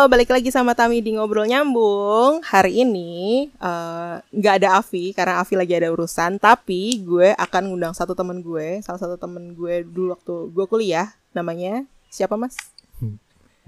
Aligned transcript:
Halo, 0.00 0.08
balik 0.08 0.32
lagi 0.32 0.48
sama 0.48 0.72
Tami 0.72 1.04
di 1.04 1.12
Ngobrol 1.12 1.44
Nyambung. 1.44 2.40
Hari 2.40 2.88
ini 2.88 3.44
eh, 3.52 4.14
nggak 4.16 4.54
ada 4.56 4.80
Avi 4.80 5.12
karena 5.12 5.44
Avi 5.44 5.60
lagi 5.60 5.76
ada 5.76 5.92
urusan. 5.92 6.40
Tapi 6.40 7.04
gue 7.04 7.36
akan 7.36 7.68
ngundang 7.68 7.92
satu 7.92 8.16
temen 8.16 8.40
gue, 8.40 8.80
salah 8.80 8.96
satu 8.96 9.20
temen 9.20 9.52
gue 9.52 9.84
dulu 9.84 10.16
waktu 10.16 10.56
gue 10.56 10.64
kuliah. 10.72 11.12
Namanya 11.36 11.84
siapa 12.08 12.40
mas? 12.40 12.56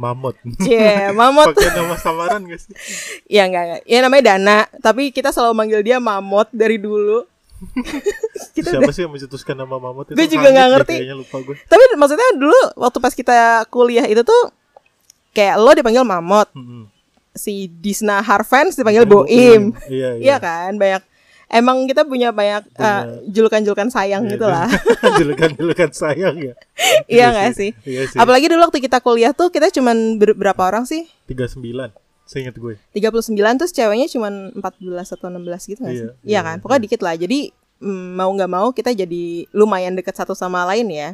Mamot. 0.01 0.41
Cie, 0.57 1.13
Mamot. 1.21 1.53
Pakai 1.53 1.69
nama 1.77 2.01
samaran 2.01 2.49
gak 2.49 2.65
sih? 2.65 2.73
Ya 3.37 3.45
enggak, 3.45 3.65
enggak. 3.69 3.83
Ya 3.85 3.99
namanya 4.01 4.23
Dana. 4.33 4.59
Tapi 4.81 5.13
kita 5.13 5.37
selalu 5.37 5.53
manggil 5.53 5.85
dia 5.85 6.01
Mamot 6.01 6.49
dari 6.49 6.81
dulu. 6.81 7.29
kita 8.57 8.73
Siapa 8.73 8.89
sih 8.89 9.05
yang 9.05 9.13
mencetuskan 9.13 9.53
nama 9.53 9.77
Mamot 9.77 10.09
itu? 10.09 10.17
Gue 10.17 10.33
juga 10.33 10.49
nggak 10.49 10.65
deh 10.65 10.73
ngerti. 10.81 10.97
Kayaknya 10.97 11.17
lupa 11.29 11.37
gue. 11.45 11.61
Tapi 11.69 11.83
maksudnya 12.01 12.29
dulu 12.41 12.61
waktu 12.81 12.99
pas 13.05 13.13
kita 13.13 13.69
kuliah 13.69 14.09
itu 14.09 14.25
tuh 14.25 14.62
kayak 15.33 15.57
lo 15.57 15.73
dipanggil 15.73 16.01
Mamot, 16.03 16.49
Mm-mm. 16.53 16.87
si 17.33 17.67
Disna 17.69 18.21
Harvens 18.21 18.77
dipanggil 18.77 19.05
Boim. 19.05 19.73
Boim. 19.73 19.81
Iya, 19.89 20.09
Iya 20.17 20.37
kan, 20.39 20.77
banyak 20.77 21.03
emang 21.49 21.85
kita 21.85 22.05
punya 22.05 22.33
banyak 22.33 22.65
eh, 22.71 23.03
julukan-julukan 23.29 23.89
sayang 23.89 24.25
Iya, 24.25 24.33
gitu 24.33 24.47
lah. 24.47 24.69
Julukan-julukan 25.21 25.91
sayang 25.93 26.37
ya. 26.41 26.55
Iya 27.13 27.27
nggak 27.29 27.53
sih? 27.53 27.71
Iya 27.85 28.09
sih. 28.09 28.17
Apalagi 28.17 28.49
dulu 28.49 28.61
waktu 28.63 28.81
kita 28.81 29.01
kuliah 29.01 29.33
tuh 29.33 29.49
kita 29.49 29.69
cuman 29.69 30.17
ber- 30.17 30.33
berapa 30.33 30.63
orang 30.63 30.85
sih? 30.85 31.05
39. 31.29 31.93
Seingat 32.25 32.57
gue. 32.57 32.81
39 32.97 33.29
terus 33.61 33.73
ceweknya 33.73 34.09
cuman 34.09 34.57
14 34.57 35.13
atau 35.13 35.27
16 35.29 35.69
gitu 35.69 35.81
gak 35.85 35.93
sih? 35.93 36.09
Iya, 36.09 36.13
Iya 36.13 36.13
iya, 36.25 36.41
kan? 36.41 36.57
Pokoknya 36.65 36.83
dikit 36.89 37.01
lah. 37.05 37.13
Jadi 37.13 37.53
mm, 37.81 38.09
mau 38.17 38.31
nggak 38.33 38.49
mau 38.49 38.73
kita 38.73 38.97
jadi 38.97 39.25
lumayan 39.53 39.93
dekat 39.93 40.17
satu 40.17 40.33
sama 40.33 40.65
lain 40.65 40.89
ya. 40.89 41.09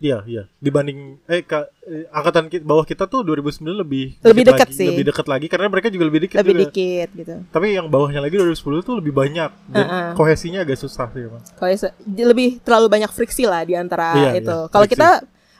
Iya, 0.00 0.24
iya. 0.24 0.42
Dibanding 0.56 1.20
eh, 1.28 1.44
ka, 1.44 1.68
eh, 1.84 2.08
angkatan 2.08 2.48
kita, 2.48 2.64
bawah 2.64 2.88
kita 2.88 3.04
tuh 3.04 3.20
2009 3.20 3.60
lebih 3.76 4.16
Lebih 4.24 4.44
dekat 4.48 4.72
sih. 4.72 4.88
Lebih 4.88 5.12
dekat 5.12 5.26
lagi 5.28 5.44
karena 5.44 5.68
mereka 5.68 5.92
juga 5.92 6.08
lebih 6.08 6.24
dikit 6.24 6.40
Lebih 6.40 6.54
juga. 6.56 6.62
dikit 6.66 7.08
gitu. 7.12 7.34
Tapi 7.52 7.66
yang 7.76 7.86
bawahnya 7.86 8.24
lagi 8.24 8.34
2010 8.34 8.80
tuh 8.80 8.96
lebih 8.96 9.12
banyak 9.12 9.52
dan 9.68 9.84
Uh-uh. 9.84 10.08
kohesinya 10.16 10.64
agak 10.64 10.80
susah 10.80 11.12
sih. 11.12 11.28
Kalau 11.28 11.68
se- 11.76 11.92
lebih 12.16 12.64
terlalu 12.64 12.88
banyak 12.88 13.12
friksi 13.12 13.44
lah 13.44 13.60
di 13.60 13.76
antara 13.76 14.16
Iya, 14.16 14.40
itu. 14.40 14.56
iya, 14.56 14.72
Kalau 14.72 14.86
kita 14.88 15.08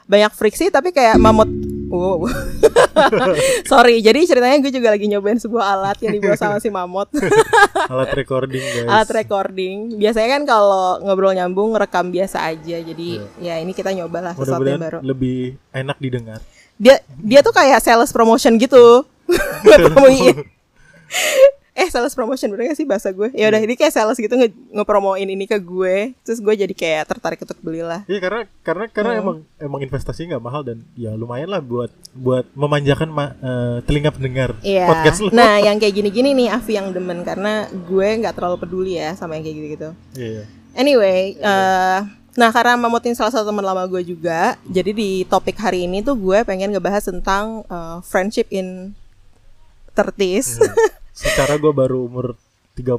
banyak 0.09 0.31
friksi 0.33 0.73
tapi 0.73 0.89
kayak 0.89 1.21
mamut. 1.21 1.47
Wow. 1.91 2.23
Sorry, 3.71 3.99
jadi 3.99 4.23
ceritanya 4.23 4.63
gue 4.63 4.71
juga 4.71 4.95
lagi 4.95 5.11
nyobain 5.11 5.35
sebuah 5.35 5.75
alat 5.75 5.97
yang 5.99 6.15
dibawa 6.15 6.39
sama 6.39 6.63
si 6.63 6.71
mamut. 6.71 7.11
Alat 7.91 8.15
recording 8.15 8.63
guys. 8.63 8.87
alat 8.87 9.09
recording. 9.11 9.99
Biasanya 9.99 10.39
kan 10.39 10.43
kalau 10.47 11.03
ngobrol 11.03 11.35
nyambung 11.35 11.75
rekam 11.75 12.07
biasa 12.07 12.47
aja. 12.47 12.79
Jadi 12.79 13.19
ya 13.43 13.59
ini 13.59 13.75
kita 13.75 13.91
nyobalah 13.91 14.31
sesuatu 14.39 14.63
yang 14.63 14.79
baru. 14.79 15.03
Lebih 15.03 15.59
enak 15.75 15.97
didengar. 15.99 16.39
Dia 16.79 17.03
dia 17.19 17.43
tuh 17.43 17.51
kayak 17.51 17.83
sales 17.83 18.15
promotion 18.15 18.55
gitu. 18.55 19.03
Ngepromoin. 19.67 20.47
Eh 21.71 21.87
sales 21.87 22.11
promotion 22.11 22.51
bener 22.51 22.67
gak 22.67 22.75
sih 22.75 22.83
bahasa 22.83 23.09
gue? 23.09 23.31
Ya 23.31 23.47
udah 23.47 23.57
ini 23.57 23.73
kayak 23.73 23.91
sales 23.91 24.15
gitu 24.15 24.31
nge 24.31 24.51
ngepromoin 24.69 25.23
ini 25.23 25.45
ke 25.45 25.55
gue. 25.55 26.11
Terus 26.21 26.37
gue 26.37 26.53
jadi 26.57 26.71
kayak 26.71 27.07
tertarik 27.07 27.39
untuk 27.39 27.55
belilah. 27.59 28.03
Iya 28.05 28.19
karena 28.19 28.41
karena 28.61 28.85
karena 28.85 29.11
Hmm. 29.11 29.21
emang 29.23 29.37
emang 29.57 29.79
investasinya 29.81 30.35
nggak 30.35 30.43
mahal 30.43 30.61
dan 30.61 30.83
ya 30.93 31.13
lumayan 31.13 31.47
lah 31.47 31.59
buat 31.59 31.87
buat 32.11 32.43
memanjakan 32.51 33.07
ma- 33.07 33.33
eh, 33.33 33.77
telinga 33.81 34.11
pendengar 34.11 34.59
Iya. 34.59 34.83
podcast 34.85 35.19
lu. 35.21 35.31
Nah, 35.31 35.57
yang 35.57 35.79
kayak 35.79 35.95
gini-gini 35.95 36.35
nih 36.35 36.51
Avi 36.51 36.75
yang 36.75 36.91
demen 36.91 37.23
karena 37.23 37.65
gue 37.71 38.07
nggak 38.19 38.35
terlalu 38.35 38.57
peduli 38.59 38.99
ya 38.99 39.15
sama 39.15 39.39
yang 39.39 39.43
kayak 39.43 39.55
gitu-gitu. 39.55 39.89
Iya. 40.15 40.43
Anyway, 40.73 41.35
eh 41.35 41.99
nah 42.31 42.47
karena 42.47 42.75
Mamotin 42.75 43.11
salah 43.11 43.27
satu 43.27 43.43
teman 43.45 43.59
lama 43.61 43.83
gue 43.85 44.03
juga, 44.05 44.55
jadi 44.63 44.91
di 44.91 45.23
topik 45.23 45.55
hari 45.55 45.83
ini 45.83 45.99
tuh 45.99 46.15
gue 46.15 46.43
pengen 46.43 46.67
ngebahas 46.69 47.03
tentang 47.05 47.63
eh, 47.65 47.97
friendship 48.03 48.47
in 48.49 48.91
30s. 49.93 50.59
Secara 51.21 51.53
gue 51.55 51.69
baru 51.69 52.09
umur 52.09 52.33
30 52.73 52.97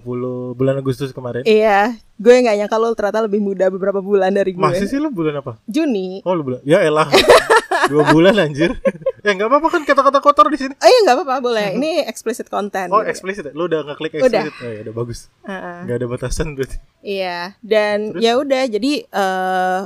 bulan 0.54 0.74
Agustus 0.78 1.10
kemarin. 1.10 1.42
iya, 1.42 1.96
gue 2.14 2.34
nggak 2.38 2.56
nyangka 2.60 2.76
lo 2.76 2.92
ternyata 2.92 3.24
lebih 3.24 3.40
muda 3.40 3.66
beberapa 3.66 3.98
bulan 3.98 4.30
dari 4.30 4.52
gue. 4.52 4.62
Masih 4.62 4.86
sih 4.86 5.00
lu 5.00 5.10
bulan 5.10 5.40
apa? 5.40 5.58
Juni. 5.66 6.20
Oh 6.22 6.36
lu 6.36 6.44
bulan. 6.44 6.60
Ya 6.62 6.84
elah. 6.84 7.08
Dua 7.90 8.06
bulan 8.14 8.36
anjir. 8.38 8.78
ya 9.26 9.32
nggak 9.32 9.48
apa-apa 9.48 9.68
kan 9.72 9.82
kata-kata 9.82 10.18
kotor 10.22 10.46
di 10.52 10.58
sini. 10.60 10.74
Oh 10.76 10.86
iya 10.86 10.98
nggak 11.02 11.16
apa-apa 11.18 11.34
boleh. 11.42 11.68
Ini 11.74 12.06
explicit 12.06 12.46
content. 12.46 12.92
Oh 12.92 13.00
gitu. 13.02 13.10
explicit 13.10 13.42
ya? 13.48 13.52
Lu 13.56 13.66
udah 13.66 13.80
ngeklik 13.90 14.22
Udah. 14.22 14.44
explicit? 14.44 14.54
Oh 14.60 14.70
ya 14.70 14.80
udah 14.86 14.94
bagus. 14.94 15.20
Heeh. 15.48 15.78
Nggak 15.88 15.96
ada 15.98 16.06
batasan 16.06 16.46
berarti. 16.54 16.76
Iya, 17.02 17.38
dan 17.64 18.14
ya 18.22 18.38
udah 18.38 18.62
jadi 18.70 18.92
eh 19.08 19.80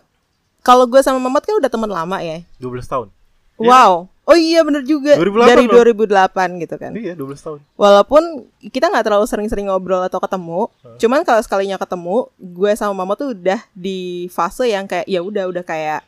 kalau 0.61 0.85
gue 0.91 0.99
sama 0.99 1.23
Mamot 1.23 1.47
kan 1.47 1.57
udah 1.57 1.71
teman 1.71 1.89
lama 1.89 2.19
ya. 2.21 2.43
12 2.59 2.85
tahun. 2.85 3.09
Wow. 3.57 4.11
Oh 4.27 4.35
iya 4.35 4.67
bener 4.67 4.83
juga 4.83 5.15
2008 5.15 5.47
dari 5.47 5.65
loh. 5.65 5.75
2008 5.87 6.59
gitu 6.59 6.75
kan. 6.77 6.91
Iya 6.93 7.15
12 7.15 7.39
tahun. 7.39 7.59
Walaupun 7.75 8.23
kita 8.67 8.91
nggak 8.91 9.07
terlalu 9.07 9.23
sering-sering 9.25 9.71
ngobrol 9.71 10.03
atau 10.03 10.19
ketemu, 10.19 10.67
cuman 10.99 11.23
kalau 11.23 11.39
sekalinya 11.39 11.79
ketemu, 11.79 12.27
gue 12.37 12.71
sama 12.75 12.91
mama 12.93 13.15
tuh 13.15 13.31
udah 13.31 13.63
di 13.71 14.27
fase 14.29 14.67
yang 14.67 14.85
kayak 14.85 15.07
ya 15.07 15.23
udah 15.23 15.47
udah 15.47 15.63
kayak 15.63 16.03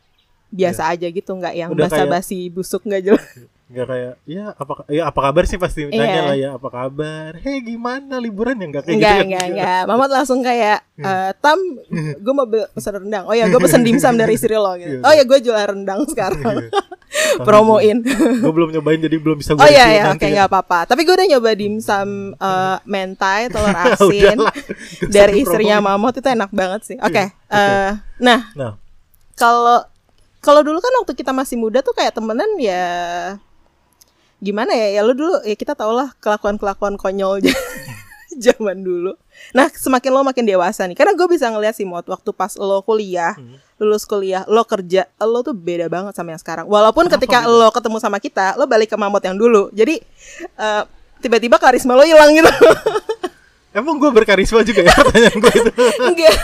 biasa 0.50 0.90
aja 0.90 1.06
gitu, 1.06 1.30
nggak 1.30 1.54
yang 1.54 1.70
Iya. 1.70 1.76
Udah 1.78 1.86
kayak- 1.86 2.10
basa-basi 2.10 2.50
busuk 2.50 2.82
nggak 2.82 3.02
jelas. 3.04 3.26
Nggak 3.68 3.84
kayak 3.84 4.14
ya 4.24 4.44
apa 4.56 4.72
ya 4.88 5.02
apa 5.04 5.20
kabar 5.20 5.44
sih 5.44 5.60
pasti 5.60 5.84
Iya. 5.84 5.92
nanya 5.92 6.20
lah 6.24 6.36
ya 6.36 6.50
apa 6.56 6.68
kabar. 6.68 7.36
Hei 7.36 7.60
gimana 7.60 8.16
liburan 8.16 8.56
ya 8.56 8.66
nggak 8.66 8.80
kayak 8.82 8.96
Enggak, 8.96 9.12
gitu. 9.12 9.20
ya? 9.20 9.24
enggak, 9.28 9.44
enggak. 9.46 9.80
Mama 9.84 10.02
tuh 10.08 10.16
langsung 10.16 10.40
kayak 10.40 10.78
eh, 10.96 11.30
Tam, 11.36 11.60
gue 12.24 12.32
mau 12.32 12.48
pesan 12.48 12.92
rendang. 12.98 13.28
Oh 13.28 13.36
ya, 13.36 13.44
gue 13.46 13.60
pesen 13.60 13.84
dimsum 13.84 14.16
dari 14.16 14.32
istri 14.34 14.56
lo 14.56 14.72
gitu. 14.74 14.98
Iya. 14.98 15.04
Oh 15.04 15.12
ya, 15.12 15.22
gue 15.22 15.38
jual 15.44 15.60
rendang 15.60 16.00
sekarang. 16.08 16.72
Promoin. 17.44 17.96
gue 18.44 18.52
belum 18.52 18.72
nyobain 18.72 19.00
jadi 19.00 19.16
belum 19.20 19.36
bisa 19.36 19.52
gue 19.52 19.60
Oh 19.60 19.68
iya 19.68 19.84
ya, 19.90 20.02
nanti 20.08 20.24
oke 20.24 20.32
nggak 20.32 20.48
apa-apa. 20.48 20.78
Tapi 20.88 21.00
gue 21.04 21.12
udah 21.12 21.28
nyoba 21.28 21.50
dimsum 21.52 22.08
eh, 22.34 22.76
mentai, 22.84 23.52
telur 23.52 23.76
asin 23.76 24.38
dari 25.06 25.44
istrinya 25.44 25.84
Mamot 25.84 26.16
itu 26.16 26.24
enak 26.24 26.48
banget 26.50 26.80
sih. 26.88 26.96
Oke. 26.98 27.20
Iya, 27.20 27.36
oke. 27.52 27.52
eh, 27.52 27.90
nah, 28.18 28.40
Nah, 28.56 28.72
kalau 29.36 29.84
kalau 30.40 30.64
dulu 30.64 30.80
kan 30.80 31.04
waktu 31.04 31.12
kita 31.12 31.36
masih 31.36 31.60
muda 31.60 31.84
tuh 31.84 31.92
kayak 31.92 32.16
temenan 32.16 32.48
ya 32.56 32.86
gimana 34.38 34.72
ya? 34.72 34.99
Ya 34.99 35.00
lu 35.03 35.15
dulu 35.15 35.43
ya 35.43 35.54
kita 35.54 35.75
tau 35.75 35.93
lah 35.93 36.15
kelakuan-kelakuan 36.19 36.94
konyol 36.94 37.43
zaman 38.44 38.87
dulu. 38.87 39.19
Nah, 39.50 39.66
semakin 39.66 40.10
lo 40.15 40.22
makin 40.22 40.47
dewasa 40.47 40.87
nih. 40.87 40.94
Karena 40.94 41.10
gue 41.16 41.26
bisa 41.26 41.50
ngeliat 41.50 41.75
sih 41.75 41.82
Mot 41.82 42.06
waktu 42.06 42.31
pas 42.31 42.54
lo 42.54 42.82
kuliah, 42.82 43.34
Hmm. 43.34 43.59
lulus 43.82 44.06
kuliah, 44.06 44.47
lo 44.47 44.62
kerja, 44.62 45.10
lo 45.19 45.43
tuh 45.43 45.54
beda 45.54 45.91
banget 45.91 46.15
sama 46.15 46.34
yang 46.34 46.43
sekarang. 46.43 46.66
Walaupun 46.71 47.10
ketika 47.10 47.47
lo 47.47 47.66
ketemu 47.71 47.99
sama 47.99 48.22
kita, 48.22 48.54
lo 48.54 48.71
balik 48.71 48.91
ke 48.91 48.97
Mamot 48.99 49.22
yang 49.22 49.34
dulu. 49.34 49.75
Jadi 49.75 49.99
eh, 50.55 50.82
tiba-tiba 51.19 51.59
karisma 51.59 51.99
lo 51.99 52.06
hilang 52.06 52.31
gitu. 52.31 52.50
emang 53.78 53.99
gue 53.99 54.10
berkarisma 54.10 54.62
juga 54.62 54.87
ya 54.87 54.94
pertanyaan 55.03 55.37
gue 55.38 55.53
itu. 55.55 55.70
Enggak. 55.99 56.34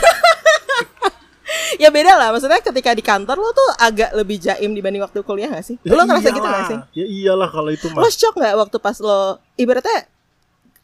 ya 1.83 1.89
beda 1.89 2.17
lah, 2.17 2.33
maksudnya 2.33 2.57
ketika 2.59 2.91
di 2.91 3.01
kantor 3.01 3.37
lo 3.37 3.49
tuh 3.49 3.69
agak 3.77 4.11
lebih 4.13 4.37
jaim 4.37 4.73
dibanding 4.73 5.01
waktu 5.01 5.21
kuliah 5.21 5.49
gak 5.49 5.65
sih? 5.65 5.75
lo 5.81 6.01
ngerasa 6.03 6.29
gitu 6.33 6.41
gak 6.41 6.65
sih? 6.67 6.79
Ya 6.97 7.05
iyalah 7.05 7.49
kalau 7.49 7.69
itu 7.69 7.85
Lo 7.93 8.01
mah. 8.01 8.09
shock 8.09 8.35
gak 8.35 8.55
waktu 8.55 8.77
pas 8.79 8.97
lo 8.97 9.37
ibaratnya 9.55 10.09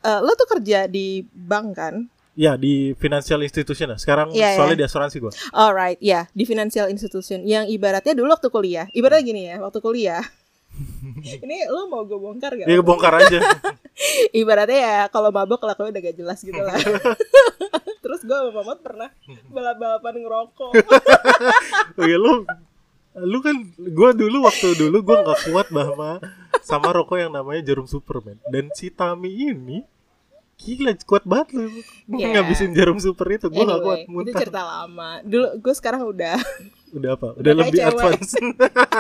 eh, 0.02 0.20
lo 0.22 0.32
tuh 0.34 0.48
kerja 0.48 0.86
di 0.86 1.26
bank 1.26 1.68
kan? 1.74 1.96
Ya 2.32 2.56
di 2.56 2.96
financial 2.96 3.44
institution 3.44 3.92
lah. 3.92 4.00
Sekarang 4.00 4.32
Iya, 4.32 4.56
soalnya 4.56 4.80
iya. 4.80 4.82
di 4.82 4.86
asuransi 4.88 5.18
gue. 5.20 5.32
Alright, 5.52 6.00
ya 6.00 6.32
di 6.32 6.48
financial 6.48 6.88
institution 6.88 7.44
yang 7.44 7.68
ibaratnya 7.68 8.16
dulu 8.16 8.32
waktu 8.32 8.48
kuliah, 8.48 8.86
ibaratnya 8.96 9.24
gini 9.26 9.42
ya, 9.52 9.60
waktu 9.60 9.84
kuliah. 9.84 10.24
ini 11.44 11.68
lo 11.68 11.92
mau 11.92 12.08
gue 12.08 12.16
bongkar 12.16 12.56
gak? 12.56 12.68
Ya 12.72 12.80
bongkar 12.80 13.14
aja. 13.20 13.40
ibaratnya 14.42 14.80
ya 14.80 14.98
kalau 15.10 15.30
mabok 15.30 15.62
kelakuannya 15.62 15.94
udah 15.98 16.04
gak 16.10 16.18
jelas 16.18 16.40
gitu 16.42 16.62
lah. 16.62 16.76
Terus 18.04 18.22
gue 18.26 18.38
sama 18.38 18.52
Mamat 18.62 18.80
pernah 18.82 19.10
balap-balapan 19.50 20.14
ngerokok. 20.26 20.72
Oke 22.02 22.16
lu 22.18 22.44
lu 23.12 23.44
kan 23.44 23.56
gue 23.76 24.10
dulu 24.16 24.48
waktu 24.48 24.72
dulu 24.80 25.04
gue 25.04 25.18
nggak 25.20 25.40
kuat 25.52 25.68
bahwa 25.68 26.24
sama 26.64 26.96
rokok 26.96 27.20
yang 27.20 27.36
namanya 27.36 27.60
jarum 27.60 27.84
superman 27.84 28.40
dan 28.48 28.72
si 28.72 28.88
Tami 28.88 29.52
ini 29.52 29.84
gila 30.56 30.96
kuat 31.04 31.28
banget 31.28 31.52
lu 31.60 31.68
Yeah. 32.12 32.40
ngabisin 32.40 32.72
jarum 32.72 33.00
super 33.04 33.28
itu 33.32 33.52
gue 33.52 33.64
nggak 33.64 33.82
kuat 33.84 34.00
Anyway, 34.04 34.08
itu 34.08 34.16
muntah 34.16 34.40
cerita 34.40 34.62
lama. 34.64 35.10
Dulu 35.28 35.48
gue 35.60 35.74
sekarang 35.76 36.02
udah 36.08 36.40
udah 36.92 37.10
apa 37.14 37.28
udah 37.34 37.42
Udah 37.42 37.54
lebih 37.58 37.80
cewek. 37.80 37.92
advance 37.94 38.32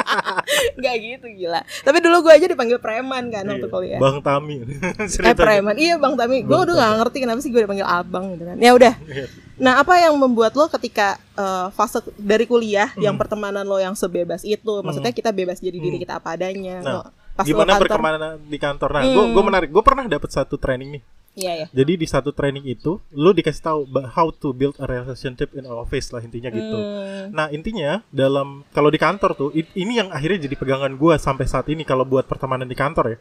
nggak 0.77 0.95
gitu 0.97 1.25
gila. 1.35 1.61
Tapi 1.81 1.97
dulu 1.99 2.17
gue 2.21 2.33
aja 2.33 2.45
dipanggil 2.45 2.77
preman 2.77 3.23
kan 3.27 3.43
waktu 3.45 3.61
Iya, 3.61 3.69
kuliah. 3.69 3.99
bang 3.99 4.17
Tami 4.19 4.55
Eh 4.57 4.67
Ceritanya. 5.11 5.35
preman, 5.37 5.75
iya 5.75 5.95
bang 5.95 6.13
Tami. 6.15 6.37
Gue 6.41 6.59
udah 6.61 6.73
gak 6.73 6.91
ngerti 6.99 7.17
kenapa 7.19 7.39
sih 7.39 7.49
gue 7.49 7.61
dipanggil 7.61 7.83
abang 7.83 8.31
gitu 8.31 8.43
kan. 8.45 8.57
Ya 8.57 8.71
udah. 8.71 8.93
Iya. 9.03 9.25
Nah 9.57 9.73
apa 9.77 9.93
yang 9.97 10.15
membuat 10.15 10.53
lo 10.53 10.65
ketika 10.67 11.07
eh, 11.33 11.67
fase 11.71 11.99
dari 12.15 12.43
kuliah 12.43 12.89
yang 12.97 13.15
pertemanan 13.15 13.63
lo 13.63 13.77
yang 13.77 13.93
sebebas 13.93 14.41
itu, 14.41 14.73
maksudnya 14.79 15.11
kita 15.11 15.29
bebas 15.29 15.57
jadi 15.57 15.75
diri 15.75 15.97
kita 15.97 16.17
apa 16.17 16.33
adanya. 16.33 16.79
Nah, 16.79 16.93
Lo- 16.97 17.09
pas 17.31 17.43
lo 17.43 17.47
gimana 17.47 17.69
kantor- 17.73 17.83
perkembangan 17.87 18.21
di 18.43 18.57
kantor 18.57 18.89
nah 18.91 19.01
gue 19.05 19.25
gue 19.29 19.43
menarik 19.45 19.69
gue 19.69 19.79
pernah 19.81 20.03
dapat 20.05 20.29
satu 20.29 20.55
training 20.55 20.99
nih 20.99 21.03
Iya 21.31 21.63
ya. 21.63 21.65
Jadi 21.71 21.95
di 21.95 22.07
satu 22.07 22.35
training 22.35 22.67
itu 22.67 22.99
lu 23.15 23.31
dikasih 23.31 23.63
tahu 23.63 23.79
how 24.11 24.27
to 24.35 24.51
build 24.51 24.75
a 24.77 24.85
relationship 24.85 25.55
in 25.55 25.63
our 25.63 25.79
office 25.79 26.11
lah 26.11 26.19
intinya 26.19 26.51
gitu. 26.51 26.75
Hmm. 26.75 27.31
Nah 27.31 27.47
intinya 27.47 28.03
dalam 28.11 28.67
kalau 28.75 28.91
di 28.91 28.99
kantor 28.99 29.31
tuh 29.33 29.49
ini 29.55 29.95
yang 29.95 30.11
akhirnya 30.11 30.43
jadi 30.43 30.55
pegangan 30.59 30.91
gua 30.99 31.15
sampai 31.15 31.47
saat 31.47 31.71
ini 31.71 31.87
kalau 31.87 32.03
buat 32.03 32.27
pertemanan 32.27 32.67
di 32.67 32.75
kantor 32.75 33.15
ya. 33.15 33.19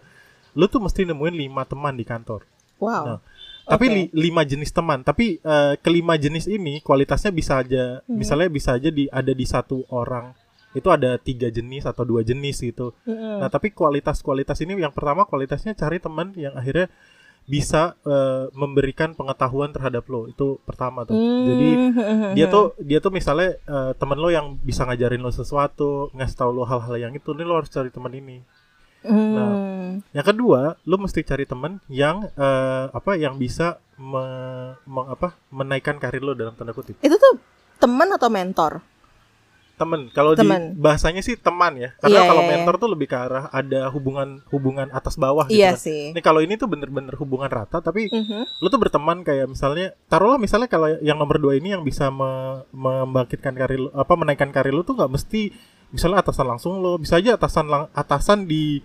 lu 0.51 0.67
tuh 0.67 0.83
mesti 0.83 1.07
nemuin 1.07 1.35
lima 1.39 1.63
teman 1.63 1.95
di 1.95 2.03
kantor. 2.03 2.43
Wow. 2.83 3.05
Nah, 3.07 3.21
Tapi 3.71 3.87
Oke. 3.87 3.95
li- 3.95 4.11
lima 4.27 4.43
jenis 4.43 4.75
teman. 4.75 5.07
Tapi 5.07 5.39
eh, 5.39 5.75
kelima 5.79 6.19
jenis 6.19 6.51
ini 6.51 6.83
kualitasnya 6.83 7.31
bisa 7.31 7.63
aja, 7.63 8.03
Hmm. 8.03 8.19
misalnya 8.19 8.51
bisa 8.51 8.75
aja 8.75 8.91
di 8.91 9.07
ada 9.07 9.31
di 9.31 9.47
satu 9.47 9.87
orang 9.95 10.35
itu 10.71 10.87
ada 10.87 11.19
tiga 11.19 11.51
jenis 11.51 11.83
atau 11.83 12.07
dua 12.07 12.23
jenis 12.23 12.63
gitu. 12.63 12.95
Mm-mm. 13.03 13.43
Nah, 13.43 13.51
tapi 13.51 13.71
kualitas-kualitas 13.71 14.55
ini 14.63 14.79
yang 14.79 14.95
pertama 14.95 15.27
kualitasnya 15.27 15.75
cari 15.75 15.99
teman 15.99 16.31
yang 16.39 16.55
akhirnya 16.55 16.87
bisa 17.45 17.95
eh, 18.03 18.47
memberikan 18.53 19.13
pengetahuan 19.13 19.71
terhadap 19.71 20.07
lo. 20.07 20.27
Itu 20.27 20.59
pertama 20.63 21.03
tuh. 21.03 21.15
Jadi 21.15 21.71
Hmm. 21.71 22.33
dia 22.37 22.47
tuh 22.47 22.73
dia 22.79 22.99
tuh 22.99 23.11
misalnya 23.11 23.57
eh, 23.57 23.93
temen 23.95 24.17
lo 24.17 24.29
yang 24.29 24.57
bisa 24.57 24.85
ngajarin 24.85 25.19
lo 25.19 25.31
sesuatu, 25.31 26.11
ngasih 26.13 26.37
tahu 26.37 26.51
lo 26.53 26.65
hal-hal 26.65 26.97
yang 26.97 27.13
itu, 27.13 27.31
nih 27.31 27.45
lo 27.45 27.59
harus 27.59 27.69
cari 27.69 27.89
teman 27.89 28.13
ini. 28.13 28.39
Hmm. 29.01 30.05
Yang 30.13 30.27
kedua, 30.31 30.77
lo 30.77 30.97
mesti 30.97 31.25
cari 31.25 31.45
teman 31.45 31.81
yang 31.89 32.29
eh, 32.29 32.87
apa 32.89 33.17
yang 33.17 33.37
bisa 33.37 33.81
me- 33.97 34.77
meng- 34.85 35.09
apa 35.09 35.37
menaikkan 35.49 35.97
karir 35.97 36.21
lo 36.21 36.37
dalam 36.37 36.53
tanda 36.53 36.71
kutip. 36.71 37.01
Itu 37.01 37.17
tuh 37.17 37.41
teman 37.81 38.13
atau 38.13 38.29
mentor? 38.29 38.85
Temen, 39.81 40.13
kalau 40.13 40.37
di 40.37 40.45
bahasanya 40.77 41.25
sih 41.25 41.41
teman 41.41 41.73
ya. 41.75 41.97
Karena 41.97 42.21
Iya, 42.21 42.29
kalau 42.29 42.43
iya, 42.45 42.51
mentor 42.53 42.75
tuh 42.77 42.89
lebih 42.93 43.09
ke 43.09 43.17
arah 43.17 43.49
ada 43.49 43.89
hubungan 43.89 44.45
hubungan 44.53 44.93
atas 44.93 45.17
bawah 45.17 45.49
gitu. 45.49 45.57
Iya 45.57 45.73
kan. 45.73 45.81
sih. 45.81 46.13
Ini 46.13 46.21
kalau 46.21 46.45
ini 46.45 46.55
tuh 46.55 46.69
bener-bener 46.69 47.17
hubungan 47.17 47.49
rata, 47.49 47.81
tapi 47.81 48.13
Mhm. 48.13 48.61
lo 48.61 48.69
tuh 48.69 48.77
berteman 48.77 49.25
kayak 49.25 49.49
misalnya 49.49 49.97
taruhlah 50.07 50.37
misalnya 50.37 50.69
kalau 50.69 50.93
yang 51.01 51.17
nomor 51.17 51.41
dua 51.41 51.57
ini 51.57 51.73
yang 51.73 51.81
bisa 51.81 52.13
me- 52.13 52.69
membangkitkan 52.71 53.57
karir 53.57 53.89
apa 53.91 54.13
menaikkan 54.13 54.53
karir 54.53 54.71
lo 54.71 54.85
tuh 54.85 54.95
nggak 54.95 55.09
mesti 55.09 55.49
misalnya 55.91 56.21
atasan 56.21 56.47
langsung 56.47 56.79
lo 56.79 57.01
bisa 57.01 57.17
aja 57.17 57.35
atasan 57.35 57.67
lang- 57.67 57.89
atasan 57.93 58.45
di 58.45 58.85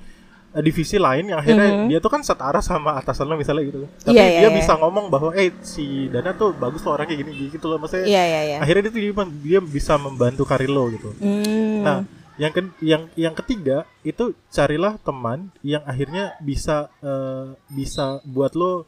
divisi 0.57 0.95
lain 0.95 1.27
yang 1.27 1.37
akhirnya 1.37 1.67
Mhm. 1.75 1.87
dia 1.87 1.99
tuh 1.99 2.07
kan 2.07 2.21
setara 2.21 2.59
sama 2.59 2.95
atasan 2.95 3.25
lo 3.25 3.35
misalnya 3.35 3.63
gitu 3.65 3.79
tapi 3.99 4.13
Iya, 4.13 4.23
iya, 4.25 4.39
dia 4.39 4.49
iya. 4.49 4.55
bisa 4.55 4.73
ngomong 4.73 5.05
bahwa 5.07 5.31
eh 5.31 5.51
si 5.59 5.83
Dana 6.07 6.31
tuh 6.31 6.51
bagus 6.51 6.79
loh 6.81 6.93
orang 6.93 7.05
kayak 7.05 7.19
gini 7.21 7.31
gitu 7.49 7.65
loh 7.65 7.75
maksudnya 7.75 8.05
Iya 8.05 8.23
iya 8.23 8.41
iya. 8.45 8.57
akhirnya 8.59 8.81
dia 8.83 8.91
tuh 8.91 9.01
dia, 9.01 9.13
dia 9.41 9.59
bisa 9.61 9.93
membantu 9.95 10.43
karir 10.43 10.67
lo 10.67 10.87
gitu 10.87 11.11
Hmm. 11.17 11.81
Nah, 11.81 11.97
yang 12.35 12.51
ke- 12.51 12.75
yang 12.79 13.03
yang 13.13 13.33
ketiga 13.33 13.77
itu 14.01 14.23
carilah 14.45 14.95
teman 14.97 15.51
yang 15.61 15.83
akhirnya 15.83 16.35
bisa 16.39 16.87
eh, 16.99 17.45
bisa 17.67 18.19
buat 18.23 18.51
lo 18.53 18.83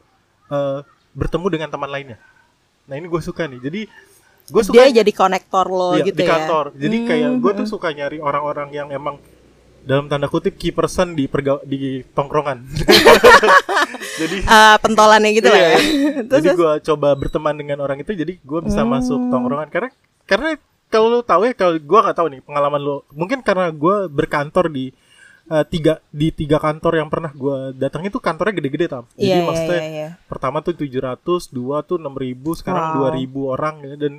eh, 0.46 0.80
bertemu 1.10 1.46
dengan 1.50 1.68
teman 1.68 1.88
lainnya. 1.88 2.16
Nah 2.84 2.94
ini 2.94 3.04
gue 3.04 3.18
suka 3.18 3.44
nih. 3.44 3.58
Jadi 3.58 3.80
gue 4.46 4.62
suka 4.62 4.76
dia 4.78 4.88
jadi 4.94 5.12
konektor 5.12 5.66
lo 5.66 5.92
iya, 5.92 6.04
gitu 6.06 6.16
di 6.16 6.24
ya. 6.24 6.30
kantor. 6.30 6.64
Jadi 6.72 6.96
kayak 7.04 7.30
gue 7.36 7.52
tuh 7.54 7.66
suka 7.66 7.88
nyari 7.90 8.16
orang-orang 8.18 8.68
yang 8.70 8.88
emang 8.88 9.20
dalam 9.88 10.04
tanda 10.04 10.28
kutip 10.28 10.54
key 10.54 10.68
person 10.70 11.12
di 11.12 11.24
perga- 11.24 11.64
di 11.64 11.80
tongkrongan. 12.06 12.60
jadi 14.20 14.36
Ah, 14.44 14.76
pentolannya 14.76 15.30
gitu 15.32 15.48
lah 15.48 15.56
Iya, 15.56 15.68
ya. 15.68 15.78
Terus, 16.28 16.42
jadi 16.42 16.48
gue 16.54 16.72
coba 16.84 17.08
berteman 17.14 17.54
dengan 17.54 17.78
orang 17.80 17.98
itu 17.98 18.12
jadi 18.12 18.36
gue 18.36 18.60
bisa 18.60 18.80
Hmm. 18.80 18.92
masuk 18.92 19.20
tongkrongan 19.26 19.68
karena 19.68 19.90
karena 20.22 20.48
kalau 20.86 21.08
lo 21.10 21.20
tahu 21.22 21.44
ya 21.44 21.52
kalau 21.52 21.74
gue 21.74 21.98
nggak 21.98 22.16
tahu 22.16 22.28
nih 22.28 22.40
pengalaman 22.42 22.78
lo 22.78 22.96
mungkin 23.10 23.40
karena 23.40 23.68
gue 23.70 23.96
berkantor 24.08 24.68
di 24.68 24.92
eh, 25.46 25.64
tiga 25.66 26.04
di 26.10 26.28
tiga 26.30 26.58
kantor 26.58 26.92
yang 26.96 27.08
pernah 27.08 27.30
gue 27.30 27.56
datang 27.74 28.04
itu 28.04 28.18
kantornya 28.18 28.54
gede-gede 28.54 28.86
tam 28.86 29.04
jadi 29.10 29.20
Iya 29.22 29.34
iya 29.34 29.46
maksudnya 29.46 29.80
iya. 29.80 29.90
iya. 29.90 30.08
pertama 30.26 30.60
tuh 30.60 30.74
700 30.74 31.16
dua 31.48 31.80
tuh 31.80 31.96
6000 31.96 32.12
sekarang 32.54 32.84
Wow. 32.94 33.16
2000 33.16 33.24
orang 33.50 33.74
ya 33.82 33.94
dan 33.98 34.12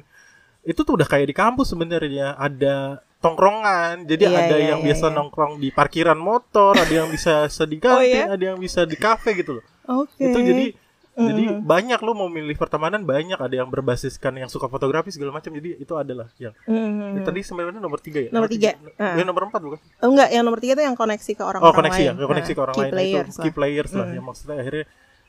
itu 0.62 0.80
tuh 0.80 0.94
udah 0.94 1.06
kayak 1.06 1.26
di 1.26 1.36
kampus 1.36 1.68
sebenarnya 1.68 2.34
ada 2.36 3.02
tongkrongan 3.20 4.04
jadi 4.06 4.24
Iya, 4.26 4.40
ada 4.40 4.56
iya, 4.56 4.68
yang 4.70 4.80
iya, 4.80 4.86
biasa 4.88 5.06
iya. 5.06 5.16
nongkrong 5.16 5.54
di 5.58 5.70
parkiran 5.70 6.16
motor 6.16 6.74
ada 6.74 6.94
yang 6.94 7.08
bisa 7.08 7.46
sedih 7.48 7.80
Oh, 7.86 8.00
iya? 8.00 8.28
ada 8.30 8.44
yang 8.46 8.58
bisa 8.58 8.84
di 8.84 8.96
kafe 8.96 9.36
gitu 9.36 9.60
loh 9.60 9.64
Oke. 9.86 10.20
itu 10.22 10.40
jadi 10.40 10.66
jadi 11.12 11.44
Mhm. 11.52 11.68
banyak 11.68 12.00
lo 12.00 12.16
mau 12.16 12.28
milih 12.28 12.56
pertemanan 12.56 13.04
banyak 13.04 13.36
ada 13.36 13.52
yang 13.52 13.68
berbasiskan 13.68 14.32
yang 14.34 14.48
suka 14.48 14.66
fotografi 14.66 15.12
segala 15.12 15.36
macam 15.36 15.52
jadi 15.52 15.76
itu 15.76 15.92
adalah 15.94 16.32
yang 16.38 16.56
Mhm. 16.64 17.12
Ya, 17.14 17.22
tadi 17.22 17.40
sebenarnya 17.42 17.78
nomor 17.78 18.00
tiga 18.00 18.20
ya 18.22 18.32
Nomor 18.32 18.48
tiga. 18.48 18.72
Ah. 18.96 19.14
ya 19.14 19.24
nomor 19.24 19.44
empat 19.46 19.60
bukan 19.60 19.80
Oh, 20.00 20.10
enggak, 20.10 20.32
yang 20.32 20.44
nomor 20.44 20.58
tiga 20.58 20.74
tuh 20.74 20.86
yang 20.86 20.96
koneksi 20.96 21.32
ke 21.34 21.44
orang-orang 21.44 21.66
oh 21.66 21.76
koneksi 21.76 22.02
ya 22.02 22.14
lain. 22.14 22.24
koneksi 22.26 22.48
ke 22.48 22.56
Nah, 22.56 22.64
orang 22.64 22.74
key 22.74 22.82
lain 22.82 22.94
players 22.94 23.20
itu 23.20 23.36
lah. 23.36 23.44
key 23.44 23.52
players 23.52 23.92
lah 23.92 24.06
Mm. 24.06 24.16
yang 24.16 24.26
maksudnya 24.26 24.56
akhirnya 24.58 24.86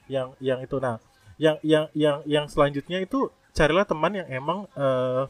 yang 0.07 0.29
yang 0.39 0.59
itu 0.61 0.77
nah 0.79 0.97
yang 1.37 1.57
yang 1.61 1.85
yang 1.93 2.17
yang 2.25 2.45
selanjutnya 2.47 2.99
itu 3.01 3.19
carilah 3.51 3.83
teman 3.83 4.13
yang 4.15 4.29
emang 4.29 4.71
eh, 4.73 5.23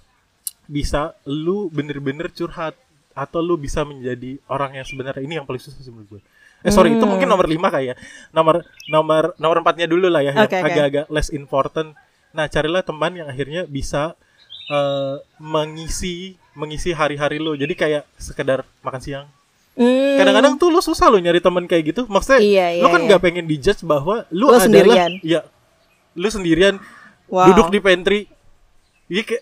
bisa 0.71 1.19
lu 1.25 1.67
bener-bener 1.69 2.31
curhat 2.31 2.79
atau 3.11 3.43
lu 3.43 3.59
bisa 3.59 3.83
menjadi 3.83 4.39
orang 4.47 4.73
yang 4.73 4.87
sebenarnya 4.87 5.19
ini 5.21 5.35
yang 5.35 5.45
paling 5.45 5.59
susah 5.59 5.77
sih 5.77 5.91
menurut 5.91 6.07
gue 6.09 6.23
eh 6.61 6.69
sorry 6.69 6.93
itu 6.93 7.01
Hmm. 7.01 7.11
mungkin 7.11 7.27
nomor 7.27 7.45
lima 7.45 7.67
kayak 7.69 7.87
ya. 7.87 7.95
nomor 8.31 8.63
nomor 8.87 9.35
nomor 9.35 9.57
empatnya 9.59 9.85
dulu 9.85 10.07
lah 10.07 10.21
ya 10.21 10.31
yang 10.31 10.47
agak-agak 10.47 11.07
less 11.09 11.29
important 11.29 11.97
nah 12.31 12.47
carilah 12.47 12.81
teman 12.81 13.11
yang 13.15 13.27
akhirnya 13.27 13.67
bisa 13.67 14.15
eh, 14.69 15.17
mengisi 15.37 16.17
mengisi 16.53 16.91
hari-hari 16.91 17.37
lu 17.37 17.53
jadi 17.55 17.73
kayak 17.73 18.03
sekedar 18.15 18.63
makan 18.81 19.01
siang 19.01 19.27
Hmm. 19.71 20.19
kadang-kadang 20.19 20.55
tuh 20.57 20.69
lu 20.69 20.79
susah 20.79 21.09
lo 21.09 21.17
nyari 21.17 21.39
teman 21.39 21.65
kayak 21.65 21.83
gitu 21.89 22.03
maksudnya 22.05 22.39
Iya, 22.39 22.67
iya, 22.71 22.83
lu 22.83 22.89
kan 22.89 23.01
iya. 23.01 23.07
nggak 23.07 23.23
pengen 23.23 23.47
dijudge 23.47 23.81
bahwa 23.81 24.27
lu, 24.29 24.45
Lu 24.45 24.47
adalah 24.51 24.61
sendirian. 24.61 25.11
ya 25.25 25.41
lu 26.13 26.29
sendirian 26.29 26.77
Wow. 27.27 27.47
duduk 27.49 27.71
di 27.71 27.79
pantry 27.79 28.21
Iya, 28.21 28.40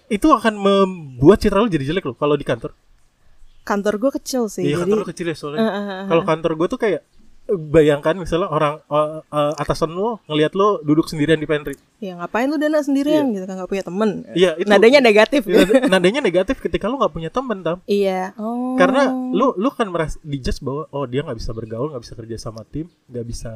itu 0.09 0.27
akan 0.27 0.55
membuat 0.57 1.39
citra 1.39 1.61
lu 1.61 1.69
jadi 1.69 1.85
jelek 1.85 2.09
loh 2.09 2.17
kalau 2.17 2.35
di 2.35 2.43
kantor. 2.43 2.73
kantor 3.63 3.95
gue 4.01 4.11
kecil 4.17 4.49
sih. 4.49 4.65
Iya 4.65 4.81
jadi 4.81 4.83
kantor 4.83 4.97
lu 4.97 5.07
kecil 5.07 5.27
ya 5.29 5.37
soalnya. 5.37 5.61
Eh, 5.61 5.69
eh, 5.69 5.85
eh, 5.85 6.03
Kalau 6.09 6.23
kantor 6.25 6.53
gue 6.57 6.69
tuh 6.69 6.81
kayak 6.81 7.03
bayangkan 7.49 8.13
misalnya 8.13 8.49
orang 8.49 8.81
eh, 8.81 9.21
eh, 9.25 9.53
atasan 9.57 9.93
lu 9.93 10.17
ngelihat 10.25 10.53
lu 10.53 10.81
duduk 10.81 11.05
sendirian 11.05 11.37
di 11.37 11.45
pantry. 11.45 11.77
ya 11.97 12.17
ngapain 12.17 12.49
lu 12.49 12.57
dana 12.57 12.81
sendirian 12.81 13.29
gitu 13.33 13.45
kan 13.45 13.61
nggak 13.61 13.69
punya 13.69 13.85
temen. 13.85 14.11
Iya, 14.33 14.51
itu. 14.57 14.69
Nadanya 14.69 15.01
negatif. 15.01 15.43
Iya, 15.45 15.65
nada- 15.65 15.85
nadanya 15.89 16.21
negatif 16.21 16.57
ketika 16.61 16.89
lu 16.89 16.97
nggak 16.97 17.13
punya 17.13 17.29
teman 17.29 17.61
tam. 17.61 17.77
Iya. 17.85 18.33
Oh. 18.41 18.77
Karena 18.77 19.13
lu 19.13 19.53
lu 19.57 19.69
kan 19.69 19.89
merasa 19.89 20.17
dijudge 20.25 20.61
bahwa 20.61 20.89
oh 20.89 21.05
dia 21.05 21.21
nggak 21.25 21.37
bisa 21.37 21.53
bergaul, 21.53 21.93
nggak 21.93 22.05
bisa 22.09 22.15
kerja 22.17 22.37
sama 22.39 22.65
tim, 22.65 22.89
nggak 23.09 23.27
bisa. 23.27 23.53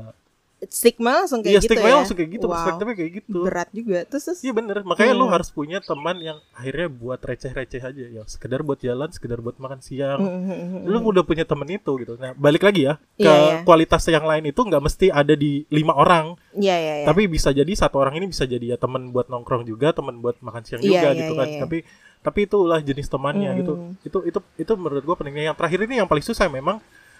Stigma 0.68 1.18
langsung 1.18 1.40
Iya 1.40 1.44
kayak 1.44 1.58
gitu 1.58 1.66
stigma 1.66 1.88
ya. 1.88 1.94
langsung 1.98 2.16
kayak 2.16 2.30
gitu, 2.30 2.46
Wow. 2.46 2.52
perspektifnya 2.54 2.94
kayak 2.94 3.12
gitu. 3.18 3.38
Berat 3.42 3.68
juga. 3.70 3.98
Terus, 4.04 4.24
Iya 4.38 4.52
bener, 4.52 4.76
makanya 4.82 5.12
lu 5.12 5.26
Hmm. 5.26 5.34
harus 5.34 5.48
punya 5.48 5.78
teman 5.78 6.16
yang 6.18 6.38
akhirnya 6.52 6.88
buat 6.88 7.18
receh-receh 7.18 7.82
aja 7.82 8.04
ya, 8.08 8.22
sekedar 8.24 8.60
buat 8.60 8.78
jalan, 8.78 9.08
sekedar 9.08 9.38
buat 9.38 9.56
makan 9.56 9.80
siang. 9.80 10.20
Hmm, 10.20 10.42
hmm, 10.44 10.58
hmm, 10.62 10.82
Lu 10.86 10.98
udah 11.02 11.22
punya 11.22 11.42
temen 11.42 11.66
itu 11.66 11.90
gitu. 11.98 12.14
Nah, 12.14 12.30
balik 12.32 12.62
lagi 12.62 12.84
ya 12.84 12.94
ke 13.12 13.22
Iya, 13.22 13.34
iya. 13.34 13.56
kualitas 13.62 14.02
yang 14.06 14.22
lain 14.22 14.44
itu 14.46 14.60
nggak 14.60 14.82
mesti 14.82 15.06
ada 15.08 15.34
di 15.34 15.64
lima 15.68 15.92
orang, 15.92 16.38
Iya 16.52 16.76
iya 16.76 16.94
iya. 17.02 17.06
tapi 17.06 17.26
bisa 17.26 17.50
jadi 17.50 17.72
satu 17.72 17.96
orang 17.96 18.14
ini 18.16 18.28
bisa 18.28 18.44
jadi 18.44 18.62
ya 18.64 18.76
temen 18.76 19.10
buat 19.10 19.26
nongkrong 19.26 19.64
juga, 19.64 19.90
temen 19.90 20.18
buat 20.18 20.38
makan 20.38 20.62
siang 20.62 20.78
Iya, 20.78 20.86
juga 20.86 21.08
iya, 21.10 21.18
gitu 21.18 21.32
iya, 21.32 21.40
kan. 21.40 21.48
iya. 21.48 21.60
Tapi 21.62 21.78
tapi 22.22 22.38
itulah 22.46 22.78
jenis 22.78 23.08
temannya 23.08 23.50
Hmm. 23.50 23.58
gitu. 23.58 23.72
Itu 24.04 24.18
itu 24.24 24.38
itu 24.56 24.72
menurut 24.76 25.02
gua 25.02 25.16
pentingnya. 25.16 25.50
Yang 25.50 25.56
terakhir 25.58 25.80
ini 25.82 25.94
yang 25.98 26.06
paling 26.06 26.22
susah 26.22 26.46
memang 26.46 26.78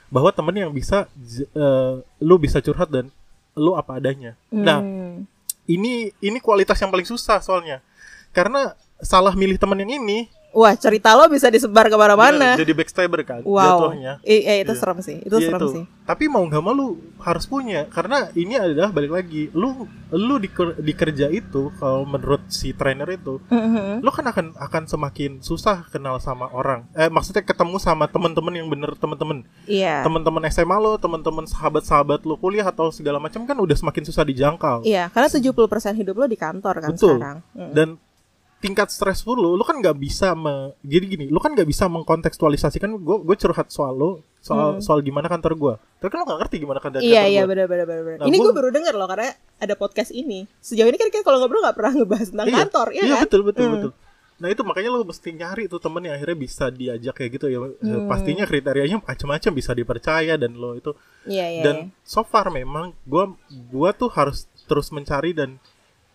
bahwa 0.08 0.30
temen 0.30 0.54
yang 0.54 0.70
bisa 0.70 1.11
eh, 1.52 1.92
lu 2.20 2.37
bisa 2.37 2.61
curhat 2.61 2.87
dan 2.87 3.11
lu 3.56 3.76
apa 3.76 4.00
adanya. 4.00 4.35
Nah, 4.49 4.80
Hmm. 4.80 5.28
ini 5.68 6.11
ini 6.18 6.38
kualitas 6.40 6.80
yang 6.80 6.90
paling 6.90 7.06
susah 7.06 7.38
soalnya 7.38 7.78
karena 8.32 8.75
salah 8.99 9.35
milih 9.37 9.61
teman 9.61 9.78
yang 9.78 9.99
ini 10.00 10.30
Wah, 10.52 10.73
cerita 10.75 11.12
lo 11.12 11.25
bisa 11.26 11.49
disebar 11.49 11.87
ke 11.87 11.97
mana-mana. 11.97 12.54
jadi 12.54 12.71
backstabber 12.71 13.21
kan 13.23 13.40
Wow. 13.42 13.88
jatuhnya 13.88 14.21
I- 14.23 14.44
eh, 14.44 14.56
itu 14.61 14.71
Iya. 14.71 14.78
serem 14.78 14.99
sih. 15.00 15.16
Itu 15.18 15.37
Iya, 15.37 15.49
serem 15.49 15.61
itu. 15.61 15.68
sih. 15.73 15.85
tapi 16.02 16.26
mau 16.26 16.42
nggak 16.42 16.61
mau 16.61 16.71
lu 16.71 16.88
harus 17.18 17.47
punya 17.47 17.87
karena 17.87 18.26
ini 18.32 18.54
adalah 18.54 18.90
balik 18.90 19.12
lagi 19.12 19.49
lu 19.52 19.87
lu 20.11 20.35
di, 20.37 20.50
di 20.76 20.92
kerja 20.92 21.26
itu 21.26 21.71
kalau 21.73 22.02
menurut 22.04 22.42
si 22.49 22.73
trainer 22.73 23.06
itu 23.09 23.38
Mhm. 23.47 24.02
lu 24.02 24.11
kan 24.11 24.26
akan 24.26 24.52
akan 24.52 24.82
semakin 24.85 25.38
susah 25.38 25.87
kenal 25.88 26.18
sama 26.18 26.50
orang 26.50 26.85
eh 26.92 27.06
maksudnya 27.06 27.40
ketemu 27.40 27.78
sama 27.78 28.04
teman-teman 28.06 28.52
yang 28.52 28.66
bener 28.66 28.92
teman-teman 28.94 29.47
Iya. 29.64 30.02
teman-teman 30.02 30.42
SMA 30.44 30.76
lo 30.76 30.94
teman-teman 30.97 31.47
sahabat-sahabat 31.47 32.23
lu 32.23 32.35
kuliah 32.37 32.66
atau 32.66 32.90
segala 32.90 33.16
macam 33.16 33.40
kan 33.42 33.56
udah 33.56 33.75
semakin 33.75 34.02
susah 34.02 34.23
dijangkau 34.23 34.82
Iya, 34.82 35.06
karena 35.09 35.30
70% 35.30 35.54
hidup 35.94 36.14
lo 36.14 36.26
di 36.26 36.37
kantor 36.37 36.82
kan 36.82 36.90
Betul. 36.90 37.16
sekarang. 37.16 37.38
Mm. 37.54 37.73
dan 37.73 37.88
tingkat 38.62 38.88
stressful 38.88 39.35
lu 39.35 39.52
lu 39.52 39.64
kan 39.66 39.75
nggak 39.75 39.99
bisa 39.99 40.33
me, 40.33 40.71
jadi 40.81 41.04
gini 41.04 41.25
lu 41.26 41.37
kan 41.37 41.50
nggak 41.50 41.66
bisa 41.66 41.90
mengkontekstualisasikan 41.90 42.95
gue 42.95 43.16
gue 43.21 43.37
curhat 43.37 43.69
soal 43.69 43.90
lu 43.92 44.11
soal 44.38 44.78
soal 44.78 45.02
gimana 45.02 45.26
kantor 45.26 45.52
gue 45.54 45.75
tapi 45.99 46.09
kan 46.09 46.19
lu 46.19 46.26
nggak 46.26 46.40
ngerti 46.47 46.57
gimana 46.59 46.78
kantor 46.78 46.99
Hmm. 46.99 47.11
Iya 47.11 47.19
kantor 47.19 47.28
iya 47.28 47.40
gua. 47.42 47.50
benar 47.50 47.66
benar 47.66 47.87
benar. 47.87 48.02
benar. 48.04 48.19
Nah, 48.19 48.26
ini 48.26 48.37
gue 48.38 48.52
baru 48.52 48.69
dengar 48.71 48.95
loh 48.95 49.07
karena 49.07 49.28
ada 49.59 49.75
podcast 49.75 50.11
ini. 50.11 50.47
Sejauh 50.59 50.87
ini 50.87 50.95
kan 50.95 51.09
kita 51.09 51.23
kalau 51.23 51.38
ngobrol 51.38 51.59
nggak 51.61 51.75
pernah 51.75 51.92
ngebahas 51.92 52.28
tentang 52.31 52.49
iya, 52.49 52.57
kantor, 52.57 52.87
ya 52.88 53.02
iya 53.02 53.14
kan? 53.14 53.23
betul 53.26 53.40
betul 53.42 53.66
Hmm. 53.66 53.75
betul 53.76 53.92
nah 54.33 54.50
itu 54.50 54.66
makanya 54.66 54.90
lu 54.90 55.07
mesti 55.07 55.31
nyari 55.31 55.71
tuh 55.71 55.78
temen 55.78 56.02
yang 56.02 56.19
akhirnya 56.19 56.35
bisa 56.35 56.66
diajak 56.66 57.14
kayak 57.14 57.31
gitu 57.33 57.47
ya 57.47 57.62
Hmm. 57.62 58.11
pastinya 58.11 58.42
kriterianya 58.42 58.99
macam-macam 58.99 59.50
bisa 59.54 59.71
dipercaya 59.71 60.35
dan 60.35 60.59
lo 60.59 60.75
itu 60.75 60.90
Iya 61.25 61.47
iya. 61.47 61.62
dan 61.62 61.76
so 62.02 62.26
far 62.26 62.50
memang 62.50 62.90
gua 63.07 63.31
gua 63.71 63.95
tuh 63.95 64.11
harus 64.11 64.50
terus 64.66 64.90
mencari 64.90 65.31
dan 65.31 65.62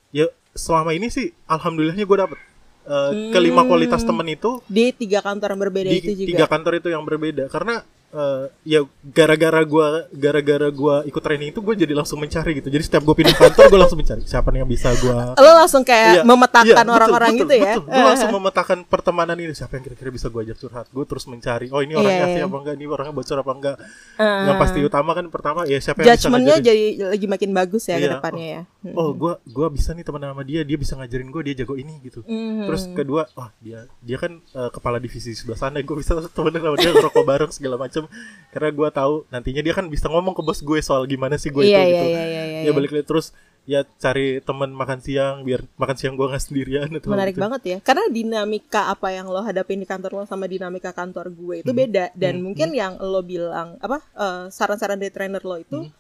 ya 0.10 0.28
selama 0.58 0.92
ini 0.92 1.08
sih 1.08 1.30
alhamdulillahnya 1.46 2.04
gue 2.04 2.20
dapet 2.20 2.40
Eh, 2.88 3.36
kelima 3.36 3.62
Hmm. 3.62 3.68
kualitas 3.68 4.00
temen 4.00 4.24
itu 4.26 4.64
di 4.64 4.96
tiga 4.96 5.20
kantor 5.20 5.52
yang 5.52 5.60
berbeda 5.60 5.92
di 5.92 6.00
itu 6.00 6.12
juga. 6.16 6.28
tiga 6.32 6.46
kantor 6.48 6.72
itu 6.80 6.88
yang 6.88 7.04
berbeda 7.04 7.52
karena 7.52 7.84
eh, 8.08 8.48
ya 8.64 8.80
gara-gara 9.04 9.60
gua 9.68 10.08
gara-gara 10.10 10.72
gua 10.72 11.04
ikut 11.04 11.20
training 11.20 11.52
itu 11.52 11.60
gue 11.60 11.76
jadi 11.76 11.92
langsung 11.92 12.16
mencari 12.16 12.56
gitu 12.56 12.72
jadi 12.72 12.80
setiap 12.80 13.04
gue 13.04 13.12
pindah 13.14 13.36
kantor 13.36 13.68
gue 13.68 13.76
langsung 13.78 14.00
mencari 14.00 14.24
siapa 14.24 14.48
nih 14.48 14.64
yang 14.64 14.72
bisa 14.72 14.96
gua 14.98 15.36
Lo 15.36 15.52
langsung 15.54 15.84
kayak 15.84 16.08
Iya, 16.08 16.24
memetakan 16.24 16.86
iya, 16.88 16.96
orang-orang 16.96 17.32
betul, 17.36 17.42
gitu 17.44 17.54
ya. 17.60 17.74
Betul. 17.76 17.84
Gue 17.92 18.04
langsung 18.08 18.32
memetakan 18.32 18.80
pertemanan 18.88 19.36
ini 19.36 19.52
siapa 19.52 19.74
yang 19.76 19.84
kira-kira 19.84 20.10
bisa 20.10 20.28
gue 20.32 20.42
ajak 20.42 20.58
curhat. 20.58 20.86
Gue 20.88 21.04
terus 21.04 21.28
mencari, 21.28 21.68
oh 21.68 21.84
ini 21.84 21.92
Iya, 21.92 22.00
orangnya 22.00 22.16
iya. 22.16 22.28
asli 22.32 22.42
apa 22.42 22.56
enggak, 22.56 22.74
ini 22.80 22.86
orangnya 22.88 23.12
bocor 23.14 23.38
apa 23.38 23.52
enggak. 23.52 23.76
Eh, 24.16 24.44
Yang 24.48 24.56
pasti 24.58 24.80
utama 24.82 25.12
kan 25.12 25.26
pertama 25.28 25.60
ya 25.66 25.78
siapa 25.78 25.98
yang 26.00 26.08
bisa 26.08 26.16
Judgementnya 26.18 26.56
jadi 26.64 26.86
lagi 27.12 27.28
makin 27.28 27.50
bagus 27.52 27.84
ya 27.86 27.96
ke 27.96 28.02
Iya, 28.02 28.12
depannya 28.16 28.48
ya. 28.48 28.62
Hmm. 28.88 28.96
Oh, 28.96 29.12
gue 29.12 29.34
gua 29.48 29.68
bisa 29.68 29.92
nih 29.92 30.02
teman 30.02 30.22
sama 30.22 30.42
dia, 30.42 30.62
dia 30.62 30.76
bisa 30.76 30.94
ngajarin 30.94 31.28
gue, 31.28 31.42
dia 31.44 31.56
jago 31.58 31.74
ini 31.74 32.00
gitu. 32.00 32.22
Mhm. 32.22 32.66
Terus 32.66 32.84
kedua, 32.90 33.28
wah 33.32 33.52
dia 33.58 33.84
dia 34.00 34.18
kan 34.18 34.38
eh, 34.38 34.70
kepala 34.70 34.98
divisi 34.98 35.30
di 35.30 35.38
sebelah 35.38 35.58
sana, 35.58 35.78
gue 35.78 35.96
bisa 35.96 36.14
temenan 36.36 36.62
sama 36.62 36.76
dia 36.76 36.92
ngerokok 36.92 37.24
bareng 37.24 37.52
segala 37.52 37.76
macam. 37.76 38.08
Karena 38.50 38.70
gue 38.70 38.90
tahu 38.90 39.14
nantinya 39.28 39.62
dia 39.62 39.74
kan 39.74 39.86
bisa 39.86 40.06
ngomong 40.06 40.32
ke 40.32 40.42
bos 40.42 40.60
gue 40.60 40.80
soal 40.80 41.04
gimana 41.04 41.36
sih 41.36 41.50
gue 41.50 41.62
Iya, 41.62 41.78
itu 41.78 41.84
iya, 41.84 41.88
gitu. 41.94 42.08
iya, 42.08 42.24
iya, 42.24 42.44
iya. 42.46 42.60
Ya 42.64 42.72
balik 42.72 42.92
lagi 42.92 43.06
terus 43.06 43.32
ya 43.64 43.84
cari 43.84 44.40
teman 44.40 44.72
makan 44.72 44.98
siang 44.98 45.44
biar 45.44 45.60
makan 45.76 45.96
siang 45.96 46.16
gue 46.16 46.24
nggak 46.24 46.40
sendirian 46.42 46.88
atau 46.90 47.12
Menarik 47.12 47.36
gitu. 47.36 47.44
banget 47.44 47.62
ya. 47.66 47.78
Karena 47.82 48.08
dinamika 48.08 48.88
apa 48.88 49.12
yang 49.12 49.28
lo 49.28 49.40
hadapin 49.40 49.76
di 49.76 49.84
kantor 49.84 50.12
lo 50.14 50.24
sama 50.24 50.46
dinamika 50.46 50.90
kantor 50.90 51.28
gue 51.30 51.56
itu 51.60 51.68
Hmm. 51.68 51.82
beda 51.82 52.06
dan 52.14 52.34
Hmm, 52.34 52.44
mungkin 52.46 52.72
yang 52.72 52.96
lo 52.96 53.20
bilang 53.20 53.76
apa 53.78 54.00
eh, 54.00 54.44
saran-saran 54.48 54.96
dari 54.96 55.12
trainer 55.12 55.42
lo 55.42 55.58
itu 55.58 55.84
Hmm. 55.84 55.92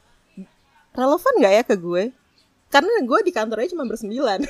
relevan 0.94 1.34
nggak 1.38 1.54
ya 1.54 1.64
ke 1.64 1.76
gue? 1.76 2.04
Karena 2.68 2.92
gue 3.00 3.20
di 3.22 3.32
kantornya 3.32 3.70
cuma 3.70 3.84
bersembilan 3.84 4.40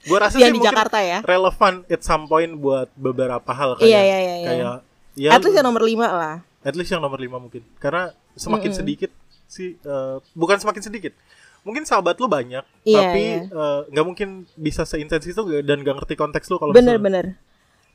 Gue 0.00 0.16
rasa 0.16 0.38
yang 0.38 0.50
sih 0.50 0.56
di 0.56 0.64
Jakarta 0.64 0.98
ya. 0.98 1.20
relevan 1.20 1.84
at 1.84 2.00
some 2.00 2.24
point 2.24 2.48
buat 2.54 2.88
beberapa 2.94 3.44
hal 3.46 3.76
kayak 3.76 3.84
Iya, 3.84 4.00
iya, 4.00 4.18
iya, 4.18 4.34
iya. 4.34 4.46
kayak 4.46 4.76
ya 5.14 5.30
At 5.30 5.42
least 5.42 5.54
yang 5.54 5.66
nomor 5.66 5.82
lima 5.82 6.06
lah. 6.08 6.36
at 6.58 6.74
least 6.74 6.90
yang 6.90 6.98
nomor 6.98 7.16
lima 7.16 7.36
mungkin 7.36 7.62
karena 7.76 8.10
semakin 8.34 8.68
Mm-mm. 8.68 8.78
sedikit 8.78 9.10
sih 9.46 9.76
eh, 9.76 10.16
bukan 10.32 10.56
semakin 10.56 10.82
sedikit 10.82 11.12
mungkin 11.60 11.82
sahabat 11.82 12.16
lu 12.16 12.26
banyak 12.26 12.62
Iya, 12.82 12.98
tapi 12.98 13.22
iya. 13.22 13.40
eh, 13.46 13.80
nggak 13.88 14.06
mungkin 14.06 14.28
bisa 14.54 14.82
seintens 14.82 15.22
itu 15.24 15.38
dan 15.60 15.78
gak 15.78 15.96
ngerti 15.96 16.14
konteks 16.14 16.46
lu 16.46 16.56
kalau 16.56 16.72
misalnya- 16.72 16.96
Bener-bener. 16.96 17.26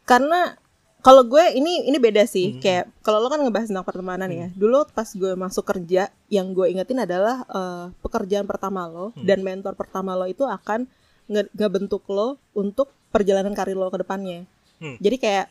Karena 0.03 0.53
kalau 1.03 1.27
gue 1.27 1.43
ini 1.51 1.83
ini 1.83 1.99
beda 1.99 2.23
sih. 2.23 2.55
Hmm. 2.55 2.61
Kayak 2.63 2.83
kalau 3.03 3.19
lo 3.19 3.27
kan 3.27 3.43
ngebahas 3.43 3.67
tentang 3.67 3.83
pertemanan 3.83 4.31
ya. 4.31 4.47
Dulu 4.55 4.87
pas 4.89 5.05
gue 5.11 5.35
masuk 5.35 5.67
kerja, 5.67 6.07
yang 6.31 6.55
gue 6.55 6.71
ingetin 6.71 7.03
adalah 7.03 7.43
eh, 7.43 7.85
pekerjaan 7.99 8.47
pertama 8.47 8.87
lo 8.87 9.11
Hmm. 9.11 9.27
dan 9.27 9.43
mentor 9.43 9.75
pertama 9.75 10.15
lo 10.15 10.23
itu 10.25 10.47
akan 10.47 10.87
nge- 11.27 11.51
ngebentuk 11.53 12.07
lo 12.07 12.39
untuk 12.55 12.87
perjalanan 13.11 13.51
karir 13.51 13.75
lo 13.75 13.91
ke 13.91 13.99
depannya. 13.99 14.47
Hmm. 14.79 14.95
Jadi 14.97 15.15
kayak 15.19 15.47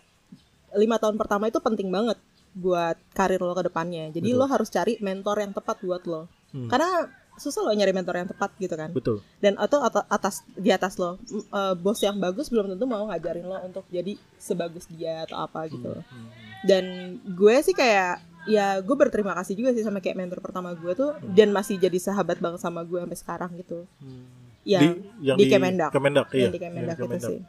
lima 0.73 0.97
tahun 0.97 1.21
pertama 1.21 1.53
itu 1.53 1.61
penting 1.61 1.93
banget 1.93 2.17
buat 2.57 2.97
karir 3.13 3.45
lo 3.45 3.53
ke 3.53 3.69
depannya. 3.69 4.09
Jadi 4.09 4.33
Betul. 4.33 4.41
lo 4.41 4.47
harus 4.49 4.69
cari 4.73 4.97
mentor 5.05 5.37
yang 5.45 5.53
tepat 5.53 5.85
buat 5.85 6.03
lo. 6.09 6.33
Hmm. 6.53 6.69
Karena 6.73 7.13
susah 7.43 7.61
lo 7.61 7.75
nyari 7.75 7.91
mentor 7.91 8.15
yang 8.15 8.31
tepat 8.31 8.55
gitu 8.57 8.73
kan 8.73 8.95
betul 8.95 9.19
dan 9.39 9.59
atau 9.59 9.83
at- 9.83 10.07
atas 10.07 10.47
di 10.55 10.71
atas 10.71 10.95
lo 10.97 11.19
eh, 11.29 11.75
bos 11.75 11.99
yang 11.99 12.17
bagus 12.17 12.47
belum 12.47 12.71
tentu 12.71 12.87
mau 12.87 13.11
ngajarin 13.11 13.43
lo 13.43 13.59
untuk 13.61 13.83
jadi 13.91 14.15
sebagus 14.39 14.87
dia 14.87 15.27
atau 15.27 15.43
apa 15.43 15.67
gitu 15.67 15.91
Hmm. 15.91 16.29
dan 16.63 16.85
gue 17.27 17.57
sih 17.61 17.75
kayak 17.75 18.23
ya 18.47 18.79
gue 18.79 18.95
berterima 18.95 19.35
kasih 19.35 19.55
juga 19.55 19.71
sih 19.71 19.83
sama 19.83 19.99
kayak 19.99 20.15
mentor 20.15 20.39
pertama 20.39 20.71
gue 20.73 20.93
tuh 20.95 21.19
dan 21.35 21.51
masih 21.51 21.75
jadi 21.77 21.99
sahabat 21.99 22.39
banget 22.39 22.59
sama 22.59 22.87
gue 22.87 23.03
sampai 23.03 23.19
sekarang 23.19 23.51
gitu 23.59 23.83
Hmm. 23.99 24.25
yang 24.63 25.03
yang 25.19 25.35
di 25.35 25.51
Kemendak. 25.51 25.91
Kemendak, 25.91 26.31
iya. 26.31 26.47
yang 26.47 26.55
di 26.55 26.63
Kemendak 26.63 26.97
Yang 26.97 27.11
itu 27.11 27.27
sih 27.27 27.41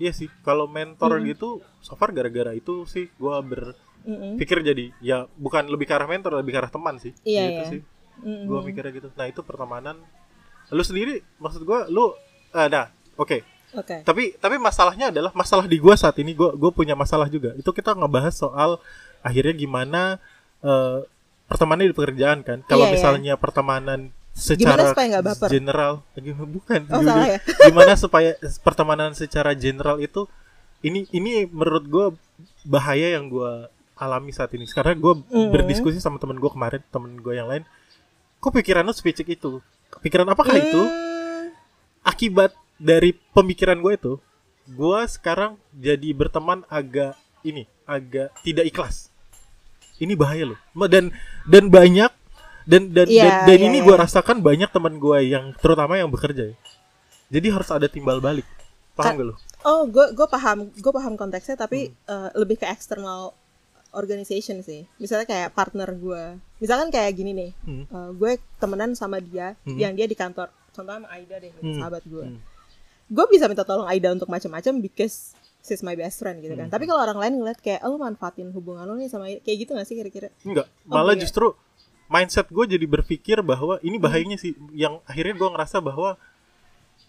Iya 0.00 0.10
sih, 0.10 0.26
kalau 0.42 0.66
mentor 0.66 1.14
Mm-mm. 1.14 1.30
gitu, 1.30 1.48
so 1.78 1.94
far 1.94 2.10
gara-gara 2.10 2.50
itu 2.50 2.88
sih 2.90 3.06
Mm-mm. 3.12 3.46
berpikir 3.46 4.58
jadi 4.64 4.90
ya 4.98 5.30
bukan 5.38 5.68
lebih 5.70 5.86
ke 5.86 5.94
arah 5.94 6.10
mentor, 6.10 6.34
lebih 6.34 6.56
ke 6.56 6.58
arah 6.58 6.72
teman 6.72 6.98
sih. 6.98 7.14
Iya, 7.22 7.42
gitu 7.46 7.54
iya. 7.54 7.70
sih. 7.70 7.80
Mm-mm. 8.18 8.44
Gua 8.44 8.60
mikirnya 8.60 8.92
gitu. 8.92 9.08
Nah, 9.12 9.24
itu 9.24 9.40
pertemanan. 9.40 9.96
Lu 10.68 10.80
sendiri 10.80 11.20
maksud 11.36 11.62
gua 11.62 11.84
lu 11.86 12.12
eh 12.50 12.68
nah, 12.68 12.88
oke. 13.14 13.40
oke 13.72 13.96
Tapi 14.02 14.36
tapi 14.36 14.56
masalahnya 14.56 15.08
adalah 15.08 15.32
masalah 15.32 15.64
di 15.64 15.76
gua 15.76 15.94
saat 15.94 16.16
ini 16.16 16.32
gua 16.32 16.52
gua 16.52 16.68
punya 16.68 16.92
masalah 16.92 17.26
juga. 17.26 17.52
Itu 17.54 17.70
kita 17.70 17.92
ngebahas 17.92 18.32
soal 18.32 18.76
akhirnya 19.20 19.54
gimana 19.54 20.20
eh 20.60 20.98
pertemanan 21.44 21.84
di 21.84 21.92
pekerjaan 21.92 22.40
kan. 22.40 22.58
Kalau 22.62 22.84
Iya, 22.84 22.88
iya. 22.88 22.94
misalnya 22.94 23.34
pertemanan 23.36 24.00
Gimana 24.32 24.40
secara 24.40 24.82
supaya 24.88 25.18
baper? 25.20 25.48
general 25.50 25.92
bukan 26.48 26.80
Oh, 26.88 26.98
Gimana- 26.98 27.04
salah 27.04 27.26
ya? 27.28 27.38
gimana 27.68 27.92
supaya 27.94 28.30
pertemanan 28.58 29.10
secara 29.12 29.52
general 29.52 30.00
itu 30.00 30.24
ini 30.80 31.04
ini 31.10 31.44
menurut 31.44 31.84
gue 31.84 32.06
bahaya 32.64 33.12
yang 33.12 33.28
gue 33.28 33.68
alami 33.94 34.32
saat 34.32 34.48
ini 34.50 34.64
karena 34.66 34.96
gue 34.96 35.14
Mhm. 35.28 35.52
berdiskusi 35.52 36.00
sama 36.00 36.16
temen 36.16 36.40
gue 36.40 36.48
kemarin 36.48 36.80
temen 36.88 37.12
gue 37.14 37.34
yang 37.36 37.44
lain 37.44 37.62
kok 38.42 38.50
pikiran 38.50 38.82
lu 38.82 38.90
sepicik 38.90 39.30
itu? 39.30 39.62
Pikiran 40.02 40.26
apakah 40.26 40.58
itu? 40.58 40.82
Hmm, 40.82 41.54
akibat 42.02 42.50
dari 42.74 43.14
pemikiran 43.30 43.78
gue 43.78 43.94
itu 43.94 44.12
gue 44.66 45.00
sekarang 45.06 45.54
jadi 45.70 46.10
berteman 46.10 46.66
agak 46.66 47.14
ini 47.46 47.70
agak 47.86 48.34
tidak 48.42 48.66
ikhlas. 48.66 49.14
Ini 50.02 50.18
bahaya 50.18 50.50
loh. 50.50 50.58
Dan 50.90 51.14
dan 51.46 51.70
banyak 51.70 52.10
dan 52.66 52.90
dan 52.90 53.06
Iya, 53.06 53.22
dan, 53.22 53.32
dan 53.46 53.58
iya, 53.62 53.66
ini 53.70 53.78
iya. 53.78 53.86
gue 53.86 53.94
rasakan 53.94 54.42
banyak 54.42 54.70
teman 54.74 54.98
gue 54.98 55.18
yang 55.22 55.54
terutama 55.62 55.94
yang 55.94 56.10
bekerja 56.10 56.50
ya. 56.50 56.56
Jadi 57.30 57.46
harus 57.48 57.70
ada 57.70 57.86
timbal 57.86 58.18
balik. 58.18 58.46
Paham 58.98 59.14
Ka- 59.14 59.18
gak 59.22 59.28
lo 59.30 59.36
oh 59.62 59.86
gue 59.86 60.06
gue 60.14 60.26
paham 60.26 60.68
gue 60.74 60.92
paham 60.92 61.14
konteksnya 61.14 61.54
tapi 61.54 61.94
Hmm. 62.06 62.28
eh, 62.28 62.30
lebih 62.38 62.58
ke 62.58 62.66
external 62.66 63.34
organization 63.92 64.60
sih 64.60 64.88
misalnya 64.96 65.24
kayak 65.24 65.52
partner 65.52 65.88
gue 65.90 66.22
misalkan 66.58 66.88
kayak 66.88 67.12
gini 67.12 67.30
nih 67.32 67.50
Hmm. 67.62 67.84
eh, 67.84 68.10
gue 68.12 68.30
temenan 68.56 68.92
sama 68.92 69.18
dia 69.18 69.54
Hmm. 69.62 69.76
yang 69.76 69.92
dia 69.92 70.04
di 70.04 70.14
kantor 70.14 70.48
contohnya 70.70 71.00
sama 71.00 71.08
Aida 71.10 71.36
deh 71.38 71.52
Hmm. 71.54 71.76
sahabat 71.76 72.02
gue 72.02 72.24
Hmm. 72.26 72.40
gue 73.06 73.24
bisa 73.28 73.44
minta 73.46 73.62
tolong 73.62 73.84
Aida 73.84 74.08
untuk 74.08 74.26
macam-macam 74.26 74.80
because 74.80 75.36
she's 75.60 75.80
my 75.80 75.92
best 75.92 76.18
friend 76.18 76.40
gitu 76.40 76.52
kan 76.52 76.66
Hmm. 76.66 76.72
tapi 76.72 76.84
kalau 76.84 77.00
orang 77.00 77.18
lain 77.18 77.32
ngeliat 77.38 77.58
kayak 77.58 77.80
oh, 77.82 77.92
lu 77.92 77.98
manfaatin 77.98 78.48
hubungan 78.50 78.82
lo 78.82 78.94
nih 78.94 79.06
sama 79.06 79.28
Aida 79.28 79.40
kayak 79.40 79.58
gitu 79.60 79.70
gak 79.72 79.84
sih 79.84 79.94
kira-kira 79.94 80.28
enggak 80.42 80.66
Oh, 80.84 80.96
malah 80.96 81.12
iya. 81.12 81.22
justru 81.22 81.52
mindset 82.06 82.48
gue 82.48 82.64
jadi 82.66 82.86
berpikir 82.86 83.40
bahwa 83.40 83.76
ini 83.80 83.96
bahayanya 83.96 84.36
sih 84.36 84.52
yang 84.72 85.00
akhirnya 85.04 85.32
gue 85.34 85.48
ngerasa 85.48 85.78
bahwa 85.78 86.16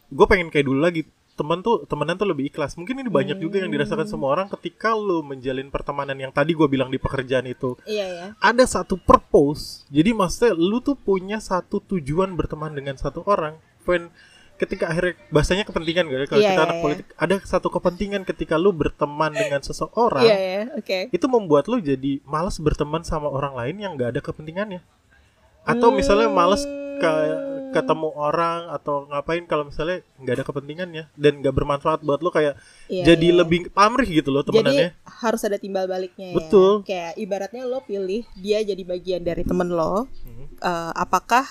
gue 0.09 0.25
pengen 0.27 0.47
kayak 0.47 0.63
dulu 0.63 0.79
lagi 0.79 1.07
teman 1.33 1.65
tuh 1.65 1.83
temenan 1.89 2.15
tuh 2.15 2.29
lebih 2.29 2.53
ikhlas. 2.53 2.77
Mungkin 2.77 3.01
ini 3.01 3.09
banyak 3.09 3.37
juga 3.41 3.61
yang 3.61 3.73
dirasakan 3.73 4.05
semua 4.05 4.33
orang 4.37 4.47
ketika 4.53 4.93
lo 4.93 5.25
menjalin 5.25 5.73
pertemanan 5.73 6.17
yang 6.17 6.29
tadi 6.29 6.53
gue 6.53 6.67
bilang 6.69 6.93
di 6.93 7.01
pekerjaan 7.01 7.49
itu. 7.49 7.73
Iya 7.89 8.05
ya 8.07 8.25
ada 8.37 8.63
satu 8.65 8.97
purpose. 9.01 9.85
Jadi 9.89 10.13
maksudnya 10.13 10.53
lu 10.53 10.79
tuh 10.79 10.93
punya 10.93 11.41
satu 11.41 11.81
tujuan 11.81 12.37
berteman 12.37 12.73
dengan 12.73 12.95
satu 12.95 13.25
orang. 13.25 13.57
When 13.83 14.13
ketika 14.53 14.93
akhirnya 14.93 15.17
bahasanya 15.33 15.65
kepentingan 15.65 16.07
gak 16.07 16.29
kalau 16.29 16.39
Iya, 16.39 16.49
kita 16.53 16.61
iya, 16.61 16.67
anak 16.69 16.77
iya. 16.77 16.83
politik 16.85 17.07
ada 17.17 17.35
satu 17.41 17.67
kepentingan 17.73 18.21
ketika 18.23 18.55
lu 18.55 18.69
berteman 18.71 19.33
dengan 19.33 19.59
seseorang 19.65 20.23
iya 20.23 20.37
ya 20.37 20.61
oke. 20.77 20.99
itu 21.09 21.25
membuat 21.25 21.65
lu 21.67 21.81
jadi 21.81 22.21
malas 22.23 22.61
berteman 22.61 23.01
sama 23.01 23.27
orang 23.33 23.57
lain 23.57 23.75
yang 23.81 23.91
gak 23.97 24.13
ada 24.15 24.21
kepentingannya. 24.21 24.85
Atau 25.63 25.95
misalnya 25.95 26.27
malas 26.27 26.67
ke 26.99 27.13
ketemu 27.73 28.09
orang 28.13 28.59
atau 28.69 28.95
ngapain 29.07 29.43
kalau 29.43 29.63
misalnya 29.65 30.05
nggak 30.17 30.33
ada 30.37 30.45
kepentingannya 30.45 31.03
dan 31.13 31.33
nggak 31.41 31.53
bermanfaat 31.53 31.99
buat 32.01 32.21
lu 32.21 32.29
kayak 32.29 32.53
Iya, 32.87 33.03
jadi 33.09 33.27
iya. 33.29 33.37
lebih 33.41 33.59
pamrih 33.69 34.05
gitu 34.07 34.29
loh 34.29 34.41
jadi 34.41 34.61
temenannya. 34.61 34.89
harus 35.23 35.41
ada 35.41 35.57
timbal 35.57 35.85
baliknya 35.85 36.31
Betul. 36.31 36.83
ya 36.83 36.87
kayak 36.87 37.13
ibaratnya 37.17 37.63
lo 37.65 37.81
pilih 37.81 38.23
dia 38.37 38.61
jadi 38.61 38.83
bagian 38.83 39.21
dari 39.21 39.41
temen 39.41 39.67
lo 39.67 40.05
Hmm, 40.23 40.47
eh, 40.57 40.91
apakah 40.95 41.45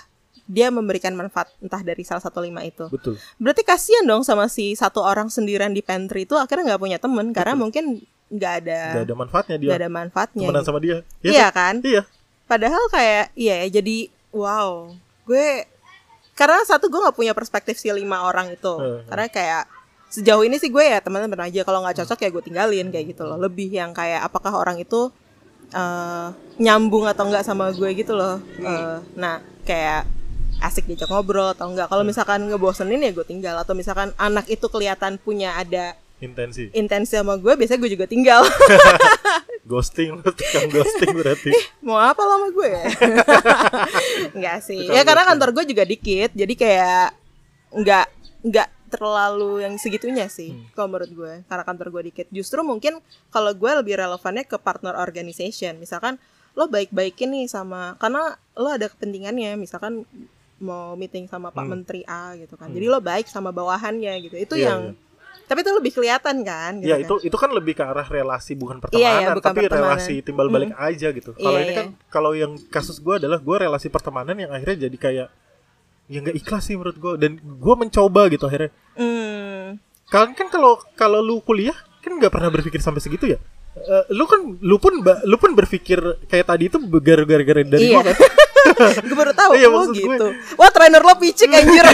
dia 0.45 0.69
memberikan 0.69 1.15
manfaat 1.15 1.49
entah 1.63 1.81
dari 1.81 2.03
salah 2.03 2.21
satu 2.21 2.43
lima 2.43 2.61
itu? 2.67 2.85
Betul. 2.91 3.17
Berarti 3.39 3.63
kasihan 3.63 4.03
dong 4.03 4.27
sama 4.27 4.51
si 4.51 4.75
satu 4.75 5.01
orang 5.01 5.31
sendirian 5.31 5.71
di 5.71 5.81
pantry 5.81 6.27
itu 6.27 6.35
akhirnya 6.35 6.75
nggak 6.75 6.83
punya 6.83 6.99
temen 6.99 7.31
karena 7.31 7.55
mungkin 7.55 8.03
nggak 8.29 8.53
ada 8.65 8.81
nggak 8.99 9.07
ada 9.07 9.17
manfaatnya 9.17 9.57
dia. 9.57 9.69
nggak 9.71 9.81
ada 9.81 9.91
manfaatnya. 9.91 10.47
Temenan 10.49 10.61
gitu. 10.61 10.69
sama 10.69 10.79
dia. 10.83 10.97
Iya 11.23 11.49
kan? 11.49 11.79
kan? 11.81 11.87
Iya. 11.89 12.03
Padahal 12.45 12.83
kayak 12.91 13.25
iya 13.33 13.55
ya 13.65 13.69
jadi 13.81 13.97
wow 14.35 14.91
gue 15.23 15.49
karena 16.33 16.59
satu 16.65 16.89
gue 16.89 17.01
nggak 17.01 17.17
punya 17.17 17.33
perspektif 17.37 17.77
si 17.77 17.93
lima 17.93 18.25
orang 18.25 18.57
itu. 18.57 18.73
Hmm. 18.73 19.05
karena 19.09 19.27
kayak 19.29 19.63
sejauh 20.13 20.45
ini 20.45 20.61
sih 20.61 20.69
gue 20.69 20.85
ya 20.85 21.01
teman-teman 21.01 21.49
aja 21.49 21.65
kalau 21.65 21.81
nggak 21.81 22.05
cocok 22.05 22.19
ya 22.21 22.29
gue 22.29 22.43
tinggalin 22.45 22.87
kayak 22.93 23.17
gitu 23.17 23.25
loh. 23.25 23.37
Lebih 23.41 23.73
yang 23.73 23.97
kayak 23.97 24.29
apakah 24.29 24.53
orang 24.57 24.81
itu 24.81 25.09
eh, 25.73 26.29
nyambung 26.61 27.09
atau 27.09 27.29
enggak 27.29 27.45
sama 27.45 27.73
gue 27.73 27.91
gitu 27.97 28.13
loh. 28.17 28.41
Eh, 28.61 28.97
nah 29.17 29.41
kayak 29.65 30.09
asik 30.63 30.87
diajak 30.87 31.11
ngobrol 31.11 31.51
atau 31.51 31.67
enggak 31.73 31.91
kalau 31.91 32.07
misalkan 32.07 32.45
ngebosenin 32.49 33.01
ya 33.01 33.11
gue 33.13 33.27
tinggal. 33.29 33.57
Atau 33.61 33.73
misalkan 33.73 34.13
anak 34.21 34.49
itu 34.49 34.69
kelihatan 34.69 35.17
punya 35.21 35.57
ada 35.57 35.97
intensi. 36.23 36.71
Intensi 36.73 37.13
sama 37.13 37.35
gue 37.35 37.53
biasanya 37.53 37.79
gue 37.79 37.91
juga 37.91 38.07
tinggal. 38.07 38.47
Ghosting 39.63 40.17
lu 40.17 40.27
tukang 40.29 40.67
ghosting 40.69 41.11
berarti. 41.13 41.51
Mau 41.81 41.95
apa 41.95 42.19
lo 42.19 42.33
sama 42.33 42.49
gue? 42.51 42.71
Ya 42.73 42.99
Enggak 44.33 44.59
sih. 44.61 44.79
Tukang 44.81 44.95
ya 44.95 45.03
karena 45.03 45.23
ghosting. 45.23 45.31
kantor 45.33 45.49
gue 45.53 45.65
juga 45.69 45.85
dikit 45.85 46.31
jadi 46.33 46.55
kayak 46.55 47.07
nggak 47.73 48.07
nggak 48.43 48.69
terlalu 48.89 49.65
yang 49.65 49.75
segitunya 49.77 50.29
sih 50.29 50.53
Hmm. 50.53 50.67
kalau 50.73 50.89
menurut 50.91 51.11
gue. 51.11 51.33
Karena 51.47 51.65
kantor 51.65 51.89
gue 51.91 52.03
dikit. 52.09 52.27
Justru 52.29 52.61
mungkin 52.63 52.99
kalau 53.29 53.51
gue 53.51 53.71
lebih 53.73 53.97
relevannya 53.97 54.45
ke 54.45 54.57
partner 54.57 54.95
organization. 54.95 55.77
Misalkan 55.77 56.19
lo 56.53 56.69
baik-baikin 56.69 57.33
nih 57.33 57.47
sama 57.47 57.97
karena 57.97 58.35
lo 58.53 58.69
ada 58.69 58.87
kepentingannya. 58.87 59.57
Misalkan 59.57 60.05
mau 60.59 60.95
meeting 60.95 61.27
sama 61.27 61.49
Pak 61.49 61.59
Hmm. 61.61 61.73
Menteri 61.73 62.03
A 62.05 62.35
gitu 62.35 62.55
kan. 62.55 62.67
Hmm. 62.67 62.77
jadi 62.77 62.87
lo 62.89 62.99
baik 62.99 63.27
sama 63.27 63.51
bawahannya 63.51 64.13
gitu. 64.21 64.37
Itu 64.37 64.55
Iya, 64.55 64.67
yang 64.69 64.83
tapi 65.53 65.61
itu 65.61 65.71
lebih 65.71 65.93
kelihatan 65.93 66.37
kan 66.41 66.73
gitu 66.81 66.89
Ya 66.89 66.97
kan. 66.97 67.05
itu 67.05 67.15
itu 67.23 67.37
kan 67.37 67.51
lebih 67.51 67.77
ke 67.77 67.85
arah 67.85 68.03
relasi 68.03 68.53
bukan 68.55 68.77
Iya, 68.77 68.83
pertemanan 68.83 69.13
iya, 69.13 69.29
bukan 69.31 69.45
tapi 69.45 69.59
pertemanan. 69.63 69.85
relasi 69.93 70.15
timbal 70.21 70.49
balik 70.49 70.73
aja 70.73 71.09
gitu. 71.11 71.31
Kalau 71.35 71.53
Iya, 71.53 71.61
ini 71.61 71.69
iya. 71.69 71.77
kan 71.77 71.87
kalau 72.09 72.33
yang 72.33 72.53
kasus 72.67 72.97
gue 72.97 73.15
adalah 73.15 73.37
gue 73.37 73.57
relasi 73.59 73.87
pertemanan 73.87 74.33
yang 74.35 74.49
akhirnya 74.49 74.89
jadi 74.89 74.97
kayak 74.97 75.29
ya 76.09 76.19
nggak 76.19 76.37
ikhlas 76.37 76.63
sih 76.63 76.75
menurut 76.75 76.97
gue 76.97 77.13
dan 77.17 77.33
gue 77.37 77.75
mencoba 77.77 78.23
gitu 78.27 78.45
akhirnya. 78.45 78.73
Hmm. 78.95 79.77
Kalian 80.09 80.33
kan 80.33 80.49
kalau 80.49 80.73
kalau 80.93 81.21
lu 81.21 81.39
kuliah 81.41 81.77
kan 82.01 82.17
nggak 82.17 82.33
pernah 82.33 82.49
berpikir 82.49 82.81
sampai 82.81 82.99
segitu 82.99 83.29
ya. 83.29 83.39
Eh, 83.73 84.05
lu 84.11 84.25
kan 84.25 84.41
lu 84.59 84.77
pun 84.77 84.97
lu 85.01 85.37
pun 85.37 85.53
berpikir 85.53 85.97
kayak 86.27 86.45
tadi 86.47 86.69
itu 86.69 86.81
gara-gara 86.99 87.61
dari 87.63 87.85
Iya. 87.87 87.95
gue 87.95 88.05
kan. 88.09 88.17
gue 89.05 89.17
baru 89.17 89.33
tahu. 89.33 89.51
Iya, 89.55 89.67
oh 89.67 89.73
maksud 89.75 89.95
gue. 89.95 90.05
gitu. 90.07 90.27
Wah 90.55 90.71
trainer 90.71 90.99
lo 90.99 91.15
picik 91.17 91.49
anjir. 91.49 91.85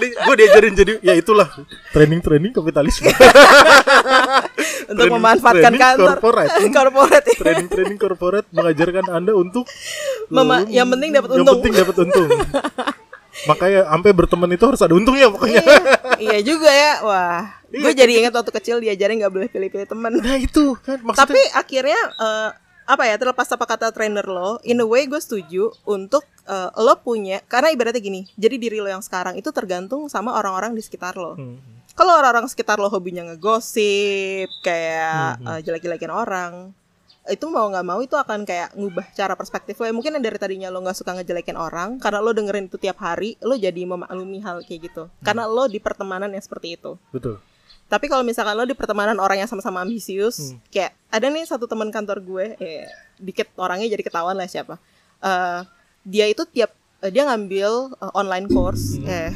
Gue 0.00 0.34
diajarin 0.34 0.72
jadi 0.72 0.92
ya 1.00 1.14
itulah. 1.14 1.48
Training 1.90 2.20
training 2.20 2.52
kapitalisme. 2.52 3.08
untuk 4.90 4.96
Training- 4.96 5.12
memanfaatkan 5.12 5.62
training 5.70 5.80
kantor. 5.80 6.16
corporate. 6.16 6.50
corporate 6.70 7.26
ya. 7.26 7.34
training 7.36 7.68
training 7.68 7.98
corporate 7.98 8.48
mengajarkan 8.50 9.06
anda 9.08 9.32
untuk 9.32 9.64
Mema- 10.28 10.60
Hmm, 10.60 10.70
yang 10.70 10.88
penting 10.88 11.10
dapat 11.12 11.28
yang 11.30 11.42
untung. 11.42 11.56
penting 11.58 11.72
dapat 11.74 11.96
untung. 12.00 12.28
Makanya 13.42 13.80
sampai 13.88 14.10
berteman 14.12 14.50
itu 14.50 14.64
harus 14.64 14.80
ada 14.80 14.92
untungnya 14.92 15.26
pokoknya. 15.28 15.62
Iya, 15.62 15.78
iya 16.18 16.38
juga 16.40 16.68
ya. 16.68 16.92
Wah 17.02 17.40
Iya, 17.70 17.80
gue 17.80 17.92
jadi 17.94 18.12
ingat 18.18 18.34
waktu 18.34 18.50
kecil 18.52 18.76
diajarin 18.78 19.22
nggak 19.22 19.30
boleh 19.30 19.46
pilih-pilih 19.46 19.86
teman. 19.86 20.10
Nah 20.12 20.36
itu 20.36 20.74
kan 20.76 20.98
maksudnya 21.00 21.22
tapi 21.22 21.40
akhirnya 21.54 22.00
eh, 22.18 22.48
apa 22.90 23.06
ya 23.06 23.14
terlepas 23.14 23.46
apa 23.54 23.64
kata 23.70 23.94
trainer 23.94 24.26
lo 24.26 24.58
in 24.66 24.82
a 24.82 24.86
way 24.86 25.06
gue 25.06 25.22
setuju 25.22 25.70
untuk 25.86 26.26
eh, 26.50 26.70
lo 26.74 26.98
punya 26.98 27.38
karena 27.46 27.70
ibaratnya 27.70 28.02
gini 28.02 28.26
jadi 28.34 28.58
diri 28.58 28.82
lo 28.82 28.90
yang 28.90 29.04
sekarang 29.04 29.38
itu 29.38 29.54
tergantung 29.54 30.10
sama 30.10 30.34
orang-orang 30.34 30.74
di 30.74 30.82
sekitar 30.82 31.14
lo. 31.14 31.38
Hmm, 31.38 31.62
kalau 31.94 32.18
orang-orang 32.18 32.50
sekitar 32.50 32.82
lo 32.82 32.90
hobinya 32.90 33.30
ngegosip 33.30 34.50
kayak 34.66 35.38
Hmm, 35.38 35.46
eh, 35.46 35.60
jelek-jelekin 35.62 36.10
orang 36.10 36.74
itu 37.30 37.46
mau 37.46 37.68
nggak 37.70 37.86
mau 37.86 38.00
itu 38.02 38.16
akan 38.18 38.42
kayak 38.42 38.74
ngubah 38.74 39.06
cara 39.14 39.38
perspektif 39.38 39.78
lo. 39.78 39.86
Ya 39.86 39.94
mungkin 39.94 40.18
yang 40.18 40.24
dari 40.24 40.40
tadinya 40.40 40.66
lo 40.72 40.82
nggak 40.82 40.98
suka 40.98 41.14
ngejelekin 41.14 41.54
orang 41.54 42.02
karena 42.02 42.18
lo 42.18 42.34
dengerin 42.34 42.66
itu 42.66 42.74
tiap 42.80 42.98
hari 42.98 43.38
lo 43.44 43.54
jadi 43.54 43.86
memaklumi 43.86 44.42
hal 44.42 44.66
kayak 44.66 44.90
gitu. 44.90 45.06
Karena 45.22 45.46
lo 45.46 45.70
di 45.70 45.78
pertemanan 45.78 46.34
yang 46.34 46.42
seperti 46.42 46.74
itu. 46.74 46.98
Betul 47.14 47.38
tapi 47.90 48.06
kalau 48.06 48.22
misalkan 48.22 48.54
lo 48.54 48.62
di 48.62 48.72
pertemanan 48.72 49.18
orang 49.18 49.36
yang 49.36 49.50
sama-sama 49.50 49.82
ambisius, 49.82 50.54
Hmm. 50.54 50.62
kayak 50.70 50.94
ada 51.08 51.26
nih 51.26 51.42
satu 51.42 51.66
teman 51.66 51.90
kantor 51.90 52.22
gue, 52.22 52.46
eh, 52.56 52.86
dikit 53.16 53.50
orangnya 53.56 53.90
jadi 53.90 54.00
ketahuan 54.00 54.32
lah 54.32 54.46
siapa. 54.46 54.78
Eh, 55.20 55.60
dia 56.02 56.24
itu 56.24 56.46
tiap 56.46 56.70
eh, 57.00 57.10
dia 57.10 57.26
ngambil 57.26 57.70
eh, 57.92 58.12
online 58.14 58.46
course, 58.46 58.96
Hmm. 58.96 59.04
eh 59.06 59.32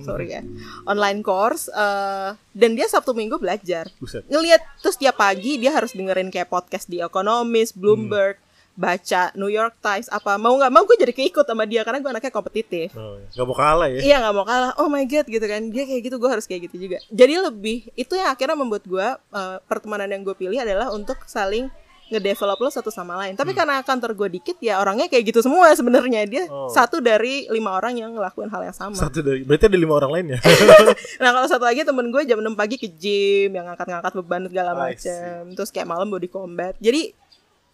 sorry 0.00 0.32
ya, 0.32 0.40
online 0.84 1.20
course, 1.20 1.68
eh, 1.68 2.30
dan 2.50 2.70
dia 2.72 2.86
sabtu 2.86 3.12
minggu 3.12 3.36
belajar. 3.36 3.84
buset 3.98 4.24
Ngelihat 4.26 4.64
terus 4.80 4.96
tiap 4.96 5.14
pagi 5.14 5.60
dia 5.60 5.70
harus 5.70 5.92
dengerin 5.92 6.28
kayak 6.28 6.48
podcast 6.48 6.86
di 6.86 6.98
Economist, 6.98 7.76
Bloomberg, 7.76 8.40
baca 8.80 9.28
New 9.36 9.52
York 9.52 9.76
Times, 9.78 10.08
apa 10.08 10.40
mau 10.40 10.56
nggak 10.56 10.72
mau 10.72 10.88
gue 10.88 10.96
jadi 10.96 11.12
keikut 11.12 11.44
sama 11.44 11.68
dia 11.68 11.84
karena 11.84 12.00
gue 12.00 12.08
anaknya 12.08 12.32
kompetitif. 12.32 12.96
oh, 12.96 13.20
ya. 13.20 13.28
nggak 13.36 13.46
mau 13.46 13.56
kalah 13.56 13.88
ya 13.92 14.00
Iya 14.00 14.16
nggak 14.24 14.34
mau 14.34 14.46
kalah. 14.48 14.72
Oh 14.80 14.88
my 14.88 15.04
god 15.04 15.28
gitu 15.28 15.44
kan. 15.44 15.68
Dia 15.68 15.84
kayak 15.84 16.00
gitu, 16.08 16.16
gue 16.16 16.30
harus 16.32 16.48
kayak 16.48 16.72
gitu 16.72 16.88
juga. 16.88 16.96
Jadi 17.12 17.34
lebih 17.36 17.92
itu 17.92 18.16
yang 18.16 18.32
akhirnya 18.32 18.56
membuat 18.56 18.88
gue 18.88 19.06
eh, 19.12 19.56
pertemanan 19.68 20.08
yang 20.08 20.24
gue 20.24 20.32
pilih 20.32 20.56
adalah 20.56 20.88
untuk 20.88 21.20
saling 21.28 21.68
ngedevelop 22.10 22.58
lo 22.58 22.66
satu 22.66 22.90
sama 22.90 23.14
lain. 23.16 23.38
Tapi 23.38 23.54
karena 23.54 23.78
kantor 23.86 24.18
gue 24.18 24.28
dikit 24.34 24.58
ya 24.58 24.82
orangnya 24.82 25.06
kayak 25.06 25.30
gitu 25.30 25.46
semua 25.46 25.70
sebenarnya 25.78 26.26
dia 26.26 26.44
Oh. 26.50 26.66
satu 26.66 26.98
dari 26.98 27.46
lima 27.46 27.70
orang 27.70 27.94
yang 27.94 28.10
ngelakuin 28.10 28.50
hal 28.50 28.66
yang 28.66 28.74
sama. 28.74 28.98
satu 28.98 29.22
dari 29.22 29.46
berarti 29.46 29.70
ada 29.70 29.78
lima 29.78 29.94
orang 29.94 30.10
lain 30.18 30.26
ya 30.34 30.38
Nah 31.22 31.30
kalau 31.30 31.46
satu 31.46 31.62
lagi 31.62 31.86
temen 31.86 32.10
gue 32.10 32.26
jam 32.26 32.42
6 32.42 32.50
pagi 32.58 32.82
ke 32.82 32.90
gym 32.90 33.54
yang 33.54 33.62
ngangkat-ngangkat 33.70 34.12
beban 34.18 34.42
segala 34.50 34.72
macam. 34.74 35.54
Terus 35.54 35.70
kayak 35.70 35.86
malam 35.86 36.10
body 36.10 36.26
combat. 36.26 36.74
Jadi 36.82 37.14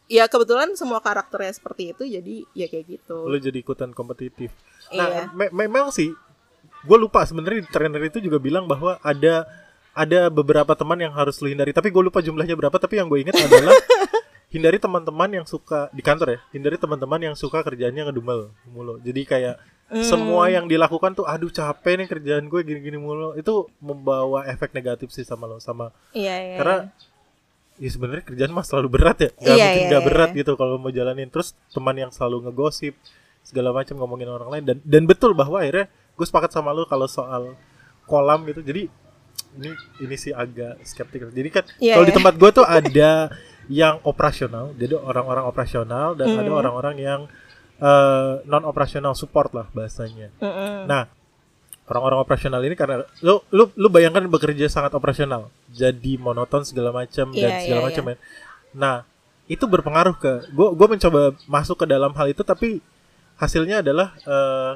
ya 0.07 0.25
kebetulan 0.25 0.73
semua 0.73 0.99
karakternya 0.99 1.53
seperti 1.53 1.91
itu 1.91 2.03
jadi 2.05 2.35
ya 2.53 2.67
kayak 2.67 2.87
gitu. 2.89 3.27
lu 3.27 3.37
jadi 3.37 3.57
ikutan 3.57 3.91
kompetitif 3.91 4.55
Iya. 4.87 5.03
nah 5.03 5.09
me- 5.33 5.55
memang 5.59 5.91
sih 5.91 6.15
gue 6.83 6.97
lupa 6.97 7.23
sebenarnya 7.23 7.67
trainer 7.67 7.99
itu 8.01 8.19
juga 8.19 8.39
bilang 8.39 8.65
bahwa 8.65 8.99
ada 9.01 9.43
ada 9.93 10.29
beberapa 10.29 10.71
teman 10.73 11.01
yang 11.01 11.11
harus 11.11 11.39
lu 11.39 11.49
hindari 11.49 11.71
tapi 11.71 11.89
gue 11.89 12.03
lupa 12.03 12.21
jumlahnya 12.21 12.55
berapa 12.55 12.77
tapi 12.77 12.97
yang 12.97 13.07
gue 13.07 13.19
ingat 13.21 13.35
adalah 13.37 13.75
hindari 14.55 14.79
teman-teman 14.79 15.31
yang 15.33 15.45
suka 15.45 15.91
di 15.91 16.01
kantor 16.01 16.29
ya 16.29 16.41
hindari 16.51 16.77
teman-teman 16.77 17.21
yang 17.23 17.35
suka 17.35 17.61
kerjanya 17.61 18.07
ngedumel 18.07 18.55
mulu 18.65 18.99
jadi 19.01 19.23
kayak 19.23 19.57
Hmm. 19.87 20.03
semua 20.03 20.51
yang 20.51 20.67
dilakukan 20.67 21.15
tuh 21.15 21.23
aduh 21.23 21.47
capek 21.47 21.95
nih 21.95 22.09
kerjaan 22.09 22.51
gue 22.51 22.59
gini-gini 22.61 22.99
mulu 22.99 23.35
itu 23.35 23.71
membawa 23.79 24.43
efek 24.45 24.75
negatif 24.75 25.15
sih 25.15 25.23
sama 25.23 25.47
lo 25.47 25.63
sama 25.63 25.95
Iya 26.11 26.35
iya. 26.35 26.57
karena 26.59 26.79
ya 27.77 27.89
sebenarnya 27.89 28.25
kerjaan 28.25 28.51
mah 28.51 28.63
selalu 28.63 28.89
berat 28.91 29.17
ya 29.19 29.31
nggak 29.33 29.45
Iya, 29.47 29.63
mungkin 29.63 29.77
iya, 29.79 29.89
nggak 29.89 30.03
iya. 30.03 30.09
berat 30.09 30.31
gitu 30.33 30.53
kalau 30.55 30.75
mau 30.77 30.89
jalanin 30.89 31.29
terus 31.29 31.49
teman 31.69 31.95
yang 31.95 32.09
selalu 32.09 32.37
ngegosip 32.45 32.95
segala 33.41 33.71
macam 33.71 33.95
ngomongin 33.97 34.27
orang 34.27 34.49
lain 34.51 34.65
dan 34.65 34.77
dan 34.83 35.03
betul 35.05 35.33
bahwa 35.33 35.61
akhirnya 35.61 35.87
gue 36.13 36.25
sepakat 36.25 36.51
sama 36.51 36.71
lo 36.71 36.85
kalau 36.85 37.05
soal 37.07 37.55
kolam 38.05 38.43
gitu 38.45 38.61
jadi 38.61 38.89
ini 39.55 39.71
ini 39.99 40.17
sih 40.17 40.33
agak 40.33 40.81
skeptikal 40.83 41.29
jadi 41.29 41.49
kan 41.51 41.65
Iya, 41.77 41.95
kalau 41.95 42.05
di 42.05 42.11
iya. 42.11 42.19
tempat 42.19 42.35
gue 42.35 42.51
tuh 42.53 42.65
ada 42.65 43.13
yang 43.67 44.01
operasional 44.03 44.73
jadi 44.73 44.95
orang-orang 44.95 45.45
operasional 45.45 46.15
dan 46.15 46.33
ada 46.33 46.47
Mhm. 46.47 46.57
orang-orang 46.57 46.97
yang 46.97 47.21
non 48.43 48.65
operasional 48.65 49.13
support 49.13 49.53
lah 49.53 49.69
bahasanya 49.69 50.33
Mm-mm. 50.39 50.89
Nah, 50.89 51.13
orang-orang 51.87 52.19
operasional 52.21 52.61
ini 52.67 52.75
karena 52.75 53.07
lu 53.23 53.39
lu 53.55 53.71
lu 53.79 53.89
bayangkan 53.89 54.27
bekerja 54.27 54.67
sangat 54.67 54.93
operasional, 54.95 55.49
jadi 55.71 56.19
monoton 56.19 56.67
segala 56.67 56.91
macam 56.91 57.31
dan 57.31 57.51
Iya, 57.57 57.63
segala 57.63 57.81
iya, 57.81 57.87
macam 57.91 58.05
ya. 58.11 58.17
Nah, 58.75 58.97
itu 59.47 59.65
berpengaruh 59.65 60.15
ke 60.19 60.33
gue 60.51 60.69
gue 60.75 60.89
mencoba 60.91 61.21
masuk 61.47 61.83
ke 61.83 61.87
dalam 61.87 62.11
hal 62.13 62.27
itu 62.27 62.43
tapi 62.43 62.83
hasilnya 63.39 63.87
adalah 63.87 64.19
eh, 64.19 64.73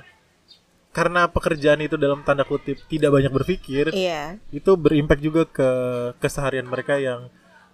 karena 0.90 1.30
pekerjaan 1.30 1.82
itu 1.82 1.94
dalam 1.94 2.22
tanda 2.26 2.42
kutip 2.42 2.78
tidak 2.90 3.14
banyak 3.14 3.30
berpikir, 3.30 3.94
Iya. 3.94 4.38
itu 4.50 4.74
berimpact 4.74 5.22
juga 5.22 5.42
ke 5.46 5.68
keseharian 6.18 6.66
mereka 6.66 6.98
yang 6.98 7.30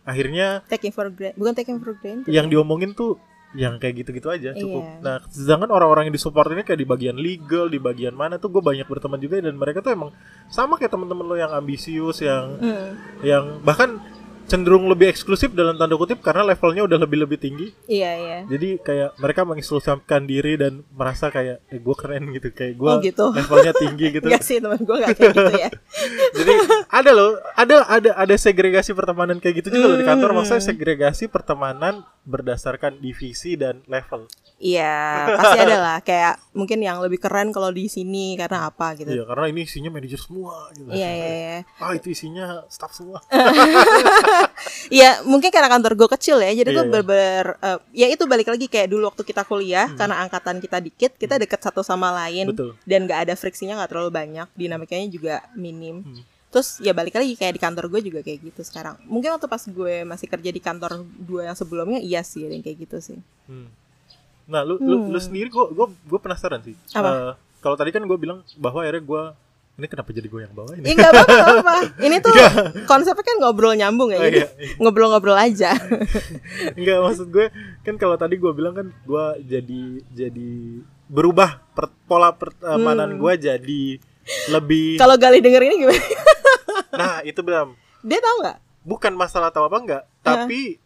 akhirnya 0.07 0.63
taking 0.71 0.93
for 0.95 1.09
granted 1.11 1.35
bukan 1.35 1.53
taking 1.57 1.77
for 1.83 1.93
granted 1.99 2.31
yang 2.31 2.47
diomongin 2.47 2.95
tuh 2.95 3.19
yang 3.55 3.79
kayak 3.79 4.03
gitu-gitu 4.03 4.27
aja 4.27 4.53
cukup. 4.59 4.85
Iya. 4.85 5.01
Nah, 5.01 5.17
sedangkan 5.31 5.71
orang-orang 5.71 6.11
yang 6.11 6.17
disupport 6.19 6.51
ini 6.53 6.67
kayak 6.67 6.81
di 6.83 6.89
bagian 6.89 7.17
legal, 7.17 7.71
di 7.71 7.79
bagian 7.79 8.13
mana 8.13 8.43
tuh 8.43 8.51
gue 8.51 8.61
banyak 8.61 8.85
berteman 8.91 9.23
juga 9.23 9.39
dan 9.39 9.55
mereka 9.55 9.81
tuh 9.81 9.95
emang 9.95 10.11
sama 10.51 10.75
kayak 10.77 10.91
teman-teman 10.93 11.25
lo 11.25 11.37
yang 11.39 11.53
ambisius, 11.55 12.21
yang 12.21 12.59
Hmm. 12.59 12.91
yang 13.23 13.45
bahkan 13.63 14.03
cenderung 14.47 14.87
lebih 14.87 15.07
eksklusif 15.07 15.51
dalam 15.51 15.75
tanda 15.75 15.95
kutip 15.95 16.19
karena 16.19 16.43
levelnya 16.45 16.83
udah 16.83 16.99
lebih-lebih 16.99 17.37
tinggi. 17.37 17.67
iya 17.87 18.13
iya 18.15 18.39
Jadi 18.47 18.79
kayak 18.79 19.15
mereka 19.17 19.43
mengeksklusifkan 19.43 20.23
diri 20.23 20.55
dan 20.55 20.87
merasa 20.91 21.29
kayak 21.29 21.67
eh, 21.67 21.77
gue 21.77 21.95
keren 21.95 22.31
gitu, 22.31 22.49
kayak 22.51 22.75
gue 22.75 22.87
Oh, 22.89 22.99
gitu. 22.99 23.27
levelnya 23.31 23.73
tinggi 23.73 24.07
gitu. 24.13 24.27
Enggak 24.31 24.43
sih 24.43 24.57
teman 24.57 24.79
gue 24.79 24.97
gak 24.97 25.13
kayak 25.13 25.35
gitu 25.35 25.53
ya 25.57 25.71
Jadi 26.39 26.53
ada 26.89 27.11
loh, 27.11 27.31
ada 27.53 27.77
ada 27.85 28.11
ada 28.15 28.35
segregasi 28.37 28.93
pertemanan 28.93 29.37
kayak 29.37 29.61
gitu 29.61 29.73
juga 29.73 29.87
loh 29.89 29.99
di 29.99 30.05
kantor. 30.05 30.31
Hmm. 30.31 30.39
Maksudnya 30.41 30.65
segregasi 30.65 31.25
pertemanan 31.27 31.95
berdasarkan 32.23 32.99
divisi 32.99 33.55
dan 33.55 33.83
level. 33.87 34.27
Iya 34.57 34.97
pasti 35.37 35.59
ada 35.61 35.77
lah 35.77 35.99
kayak 36.01 36.41
mungkin 36.53 36.81
yang 36.81 36.97
lebih 36.99 37.19
keren 37.19 37.53
kalau 37.53 37.69
di 37.69 37.87
sini 37.87 38.35
karena 38.35 38.67
apa 38.67 38.97
gitu 38.97 39.13
Iya, 39.13 39.25
karena 39.25 39.47
ini 39.47 39.61
isinya 39.63 39.91
manajer 39.91 40.17
semua 40.17 40.73
gitu. 40.73 40.89
Iya 40.89 41.11
iya 41.13 41.29
iya 41.31 41.57
Ah, 41.77 41.93
itu 41.93 42.09
isinya 42.09 42.65
staff 42.67 42.91
semua. 42.91 43.21
Iya 44.89 45.11
mungkin 45.31 45.49
karena 45.49 45.69
kantor 45.69 45.93
gue 45.95 46.09
kecil 46.13 46.37
ya 46.39 46.53
jadi 46.53 46.71
gue 46.71 46.85
iya. 46.85 46.93
berber 46.93 47.45
eh, 47.57 47.79
ya 47.93 48.07
itu 48.09 48.25
balik 48.25 48.47
lagi 48.47 48.67
kayak 48.67 48.89
dulu 48.89 49.07
waktu 49.07 49.23
kita 49.23 49.43
kuliah 49.43 49.89
karena 49.91 50.21
angkatan 50.21 50.59
kita 50.59 50.79
dikit 50.79 51.13
kita 51.15 51.37
deket 51.37 51.59
satu 51.59 51.81
sama 51.81 52.13
lain 52.15 52.47
Hmm. 52.47 52.53
Betul. 52.53 52.71
dan 52.83 53.01
gak 53.05 53.21
ada 53.25 53.35
friksinya 53.35 53.75
nggak 53.77 53.91
terlalu 53.91 54.11
banyak 54.11 54.47
dinamikanya 54.53 55.07
juga 55.07 55.35
minim 55.53 56.01
Hmm. 56.01 56.23
terus 56.49 56.79
ya 56.79 56.91
balik 56.91 57.15
lagi 57.15 57.35
kayak 57.35 57.53
di 57.53 57.61
kantor 57.61 57.85
gue 57.89 58.01
juga 58.05 58.21
kayak 58.21 58.39
gitu 58.45 58.61
sekarang 58.63 58.97
mungkin 59.05 59.33
waktu 59.33 59.45
pas 59.45 59.61
gue 59.61 59.95
masih 60.03 60.27
kerja 60.27 60.51
di 60.51 60.59
kantor 60.59 60.93
dua 61.19 61.47
yang 61.47 61.57
sebelumnya 61.57 61.99
iya 61.99 62.21
sih 62.21 62.43
yang 62.43 62.61
kayak 62.61 62.85
gitu 62.85 62.97
sih 63.01 63.19
Hmm. 63.45 63.69
Nah, 64.47 64.63
lu, 64.63 64.79
lu 64.79 65.11
lu 65.11 65.19
sendiri 65.19 65.51
gua 65.51 65.67
gua 65.69 65.87
gua 66.07 66.21
penasaran 66.23 66.63
sih. 66.63 66.79
Hmm. 66.95 67.03
Apa? 67.03 67.11
Eh, 67.11 67.33
kalau 67.59 67.75
tadi 67.75 67.91
kan 67.91 67.99
gue 68.01 68.15
bilang 68.15 68.47
bahwa 68.55 68.79
akhirnya 68.79 69.03
gua 69.03 69.23
ini 69.77 69.87
kenapa 69.87 70.09
jadi 70.09 70.25
gue 70.25 70.41
yang 70.41 70.51
bawa 70.51 70.73
ini? 70.75 70.85
Iya 70.85 70.95
nggak 70.97 71.13
apa-apa, 71.13 71.37
nggak. 71.59 71.81
Ini 72.01 72.17
tuh 72.19 72.33
konsepnya 72.85 73.21
kan 73.23 73.37
ngobrol 73.37 73.73
nyambung 73.73 74.09
ya, 74.09 74.17
Oh, 74.17 74.25
jadi 74.25 74.39
iya, 74.39 74.49
iya. 74.57 74.75
ngobrol-ngobrol 74.79 75.37
aja. 75.37 75.77
Enggak 76.79 76.99
maksud 77.03 77.29
gue 77.29 77.47
kan 77.83 77.95
kalau 77.95 78.17
tadi 78.17 78.35
gue 78.35 78.49
bilang 78.51 78.73
kan 78.73 78.89
gua 79.03 79.37
jadi 79.39 79.83
jadi 80.09 80.51
berubah 81.07 81.61
per- 81.71 81.93
pola 82.03 82.33
pertemanan 82.33 83.13
Hmm. 83.13 83.21
gua 83.21 83.33
jadi 83.35 84.01
lebih 84.49 84.97
Kalau 84.97 85.15
Gali 85.15 85.39
denger 85.39 85.63
ini 85.63 85.77
gimana? 85.79 86.03
nah 86.93 87.21
itu 87.23 87.39
Bram 87.39 87.77
Dia 88.01 88.19
tahu 88.19 88.37
nggak? 88.41 88.59
bukan 88.83 89.13
masalah 89.13 89.51
tahu 89.51 89.67
apa 89.67 89.79
enggak 89.79 90.03
tapi 90.21 90.79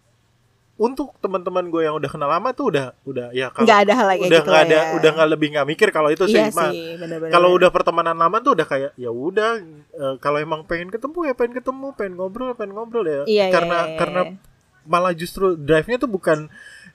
untuk 0.81 1.12
teman-teman 1.21 1.69
gue 1.69 1.85
yang 1.85 1.93
udah 1.93 2.09
kenal 2.09 2.25
lama 2.27 2.51
tuh 2.51 2.73
udah 2.73 2.97
udah 3.05 3.29
ya 3.31 3.53
kalau 3.53 3.69
Nggak 3.69 3.81
ada 3.83 3.93
hal 3.93 4.07
kayak 4.09 4.19
udah 4.19 4.29
gitu 4.33 4.40
nggak 4.43 4.57
lah 4.57 4.64
ada 4.64 4.79
ya. 4.81 4.95
udah 4.97 5.11
nggak 5.12 5.29
lebih 5.31 5.49
nggak 5.53 5.66
mikir 5.69 5.88
kalau 5.90 6.09
itu 6.09 6.25
Iya 6.25 6.49
sih 6.49 6.57
Mah. 6.57 6.71
sih, 6.71 6.88
benar-benar. 6.97 7.31
kalau 7.31 7.49
udah 7.53 7.69
pertemanan 7.69 8.16
lama 8.16 8.37
tuh 8.38 8.53
udah 8.55 8.64
kayak 8.64 8.90
ya 8.97 9.11
udah 9.11 9.51
eh, 9.93 10.14
kalau 10.19 10.38
emang 10.38 10.64
pengen 10.64 10.88
ketemu 10.88 11.19
ya 11.23 11.35
pengen 11.35 11.55
ketemu 11.55 11.87
pengen 11.93 12.14
ngobrol 12.16 12.51
pengen 12.55 12.73
ngobrol 12.73 13.05
ya 13.05 13.12
Iya, 13.21 13.29
iya, 13.29 13.45
karena 13.51 13.77
iya, 13.77 13.85
iya. 13.87 13.99
karena 13.99 14.21
malah 14.83 15.12
justru 15.12 15.55
drive-nya 15.55 15.99
tuh 15.99 16.09
bukan 16.09 16.49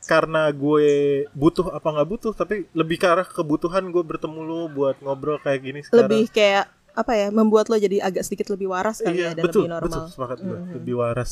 karena 0.04 0.50
gue 0.50 0.88
butuh 1.32 1.70
apa 1.72 1.86
nggak 1.88 2.08
butuh 2.08 2.32
tapi 2.32 2.66
lebih 2.72 2.98
ke 2.98 3.08
arah 3.08 3.24
kebutuhan 3.24 3.86
gue 3.88 4.02
bertemu 4.02 4.40
lu 4.40 4.62
buat 4.68 4.98
ngobrol 5.00 5.38
kayak 5.38 5.62
gini 5.62 5.80
sekarang 5.82 6.04
lebih 6.04 6.24
kayak 6.28 6.66
apa 6.92 7.12
ya 7.14 7.28
membuat 7.30 7.68
lo 7.68 7.76
jadi 7.76 8.02
agak 8.02 8.24
sedikit 8.24 8.50
lebih 8.50 8.66
waras 8.68 8.98
kali 9.00 9.18
iya 9.20 9.30
ya 9.30 9.32
dan 9.34 9.44
betul 9.44 9.62
lebih 9.64 9.78
betul 9.80 10.02
normal. 10.02 10.10
sepakat 10.10 10.38
gue 10.40 10.58
Mhm. 10.58 10.74
lebih 10.74 10.96
waras 10.96 11.32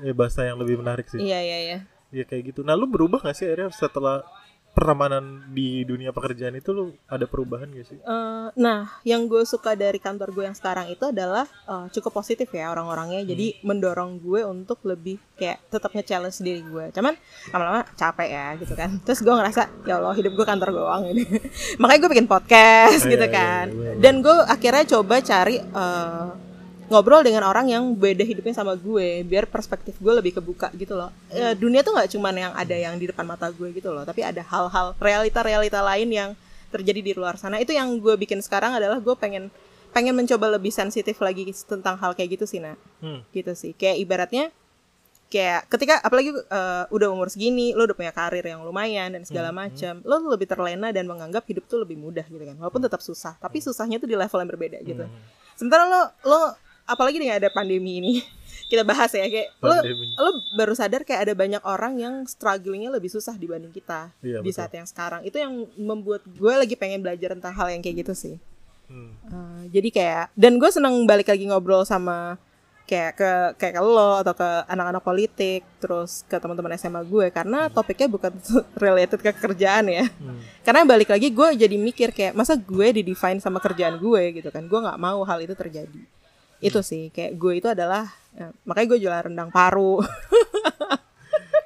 ya 0.00 0.12
bahasa 0.12 0.44
yang 0.44 0.58
lebih 0.58 0.80
menarik 0.80 1.06
sih 1.06 1.18
Iya 1.18 1.40
iya 1.40 1.58
iya. 1.62 1.78
Iya 2.06 2.24
kayak 2.24 2.54
gitu. 2.54 2.60
Nah 2.62 2.78
lu 2.78 2.86
berubah 2.86 3.18
gak 3.20 3.34
sih 3.34 3.44
akhirnya 3.44 3.68
setelah 3.74 4.22
pertemanan 4.70 5.48
di 5.50 5.88
dunia 5.88 6.12
pekerjaan 6.12 6.52
itu 6.52 6.68
lu 6.68 6.92
ada 7.08 7.24
perubahan 7.24 7.64
gak 7.72 7.86
sih? 7.88 7.96
Eh, 7.96 8.48
nah, 8.54 8.84
yang 9.02 9.24
gue 9.24 9.40
suka 9.42 9.72
dari 9.72 9.96
kantor 9.96 10.36
gue 10.36 10.44
yang 10.44 10.52
sekarang 10.52 10.92
itu 10.92 11.00
adalah 11.08 11.48
eh, 11.48 11.88
cukup 11.90 12.20
positif 12.20 12.52
ya 12.52 12.68
orang-orangnya. 12.68 13.24
Jadi 13.24 13.64
mendorong 13.64 14.20
gue 14.20 14.44
untuk 14.44 14.84
lebih 14.84 15.16
kayak 15.34 15.64
tetap 15.66 15.96
nge-challenge 15.96 16.38
diri 16.44 16.60
gue. 16.60 16.92
Cuman 16.92 17.16
lama-lama 17.50 17.88
capek 17.96 18.28
ya 18.28 18.46
gitu 18.60 18.74
kan. 18.76 18.90
Terus 19.08 19.24
gue 19.24 19.32
ngerasa 19.32 19.62
ya 19.88 19.96
Allah 19.96 20.12
hidup 20.12 20.36
gue 20.36 20.44
kantor 20.46 20.70
doang 20.76 21.02
ini. 21.08 21.24
Makanya 21.80 22.00
gue 22.04 22.10
bikin 22.12 22.28
podcast 22.28 23.00
Iya, 23.02 23.12
gitu 23.16 23.26
iya, 23.26 23.32
kan. 23.32 23.66
iya, 23.72 23.80
iya. 23.80 23.92
Dan 23.96 24.20
gue 24.20 24.36
akhirnya 24.44 24.84
coba 24.92 25.24
cari 25.24 25.56
eh, 25.56 26.26
ngobrol 26.86 27.22
dengan 27.26 27.42
orang 27.46 27.66
yang 27.66 27.82
beda 27.98 28.22
hidupnya 28.22 28.54
sama 28.54 28.78
gue 28.78 29.26
biar 29.26 29.50
perspektif 29.50 29.98
gue 29.98 30.12
lebih 30.14 30.38
kebuka 30.38 30.70
gitu 30.78 30.94
loh. 30.94 31.10
Eh, 31.34 31.54
dunia 31.58 31.82
tuh 31.82 31.94
nggak 31.94 32.14
cuman 32.14 32.34
yang 32.34 32.52
ada 32.54 32.76
yang 32.76 32.94
di 32.94 33.10
depan 33.10 33.26
mata 33.26 33.50
gue 33.50 33.68
gitu 33.74 33.90
loh 33.90 34.06
tapi 34.06 34.22
ada 34.22 34.42
hal-hal 34.46 34.94
realita-realita 35.02 35.82
lain 35.82 36.08
yang 36.10 36.30
terjadi 36.70 37.00
di 37.02 37.12
luar 37.18 37.34
sana. 37.38 37.58
Itu 37.58 37.74
yang 37.74 37.90
gue 37.98 38.14
bikin 38.14 38.38
sekarang 38.38 38.78
adalah 38.78 39.02
gue 39.02 39.14
pengen 39.18 39.50
pengen 39.90 40.14
mencoba 40.14 40.60
lebih 40.60 40.70
sensitif 40.70 41.18
lagi 41.24 41.48
tentang 41.64 41.96
hal 41.98 42.12
kayak 42.14 42.38
gitu 42.38 42.44
sih 42.46 42.62
nak. 42.62 42.78
Hmm. 43.02 43.26
gitu 43.34 43.50
sih. 43.58 43.74
Kayak 43.74 43.96
ibaratnya 44.06 44.44
kayak 45.26 45.66
ketika 45.66 45.98
apalagi 46.06 46.30
eh, 46.30 46.84
udah 46.86 47.08
umur 47.10 47.26
segini 47.26 47.74
lo 47.74 47.82
udah 47.82 47.98
punya 47.98 48.14
karir 48.14 48.46
yang 48.46 48.62
lumayan 48.62 49.10
dan 49.10 49.26
segala 49.26 49.50
macam 49.50 49.98
lo 50.06 50.22
tuh 50.22 50.30
lebih 50.30 50.46
terlena 50.46 50.94
dan 50.94 51.02
menganggap 51.10 51.42
hidup 51.50 51.66
tuh 51.66 51.82
lebih 51.82 51.98
mudah 51.98 52.22
gitu 52.30 52.46
kan. 52.46 52.54
Walaupun 52.62 52.78
tetap 52.78 53.02
susah 53.02 53.34
tapi 53.42 53.58
susahnya 53.58 53.98
tuh 53.98 54.06
di 54.06 54.14
level 54.14 54.38
yang 54.38 54.50
berbeda 54.54 54.78
gitu. 54.86 55.02
Hmm. 55.02 55.18
sementara 55.56 55.88
lo 55.88 56.02
lo 56.28 56.65
apalagi 56.86 57.18
dengan 57.18 57.36
ada 57.36 57.48
pandemi 57.48 57.98
ini 57.98 58.12
kita 58.70 58.82
bahas 58.82 59.10
ya 59.10 59.22
kayak 59.24 59.50
lo 59.56 59.74
Pandemi. 59.74 60.06
lo 60.12 60.28
baru 60.52 60.72
sadar 60.72 61.02
kayak 61.02 61.20
ada 61.22 61.34
banyak 61.34 61.62
orang 61.62 61.92
yang 61.96 62.14
strugglingnya 62.24 62.88
lebih 62.88 63.06
susah 63.08 63.34
dibanding 63.34 63.70
kita 63.70 64.10
Iya, 64.20 64.38
di 64.38 64.48
betul. 64.48 64.56
saat 64.56 64.72
yang 64.72 64.84
sekarang 64.84 65.22
itu 65.22 65.36
yang 65.36 65.52
membuat 65.76 66.22
gue 66.24 66.52
lagi 66.52 66.74
pengen 66.74 66.98
belajar 67.00 67.30
tentang 67.32 67.52
hal 67.52 67.68
yang 67.68 67.80
kayak 67.80 68.02
gitu 68.02 68.14
sih 68.14 68.36
Hmm. 68.86 69.10
Eh, 69.26 69.62
jadi 69.72 69.88
kayak 69.90 70.24
dan 70.32 70.56
gue 70.56 70.70
seneng 70.70 70.94
balik 71.04 71.26
lagi 71.26 71.42
ngobrol 71.42 71.82
sama 71.82 72.38
kayak 72.84 73.12
ke 73.12 73.30
kayak 73.58 73.74
ke 73.74 73.82
lo 73.82 74.14
atau 74.16 74.30
ke 74.30 74.46
anak-anak 74.64 75.02
politik 75.02 75.66
terus 75.76 76.22
ke 76.22 76.38
teman-teman 76.38 76.70
SMA 76.72 77.02
gue 77.02 77.26
karena 77.28 77.66
topiknya 77.66 78.06
bukan 78.06 78.30
related 78.78 79.18
ke 79.18 79.34
kerjaan 79.34 79.90
ya 79.90 80.06
Hmm. 80.06 80.38
karena 80.62 80.86
balik 80.86 81.10
lagi 81.10 81.28
gue 81.28 81.48
jadi 81.58 81.74
mikir 81.74 82.08
kayak 82.10 82.32
masa 82.32 82.54
gue 82.54 82.88
di 82.92 83.02
define 83.04 83.42
sama 83.42 83.58
kerjaan 83.58 83.98
gue 83.98 84.38
gitu 84.38 84.48
kan 84.48 84.62
gue 84.62 84.78
nggak 84.80 84.98
mau 84.98 85.18
hal 85.20 85.38
itu 85.40 85.52
terjadi 85.52 85.98
itu 86.58 86.80
sih 86.80 87.12
kayak 87.12 87.36
gue 87.36 87.52
itu 87.58 87.68
adalah 87.68 88.08
ya, 88.32 88.48
makanya 88.64 88.86
gue 88.94 88.98
jualan 89.02 89.22
rendang 89.26 89.50
paru 89.50 90.00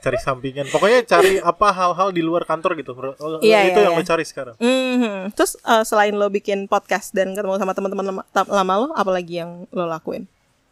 Cari 0.01 0.17
sampingan. 0.17 0.65
Pokoknya 0.73 1.05
cari 1.05 1.37
apa 1.37 1.77
hal-hal 1.77 2.09
di 2.09 2.25
luar 2.25 2.49
kantor 2.49 2.73
gitu. 2.81 2.97
Oh, 2.97 3.37
Iya, 3.45 3.69
itu 3.69 3.77
iya, 3.77 3.85
yang 3.85 3.93
iya. 3.93 4.01
lo 4.01 4.09
cari 4.09 4.25
sekarang. 4.25 4.57
Mhm. 4.57 5.37
terus 5.37 5.61
eh, 5.61 5.85
selain 5.85 6.17
lo 6.17 6.33
bikin 6.33 6.65
podcast 6.65 7.13
dan 7.13 7.37
ketemu 7.37 7.61
sama 7.61 7.77
teman-teman 7.77 8.09
lama, 8.09 8.23
lama 8.49 8.75
lo 8.81 8.87
apalagi 8.97 9.45
yang 9.45 9.69
lo 9.69 9.85
lakuin 9.85 10.25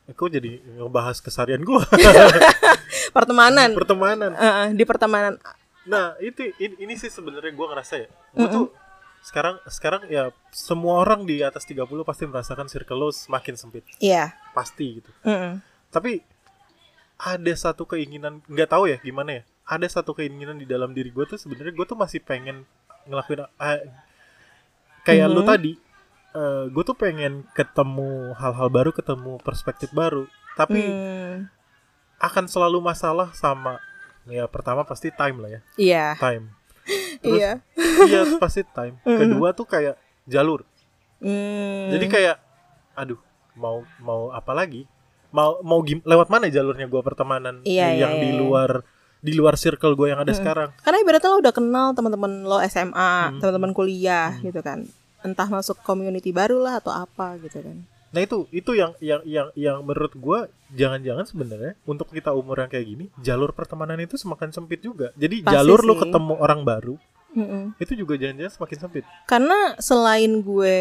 Aku 0.09 0.33
jadi 0.33 0.57
ngebahas 0.81 1.20
kesarian 1.20 1.61
gue. 1.61 1.76
pertemanan 3.16 3.76
Pertemanan. 3.76 4.33
Eh, 4.33 4.68
di 4.72 4.85
pertemanan 4.88 5.37
Nah, 5.85 6.16
itu 6.20 6.48
ini, 6.57 6.74
ini 6.81 6.94
sih 6.96 7.09
sebenarnya 7.09 7.52
gua 7.52 7.72
ngerasa 7.72 7.94
ya. 7.96 8.09
Gua 8.33 8.48
tuh 8.48 8.64
sekarang 9.29 9.61
sekarang 9.69 10.03
ya 10.09 10.33
semua 10.49 11.05
orang 11.05 11.29
di 11.29 11.45
atas 11.45 11.62
30 11.62 11.85
pasti 12.01 12.25
merasakan 12.25 12.64
circle 12.67 12.97
lo 12.97 13.09
semakin 13.12 13.55
sempit. 13.55 13.85
iya 14.01 14.33
Pasti 14.57 14.99
gitu. 14.99 15.11
Mhm. 15.23 15.61
Tapi 15.88 16.25
ada 17.19 17.53
satu 17.53 17.85
keinginan, 17.85 18.41
nggak 18.47 18.71
tahu 18.71 18.88
ya 18.88 18.97
gimana 18.99 19.38
ya. 19.38 19.43
Ada 19.69 20.01
satu 20.01 20.14
keinginan 20.14 20.57
di 20.57 20.64
dalam 20.64 20.91
diri 20.91 21.11
gue 21.11 21.25
tuh 21.25 21.37
sebenarnya 21.37 21.77
gue 21.77 21.85
tuh 21.85 21.95
masih 21.95 22.21
pengen 22.21 22.64
ngelakuin 23.05 23.45
ah, 23.59 23.81
kayak 25.05 25.29
lu 25.29 25.45
Mhm. 25.45 25.51
tadi. 25.51 25.73
gue 26.71 26.85
tuh 26.87 26.95
pengen 26.95 27.43
ketemu 27.51 28.31
hal-hal 28.38 28.71
baru, 28.71 28.95
ketemu 28.95 29.43
perspektif 29.43 29.91
baru. 29.91 30.23
Tapi 30.55 30.79
Hmm, 30.79 31.51
akan 32.17 32.45
selalu 32.47 32.79
masalah 32.79 33.35
sama 33.35 33.83
ya 34.25 34.47
pertama 34.47 34.85
pasti 34.85 35.11
time 35.11 35.35
lah 35.41 35.51
ya, 35.51 35.61
iya 35.75 36.07
time. 36.14 36.53
Terus 37.20 37.37
iya 37.37 37.52
iya 38.04 38.20
pasti 38.37 38.62
time. 38.64 38.96
Kedua 39.20 39.50
tuh 39.50 39.64
kayak 39.64 39.94
jalur. 40.24 40.62
Hmm, 41.18 41.90
Jadi 41.90 42.07
kayak 42.07 42.37
aduh, 42.94 43.18
mau 43.52 43.83
mau 43.98 44.31
apa 44.31 44.52
lagi? 44.52 44.87
Mau 45.28 45.61
mau 45.61 45.83
gim- 45.83 46.02
lewat 46.02 46.26
mana 46.26 46.46
jalurnya 46.46 46.87
gua 46.87 47.02
pertemanan 47.02 47.61
Iya, 47.62 47.92
yang 47.92 48.14
iya, 48.14 48.22
di 48.22 48.31
iya. 48.31 48.38
luar 48.38 48.70
di 49.18 49.35
luar 49.35 49.54
circle 49.54 49.92
gue 49.92 50.09
yang 50.09 50.18
ada 50.18 50.31
sekarang. 50.31 50.70
karena 50.78 50.98
ibaratnya 51.00 51.28
lo 51.28 51.38
udah 51.38 51.50
kenal 51.50 51.90
teman-teman 51.90 52.33
lo 52.40 52.62
SMA 52.62 53.12
Hmm. 53.28 53.42
teman-teman 53.42 53.72
kuliah 53.72 54.38
gitu 54.38 54.62
kan 54.62 54.87
entah 55.20 55.48
masuk 55.48 55.74
community 55.83 56.31
baru 56.31 56.57
lah 56.57 56.78
atau 56.78 56.94
apa 56.94 57.35
gitu 57.40 57.59
kan 57.59 57.83
Nah 58.09 58.21
itu 58.21 58.49
itu 58.49 58.73
yang 58.73 58.97
yang 58.99 59.21
yang 59.23 59.49
yang 59.53 59.79
menurut 59.81 60.12
gua 60.14 60.38
jangan-jangan 60.71 61.25
sebenarnya 61.25 61.77
untuk 61.83 62.09
kita 62.09 62.31
umur 62.31 62.59
yang 62.59 62.66
kayak 62.66 62.87
gini 62.87 63.05
jalur 63.18 63.53
pertemanan 63.53 63.99
itu 63.99 64.14
semakin 64.14 64.49
sempit 64.49 64.81
juga. 64.81 65.12
Jadi 65.14 65.40
Pasti 65.40 65.55
jalur 65.55 65.81
lu 65.81 65.92
sih. 65.92 66.01
ketemu 66.03 66.35
orang 66.35 66.61
baru 66.62 66.97
Mm-mm. 67.31 67.77
itu 67.77 67.92
juga 67.94 68.16
jangan-jangan 68.16 68.53
semakin 68.55 68.79
sempit. 68.79 69.05
karena 69.25 69.59
selain 69.77 70.40
gue 70.40 70.81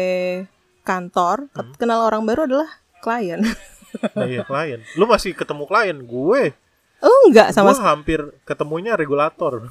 kantor 0.80 1.48
ke- 1.50 1.76
kenal 1.76 2.00
orang 2.02 2.24
baru 2.24 2.44
adalah 2.44 2.68
klien 2.98 3.44
Nah 4.14 4.24
iya 4.24 4.42
klien. 4.42 4.80
Lu 4.94 5.04
masih 5.04 5.32
ketemu 5.32 5.64
klien, 5.64 5.96
gue 5.98 6.42
oh 6.98 7.18
enggak 7.24 7.52
sama 7.52 7.70
gue 7.70 7.78
hampir 7.78 8.20
ketemunya 8.42 8.92
regulator. 8.94 9.68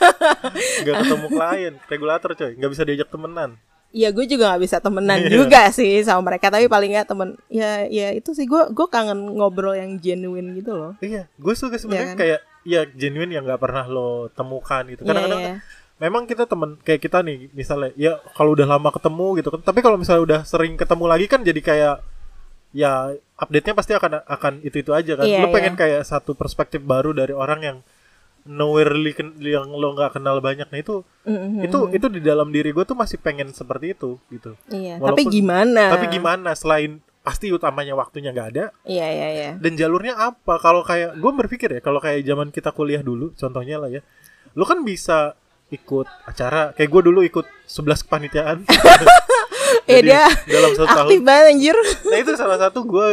Gak 0.80 0.96
ketemu 1.00 1.26
klien, 1.28 1.74
regulator 1.86 2.30
coy, 2.32 2.52
nggak 2.54 2.70
bisa 2.70 2.82
diajak 2.82 3.08
temenan. 3.08 3.56
Iya 3.90 4.08
gue 4.10 4.22
juga 4.24 4.50
nggak 4.50 4.62
bisa 4.62 4.78
temenan 4.78 5.18
Iya. 5.26 5.30
juga 5.34 5.66
sih 5.70 5.98
sama 6.00 6.30
mereka 6.30 6.46
tapi 6.46 6.66
paling 6.66 6.94
nggak 6.94 7.08
temen 7.08 7.34
ya 7.48 7.84
ya 7.84 8.10
itu 8.10 8.30
sih 8.32 8.46
gue 8.46 8.70
gue 8.70 8.86
kangen 8.86 9.34
ngobrol 9.34 9.74
yang 9.74 9.98
genuine 9.98 10.54
gitu 10.54 10.72
loh 10.72 10.92
Iya, 10.98 11.26
gue 11.26 11.54
suka 11.54 11.74
sebenarnya 11.74 12.02
Iya 12.04 12.12
kan? 12.14 12.18
kayak 12.18 12.40
ya 12.62 12.80
genuine 12.86 13.32
yang 13.32 13.42
nggak 13.42 13.58
pernah 13.58 13.84
lo 13.84 14.28
temukan 14.30 14.84
gitu. 14.86 15.02
Iya, 15.02 15.08
Kadang-kadang 15.10 15.42
iya. 15.42 15.56
memang 15.96 16.22
kita 16.24 16.44
temen 16.44 16.70
kayak 16.80 17.00
kita 17.00 17.18
nih 17.20 17.50
misalnya 17.50 17.90
ya 17.94 18.12
kalau 18.32 18.54
udah 18.54 18.66
lama 18.68 18.88
ketemu 18.88 19.26
gitu 19.36 19.48
kan 19.50 19.60
tapi 19.60 19.80
kalau 19.80 19.96
misalnya 19.96 20.22
udah 20.22 20.40
sering 20.44 20.78
ketemu 20.78 21.04
lagi 21.04 21.26
kan 21.26 21.40
jadi 21.42 21.60
kayak 21.60 21.96
ya 22.70 23.10
update-nya 23.34 23.74
pasti 23.74 23.92
akan 23.92 24.22
akan 24.22 24.52
itu 24.62 24.78
itu 24.78 24.94
aja 24.94 25.18
kan 25.18 25.26
Iya, 25.26 25.42
lo 25.42 25.50
pengen 25.50 25.74
iya. 25.74 25.80
kayak 25.80 26.02
satu 26.06 26.32
perspektif 26.32 26.78
baru 26.80 27.10
dari 27.10 27.34
orang 27.34 27.60
yang 27.60 27.76
nowhere 28.42 28.88
ken- 29.10 29.36
yang 29.38 29.68
lo 29.68 29.92
nggak 29.92 30.14
kenal 30.14 30.38
banyak 30.38 30.64
nah 30.64 30.78
itu 30.78 31.04
Mhm. 31.22 31.60
itu 31.62 31.78
itu 31.92 32.06
di 32.08 32.20
dalam 32.20 32.48
diri 32.48 32.70
gue 32.70 32.82
tuh 32.82 32.94
masih 32.94 33.16
pengen 33.16 33.50
seperti 33.50 33.92
itu 33.92 34.16
gitu. 34.28 34.56
Iya 34.68 34.96
Walaupun- 34.96 35.08
tapi 35.10 35.22
gimana? 35.26 35.82
tapi 35.90 36.06
gimana 36.08 36.50
selain 36.52 36.98
pasti 37.20 37.48
utamanya 37.48 37.92
waktunya 37.92 38.30
nggak 38.30 38.48
ada. 38.50 38.64
Iya 38.82 39.06
iya 39.06 39.28
iya. 39.30 39.50
Dan 39.54 39.74
jalurnya 39.74 40.16
apa? 40.16 40.56
Kalau 40.56 40.80
kayak 40.80 41.14
gue 41.14 41.32
berpikir 41.36 41.68
ya 41.70 41.80
kalau 41.80 41.98
kayak 41.98 42.22
zaman 42.22 42.48
kita 42.48 42.70
kuliah 42.70 43.00
dulu 43.00 43.30
contohnya 43.34 43.76
lah 43.76 43.88
ya 43.88 44.00
lu 44.50 44.64
kan 44.64 44.80
bisa 44.80 45.36
ikut 45.68 46.08
acara 46.24 46.72
kayak 46.72 46.90
gue 46.90 47.02
dulu 47.04 47.20
ikut 47.22 47.46
11 47.62 48.02
kepanitiaan. 48.02 48.64
Eh 49.86 50.00
Jadi, 50.02 50.10
dia 50.10 50.26
dalam 50.48 50.70
satu 50.72 50.86
tahun. 50.88 51.06
aktif 51.06 51.20
banget 51.22 51.46
anjir. 51.48 51.76
Nah 52.04 52.18
itu 52.18 52.32
salah 52.34 52.58
satu 52.58 52.82
gue 52.82 53.06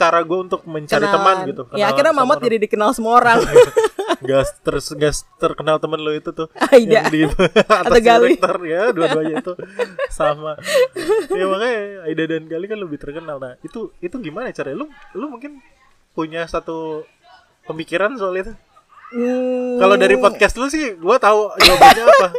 cara 0.00 0.18
gue 0.20 0.38
untuk 0.40 0.64
mencari 0.64 1.04
Kenalan. 1.04 1.14
teman 1.14 1.36
gitu 1.44 1.62
ya 1.68 1.68
kenalan 1.68 1.88
akhirnya 1.90 2.10
sama 2.10 2.20
Mamot 2.20 2.32
orang. 2.32 2.44
jadi 2.46 2.56
dikenal 2.58 2.90
semua 2.90 3.12
orang 3.14 3.38
Gak 4.20 4.44
ter 4.60 4.74
gak 4.94 5.12
terkenal 5.38 5.76
temen 5.76 5.96
lo 5.96 6.12
itu 6.12 6.28
tuh 6.30 6.48
Aida. 6.66 6.92
yang 6.94 7.06
di 7.08 7.20
atas 7.24 7.84
Atau 7.84 7.96
Gali. 7.98 8.36
direktur 8.36 8.56
ya 8.62 8.82
dua-duanya 8.90 9.34
itu 9.38 9.52
sama 10.10 10.56
ya 11.30 11.44
makanya 11.46 11.80
Aida 12.04 12.24
dan 12.26 12.42
Gali 12.44 12.66
kan 12.66 12.78
lebih 12.78 12.96
terkenal 12.96 13.36
nah 13.36 13.56
itu 13.60 13.92
itu 13.98 14.16
gimana 14.18 14.48
caranya 14.50 14.76
lu 14.78 14.86
lu 15.14 15.26
mungkin 15.28 15.60
punya 16.10 16.44
satu 16.44 17.04
pemikiran 17.64 18.16
soal 18.16 18.34
itu 18.34 18.52
Hmm, 19.10 19.74
kalau 19.76 19.98
dari 19.98 20.14
podcast 20.14 20.54
lu 20.54 20.70
sih 20.70 20.94
gua 20.94 21.18
tahu 21.18 21.50
jawabannya 21.58 22.04
apa 22.06 22.28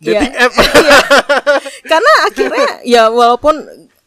Iya. 0.00 0.18
dating 0.18 0.34
app 0.34 0.52
iya. 0.52 0.98
karena 1.86 2.12
akhirnya 2.26 2.68
ya 2.82 3.02
walaupun 3.08 3.54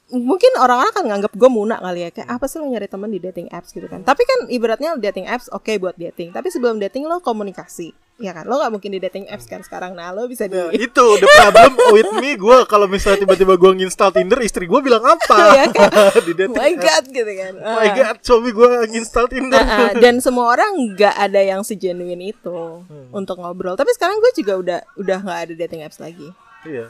mungkin 0.09 0.55
orang-orang 0.55 0.93
kan 0.93 1.03
nganggap 1.05 1.31
gue 1.31 1.49
muna 1.49 1.75
kali 1.77 1.99
ya. 2.01 2.09
Kayak 2.09 2.29
apa 2.31 2.45
sih 2.45 2.57
lo 2.57 2.65
nyari 2.65 2.87
teman 2.87 3.07
di 3.07 3.19
dating 3.19 3.47
apps? 3.49 3.69
gitu 3.69 3.85
kan. 3.85 4.01
Tapi 4.01 4.23
kan 4.23 4.39
ibaratnya 4.47 4.95
dating 4.95 5.25
apps 5.25 5.47
oke 5.49 5.67
buat 5.75 5.95
dating. 5.95 6.31
Tapi 6.31 6.47
sebelum 6.47 6.77
dating 6.77 7.03
lo 7.03 7.19
komunikasi 7.19 7.91
ya 8.17 8.31
kan? 8.31 8.43
Lo 8.43 8.57
nggak 8.57 8.71
mungkin 8.71 8.89
di 8.89 8.99
dating 8.99 9.27
apps 9.27 9.45
kan 9.45 9.59
sekarang. 9.59 9.93
Nah 9.93 10.09
lo 10.09 10.25
bisa 10.25 10.45
di 10.45 10.55
Nah, 10.55 10.71
itu 10.71 11.05
the 11.13 11.27
problem 11.27 11.71
with 11.91 12.09
me. 12.17 12.33
Gue 12.35 12.63
kalau 12.65 12.87
misalnya 12.87 13.21
tiba-tiba 13.21 13.53
gue 13.53 13.71
nginstal 13.75 14.09
Tinder 14.09 14.39
istri 14.39 14.63
gue 14.63 14.79
bilang 14.79 15.03
apa? 15.03 15.37
Ya 15.57 15.65
kan? 15.67 15.91
di 16.27 16.33
dating 16.33 16.55
my 16.55 16.71
app. 16.71 16.81
god 16.81 17.03
gitu 17.05 17.31
kan? 17.33 17.53
Oh 17.57 17.75
my 17.75 17.89
god 17.93 18.15
suami 18.21 18.49
gue 18.51 18.69
nginstal 18.89 19.25
Tinder. 19.27 19.59
Ah, 19.59 19.69
ah, 19.85 19.91
dan 19.93 20.17
semua 20.17 20.49
orang 20.49 20.71
nggak 20.89 21.15
ada 21.15 21.41
yang 21.41 21.61
segenuine 21.61 22.31
itu 22.31 22.55
Hmm. 22.87 23.11
untuk 23.11 23.37
ngobrol. 23.37 23.75
Tapi 23.75 23.91
sekarang 23.91 24.17
gue 24.17 24.31
juga 24.33 24.53
udah 24.55 24.79
udah 24.95 25.17
nggak 25.19 25.39
ada 25.43 25.53
dating 25.57 25.83
apps 25.83 25.99
lagi. 25.99 26.31
Iya. 26.63 26.89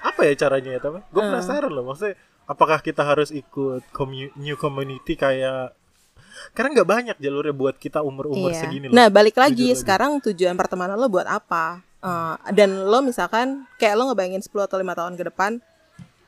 Apa 0.00 0.24
ya 0.24 0.32
caranya 0.34 0.76
ya 0.76 0.80
tapi 0.80 1.00
gue 1.02 1.18
Ah. 1.18 1.28
penasaran 1.30 1.68
loh 1.68 1.84
maksudnya 1.84 2.16
apakah 2.44 2.78
kita 2.78 3.00
harus 3.00 3.28
ikut 3.28 3.84
commu- 3.90 4.32
new 4.34 4.54
community 4.54 5.14
kayak 5.14 5.72
karena 6.50 6.72
nggak 6.72 6.88
banyak 6.88 7.16
jalurnya 7.18 7.52
buat 7.52 7.76
kita 7.76 8.00
umur-umur 8.00 8.48
Iya. 8.48 8.60
segini 8.62 8.84
loh 8.86 8.94
Nah, 8.94 9.08
balik 9.08 9.36
lagi 9.36 9.66
Jujur 9.66 9.72
lagi. 9.72 9.80
sekarang 9.80 10.10
tujuan 10.22 10.54
pertemanan 10.54 10.94
lo 10.94 11.06
buat 11.06 11.26
apa? 11.26 11.84
Eh, 12.00 12.36
dan 12.54 12.80
lo 12.82 13.00
misalkan 13.00 13.68
kayak 13.76 13.92
lo 13.94 14.08
ngebayangin 14.08 14.40
10 14.40 14.64
atau 14.64 14.76
lima 14.76 14.94
tahun 14.94 15.14
ke 15.14 15.24
depan 15.26 15.60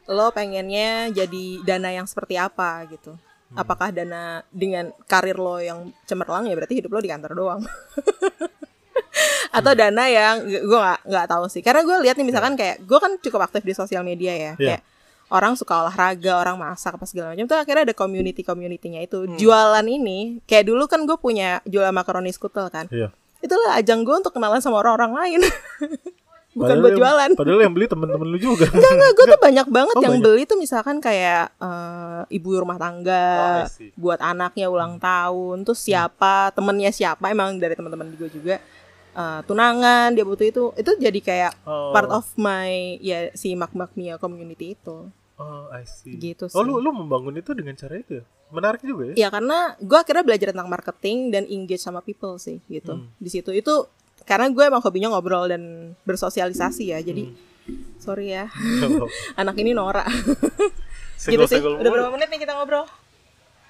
lo 0.05 0.29
pengennya 0.31 1.09
jadi 1.11 1.45
dana 1.63 1.89
yang 1.91 2.05
seperti 2.05 2.37
apa 2.37 2.85
gitu. 2.87 3.15
Hmm. 3.15 3.57
Apakah 3.57 3.89
dana 3.89 4.43
dengan 4.49 4.91
karir 5.05 5.37
lo 5.37 5.57
yang 5.59 5.95
cemerlang 6.03 6.45
ya 6.45 6.53
berarti 6.53 6.77
hidup 6.77 6.91
lo 6.91 7.01
di 7.01 7.09
kantor 7.09 7.33
doang. 7.33 7.61
atau 9.51 9.73
dana 9.73 10.05
yang 10.09 10.45
gue 10.45 10.65
nggak 10.75 11.01
nggak 11.05 11.27
tahu 11.27 11.45
sih 11.47 11.61
karena 11.61 11.81
gue 11.83 11.97
lihat 12.01 12.17
nih 12.17 12.25
misalkan 12.25 12.57
kayak 12.57 12.81
gue 12.81 12.99
kan 12.99 13.13
cukup 13.19 13.45
aktif 13.45 13.61
di 13.63 13.73
sosial 13.73 14.01
media 14.03 14.33
ya 14.33 14.53
Iya. 14.55 14.57
kayak 14.57 14.83
orang 15.33 15.57
suka 15.57 15.81
olahraga 15.81 16.37
orang 16.37 16.55
masak 16.55 16.93
apa 16.93 17.05
segala 17.05 17.33
macam 17.33 17.47
tuh 17.47 17.57
akhirnya 17.57 17.89
ada 17.89 17.95
community 17.95 18.41
communitynya 18.41 19.01
itu 19.03 19.25
jualan 19.35 19.83
ini 19.83 20.45
kayak 20.45 20.65
dulu 20.65 20.85
kan 20.85 21.03
gue 21.03 21.17
punya 21.17 21.65
jualan 21.65 21.89
makaroni 21.91 22.29
skutel 22.29 22.69
kan. 22.69 22.85
Iya. 22.87 23.09
Itulah 23.41 23.75
ajang 23.75 24.05
gue 24.05 24.15
untuk 24.15 24.31
kenalan 24.31 24.61
sama 24.61 24.79
orang-orang 24.79 25.13
lain. 25.13 25.41
Bukan 26.53 26.69
Padahal 26.69 26.79
buat 26.79 26.91
yang- 26.91 27.01
jualan. 27.01 27.31
padahal 27.33 27.61
yang 27.61 27.73
beli 27.73 27.87
temen-temen 27.87 28.29
lu 28.29 28.37
juga. 28.39 28.69
Enggak 28.77 28.93
enggak 28.93 29.11
gue 29.11 29.25
tuh 29.27 29.41
banyak 29.41 29.67
banget 29.67 29.95
Oh, 29.95 30.01
yang 30.01 30.15
banyak. 30.15 30.25
beli 30.29 30.43
tuh 30.45 30.59
misalkan 30.61 30.97
kayak 31.01 31.49
eh, 31.57 32.23
ibu 32.31 32.49
rumah 32.55 32.77
tangga 32.77 33.65
Oh, 33.65 33.89
buat 33.97 34.21
anaknya 34.21 34.69
ulang 34.69 35.01
tahun 35.01 35.65
terus 35.65 35.81
siapa 35.81 36.53
temennya 36.53 36.93
siapa 36.93 37.25
emang 37.27 37.57
dari 37.57 37.73
teman-teman 37.73 38.13
gue 38.13 38.29
juga. 38.29 38.61
Eh, 39.13 39.41
tunangan 39.43 40.13
dia 40.13 40.23
butuh 40.23 40.45
itu 40.45 40.63
itu 40.75 40.91
jadi 40.95 41.21
kayak 41.21 41.53
Oh. 41.65 41.89
part 41.91 42.09
of 42.11 42.29
my 42.37 42.69
ya 42.99 43.33
si 43.33 43.53
mak 43.53 43.73
mak 43.73 43.93
mia 43.93 44.17
community 44.17 44.73
itu 44.75 45.09
oh 45.43 45.67
I 45.75 45.83
see. 45.83 46.15
Gitu 46.15 46.47
oh 46.47 46.55
sih. 46.55 46.63
lu 46.63 46.79
lu 46.79 46.91
membangun 46.95 47.35
itu 47.35 47.51
dengan 47.53 47.75
cara 47.75 47.99
itu 47.99 48.23
ya? 48.23 48.25
Menarik 48.49 48.81
juga 48.81 49.11
ya? 49.11 49.15
Ya 49.17 49.29
karena 49.29 49.75
gue 49.77 49.99
akhirnya 49.99 50.23
belajar 50.23 50.49
tentang 50.55 50.71
marketing 50.71 51.19
dan 51.29 51.43
engage 51.47 51.83
sama 51.83 51.99
people 52.01 52.39
sih 52.39 52.63
gitu. 52.71 52.95
Hmm. 52.95 53.11
di 53.19 53.29
situ 53.29 53.51
itu 53.51 53.75
karena 54.23 54.47
gue 54.47 54.63
emang 54.63 54.79
hobinya 54.79 55.11
ngobrol 55.11 55.51
dan 55.51 55.63
bersosialisasi 56.07 56.95
ya 56.95 57.03
jadi 57.03 57.27
Hmm. 57.63 57.95
sorry 57.99 58.35
ya. 58.35 58.51
Anak 59.41 59.55
ini 59.55 59.71
norak. 59.71 60.03
Gitu 61.23 61.39
sih. 61.47 61.63
udah 61.63 61.79
berapa 61.87 62.11
menit 62.11 62.35
nih 62.35 62.43
kita 62.43 62.59
ngobrol 62.59 62.83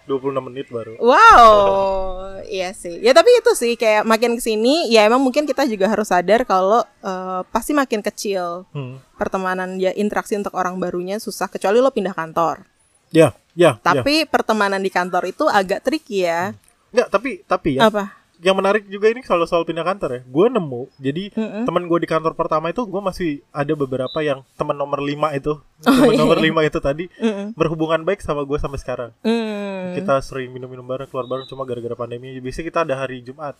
26 0.06 0.48
menit 0.48 0.66
baru. 0.68 0.98
Wow 0.98 2.32
iya 2.46 2.74
sih. 2.76 3.00
Ya 3.00 3.16
tapi 3.16 3.32
itu 3.32 3.52
sih 3.56 3.74
kayak 3.74 4.04
makin 4.04 4.36
ke 4.36 4.42
sini 4.42 4.92
ya 4.92 5.06
emang 5.06 5.22
mungkin 5.22 5.48
kita 5.48 5.64
juga 5.68 5.88
harus 5.88 6.10
sadar 6.10 6.44
kalau 6.44 6.84
eh, 7.02 7.40
pasti 7.48 7.72
makin 7.72 8.04
kecil 8.04 8.68
hmm. 8.76 9.16
pertemanan 9.16 9.80
ya 9.80 9.94
interaksi 9.94 10.36
untuk 10.36 10.52
orang 10.52 10.76
barunya 10.76 11.16
susah 11.16 11.48
kecuali 11.48 11.80
lo 11.80 11.90
pindah 11.90 12.12
kantor. 12.12 12.66
Ya 13.12 13.36
ya 13.52 13.76
ya. 13.76 13.84
tapi 13.84 14.24
pertemanan 14.24 14.80
di 14.80 14.88
kantor 14.88 15.28
itu 15.28 15.44
agak 15.48 15.84
tricky 15.84 16.24
ya. 16.28 16.56
Nggak, 16.92 17.08
tapi 17.08 17.30
tapi 17.48 17.80
ya 17.80 17.88
apa 17.88 18.21
yang 18.42 18.52
menarik 18.52 18.84
juga 18.84 19.06
ini 19.06 19.20
kalau 19.20 19.42
soal 19.42 19.62
pindah 19.62 19.82
kantor 19.82 20.10
ya 20.12 20.20
gue 20.24 20.46
nemu 20.48 20.82
jadi 20.96 21.24
Mm-mm. 21.30 21.62
teman 21.62 21.82
gue 21.84 21.96
di 21.96 22.06
kantor 22.06 22.34
pertama 22.34 22.68
itu 22.68 22.82
gue 22.82 22.98
masih 23.00 23.30
ada 23.48 23.72
beberapa 23.72 24.18
yang 24.18 24.42
teman 24.52 24.74
nomor 24.74 24.98
5 24.98 25.14
itu 25.32 25.54
Oh, 25.54 25.86
teman 25.88 26.10
iya. 26.10 26.18
nomor 26.18 26.38
5 26.38 26.50
itu 26.64 26.78
tadi 26.78 27.04
Mm-mm. 27.16 27.46
berhubungan 27.52 28.02
baik 28.02 28.18
sama 28.18 28.42
gue 28.42 28.54
sampai 28.56 28.76
sekarang 28.76 29.10
Hmm. 29.22 29.94
kita 29.94 30.18
sering 30.20 30.50
minum-minum 30.50 30.82
bareng 30.82 31.06
keluar 31.06 31.24
bareng 31.24 31.46
cuma 31.46 31.62
gara-gara 31.62 31.94
pandemi 31.94 32.34
biasanya 32.36 32.66
kita 32.66 32.80
ada 32.82 32.94
hari 32.96 33.18
Jumat 33.20 33.54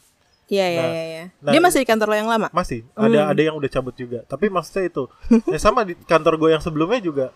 Iya 0.44 0.66
iya 0.68 0.82
Nah, 0.82 0.90
iya. 0.90 1.24
nah, 1.38 1.52
Dia 1.54 1.60
masih 1.60 1.80
di 1.80 1.86
kantor 1.86 2.06
lo 2.08 2.16
yang 2.16 2.26
lama. 2.26 2.50
masih 2.50 2.82
Hmm. 2.90 3.06
ada 3.06 3.30
ada 3.30 3.40
yang 3.40 3.54
udah 3.54 3.70
cabut 3.70 3.94
juga 3.94 4.22
tapi 4.24 4.46
maksudnya 4.48 4.86
itu 4.88 5.06
ya 5.46 5.58
sama 5.58 5.82
di 5.82 5.94
kantor 5.96 6.34
gue 6.36 6.50
yang 6.50 6.60
sebelumnya 6.60 6.98
juga 6.98 7.26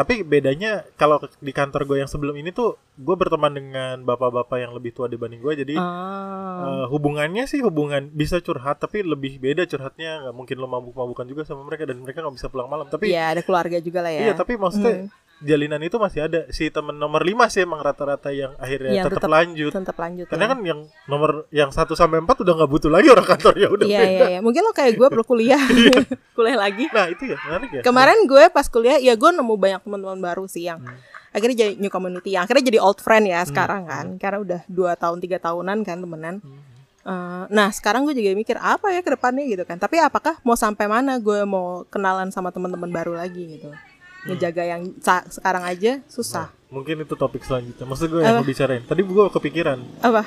tapi 0.00 0.24
bedanya 0.24 0.80
kalau 0.94 1.20
di 1.20 1.52
kantor 1.52 1.84
gue 1.84 1.96
yang 1.98 2.08
sebelum 2.08 2.32
ini 2.32 2.48
tuh 2.50 2.72
gue 2.96 3.12
berteman 3.14 3.52
dengan 3.52 4.00
bapak-bapak 4.00 4.56
yang 4.58 4.72
lebih 4.72 4.90
tua 4.90 5.06
dibanding 5.06 5.38
gue 5.38 5.52
jadi 5.58 5.76
Ah. 5.76 6.60
Eh, 6.60 6.86
hubungannya 6.88 7.44
sih 7.44 7.60
hubungan 7.60 8.08
bisa 8.10 8.36
curhat 8.38 8.76
tapi 8.78 9.00
lebih 9.02 9.36
beda 9.36 9.64
curhatnya 9.64 10.24
nggak 10.24 10.34
mungkin 10.34 10.56
lo 10.56 10.66
mabuk-mabukan 10.66 11.24
juga 11.24 11.42
sama 11.44 11.60
mereka 11.62 11.84
dan 11.84 12.00
mereka 12.00 12.20
nggak 12.20 12.36
bisa 12.36 12.48
pulang 12.48 12.66
malam 12.66 12.84
tapi 12.86 13.12
Iya 13.12 13.32
ada 13.32 13.42
keluarga 13.42 13.76
juga 13.76 14.00
lah 14.00 14.08
ya. 14.10 14.20
iya 14.22 14.32
tapi 14.32 14.56
maksudnya 14.56 15.12
jalinan 15.40 15.80
itu 15.80 15.96
masih 15.96 16.20
ada 16.22 16.44
si 16.48 16.68
temen 16.68 16.92
nomor 16.92 17.20
5 17.20 17.32
sih 17.48 17.60
emang 17.60 17.78
rata-rata 17.78 18.28
yang 18.28 18.52
akhirnya 18.54 18.92
Yang 18.94 19.06
tetap 19.06 19.16
tetap- 19.18 19.32
lanjut 19.32 19.72
Tetap 19.72 19.96
lanjut. 19.96 20.26
karena 20.26 20.44
ya. 20.44 20.48
kan 20.48 20.58
yang 20.62 20.80
nomor 21.06 21.30
yang 21.48 21.70
1 21.70 21.88
sampai 21.90 22.18
4 22.18 22.28
udah 22.38 22.54
nggak 22.54 22.70
butuh 22.70 22.88
lagi 22.88 23.08
orang 23.08 23.26
kantor 23.26 23.54
ya 23.54 23.68
udah 23.68 23.84
Iya 23.84 24.00
iya 24.02 24.26
iya. 24.28 24.40
Mungkin 24.40 24.60
lo 24.60 24.70
kayak 24.70 24.94
gue 24.94 25.08
perlu 25.08 25.24
kuliah. 25.24 25.60
kuliah 26.36 26.56
lagi. 26.56 26.84
nah 26.88 27.06
itu 27.06 27.24
ya 27.26 27.36
menarik 27.42 27.70
ya 27.70 27.82
Kemarin 27.82 28.18
gue 28.24 28.44
pas 28.48 28.66
kuliah 28.66 28.96
ya 28.96 29.12
gue 29.12 29.30
nemu 29.30 29.54
banyak 29.54 29.80
teman-teman 29.80 30.18
baru 30.18 30.44
sih 30.44 30.64
yang 30.64 30.80
Hmm. 30.80 30.96
akhirnya 31.30 31.56
jadi 31.58 31.72
new 31.76 31.88
community 31.88 32.30
yang 32.32 32.42
akhirnya 32.42 32.64
jadi 32.66 32.78
old 32.78 32.98
friend 32.98 33.24
ya 33.24 33.40
sekarang 33.42 33.86
kan 33.86 34.06
karena 34.16 34.38
udah 34.38 34.60
dua 34.66 34.92
tahun 34.94 35.18
tiga 35.18 35.38
tahunan 35.38 35.80
kan 35.80 35.96
temenan 35.96 36.36
Hmm. 36.38 36.60
Eh, 37.00 37.44
nah 37.48 37.70
sekarang 37.70 38.04
gue 38.04 38.12
juga 38.12 38.28
mikir 38.34 38.56
apa 38.56 38.90
ya 38.90 39.00
ke 39.00 39.10
depannya 39.10 39.46
gitu 39.46 39.62
kan 39.62 39.76
tapi 39.76 39.96
apakah 39.96 40.36
mau 40.40 40.52
sampai 40.52 40.84
mana 40.84 41.16
gue 41.16 41.40
mau 41.44 41.86
kenalan 41.86 42.28
sama 42.28 42.50
teman-teman 42.50 42.88
baru 42.88 43.14
lagi 43.14 43.56
gitu 43.56 43.72
Hmm. 43.72 43.88
Ngejaga 44.22 44.62
yang 44.62 44.82
sa- 44.98 45.24
sekarang 45.24 45.62
aja 45.62 46.00
susah. 46.06 46.52
Mungkin 46.68 47.00
itu 47.00 47.14
topik 47.14 47.40
selanjutnya. 47.40 47.82
Maksud 47.82 48.06
gue 48.08 48.20
yang 48.20 48.36
mau 48.36 48.46
bicarain. 48.46 48.82
Tadi 48.82 49.00
gue 49.00 49.24
kepikiran. 49.28 49.78
Apa? 50.00 50.22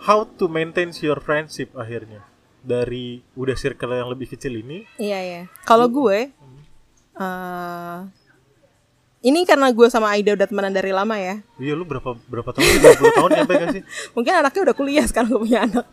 How 0.00 0.24
to 0.24 0.46
maintain 0.46 0.90
your 0.96 1.18
friendship 1.18 1.70
akhirnya. 1.74 2.24
Dari 2.58 3.20
udah 3.32 3.54
circle 3.54 3.92
yang 3.94 4.08
lebih 4.08 4.28
kecil 4.28 4.52
ini. 4.54 4.84
Iya 4.96 5.20
ya. 5.20 5.42
Kalau 5.62 5.86
gue, 5.86 6.28
eh 7.14 7.98
ini 9.20 9.44
karena 9.44 9.68
gue 9.68 9.84
sama 9.86 10.08
Aida 10.10 10.32
udah 10.32 10.46
temenan 10.46 10.72
dari 10.72 10.90
lama 10.90 11.12
ya. 11.14 11.44
iya 11.56 11.76
lu 11.76 11.84
berapa 11.84 12.16
berapa 12.24 12.50
tahun? 12.50 12.64
Sih 12.64 12.80
20 12.80 13.18
tahun 13.20 13.30
nyampe 13.36 13.52
gak 13.54 13.68
sih? 13.70 13.82
Mungkin 14.16 14.32
anaknya 14.34 14.60
udah 14.64 14.74
kuliah 14.74 15.04
sekarang 15.04 15.28
gue 15.30 15.40
punya 15.40 15.60
anak. 15.62 15.84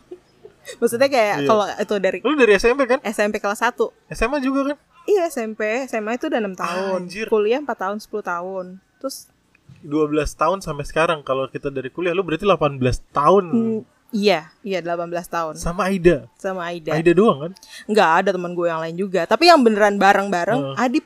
Maksudnya 0.80 1.08
kayak 1.08 1.36
Iya. 1.44 1.48
kalau 1.48 1.66
itu 1.70 1.96
dari 1.98 2.18
lu 2.20 2.36
dari 2.36 2.54
SMP 2.56 2.88
kan? 2.88 3.00
SMP 3.04 3.40
kelas 3.40 3.60
1 3.62 3.88
SMA 4.10 4.40
juga 4.40 4.74
kan 4.74 4.78
Iya 5.18 5.34
SMP, 5.34 5.90
SMA 5.90 6.22
itu 6.22 6.30
udah 6.30 6.40
6 6.46 6.54
tahun. 6.62 7.00
Anjir. 7.10 7.26
Kuliah 7.26 7.58
4 7.58 7.74
tahun, 7.74 7.98
10 7.98 8.22
tahun. 8.22 8.66
Terus 9.02 9.34
12 9.82 10.14
tahun 10.38 10.62
sampai 10.62 10.86
sekarang 10.86 11.26
kalau 11.26 11.50
kita 11.50 11.74
dari 11.74 11.90
kuliah 11.90 12.14
lu 12.14 12.22
berarti 12.22 12.46
18 12.46 12.82
tahun 13.14 13.44
mm, 13.52 13.80
iya, 14.16 14.50
iya 14.66 14.80
18 14.82 15.12
tahun 15.28 15.54
sama 15.58 15.90
Aida. 15.90 16.26
sama 16.38 16.70
Aida. 16.70 16.94
Aida 16.94 17.12
doang 17.18 17.50
kan? 17.50 17.52
Enggak 17.86 18.10
ada 18.22 18.30
teman 18.34 18.54
gue 18.54 18.68
yang 18.70 18.82
lain 18.82 18.98
juga. 18.98 19.26
Tapi 19.26 19.50
yang 19.50 19.62
beneran 19.62 19.98
bareng-bareng, 19.98 20.62
Heeh. 20.78 20.82
Adip 20.82 21.06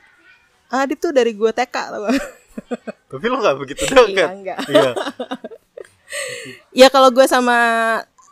Adip 0.71 1.00
tuh 1.04 1.12
dari 1.12 1.36
gue 1.36 1.52
TK 1.52 1.76
tau? 1.76 2.08
Tapi 3.12 3.26
lu 3.28 3.43
gak 3.43 3.58
begitu 3.60 3.84
dekat. 3.91 4.08
Iya, 4.08 4.28
enggak. 4.32 4.60
Iya. 4.71 4.91
ya 6.84 6.88
kalau 6.91 7.12
gue 7.12 7.24
sama 7.28 7.58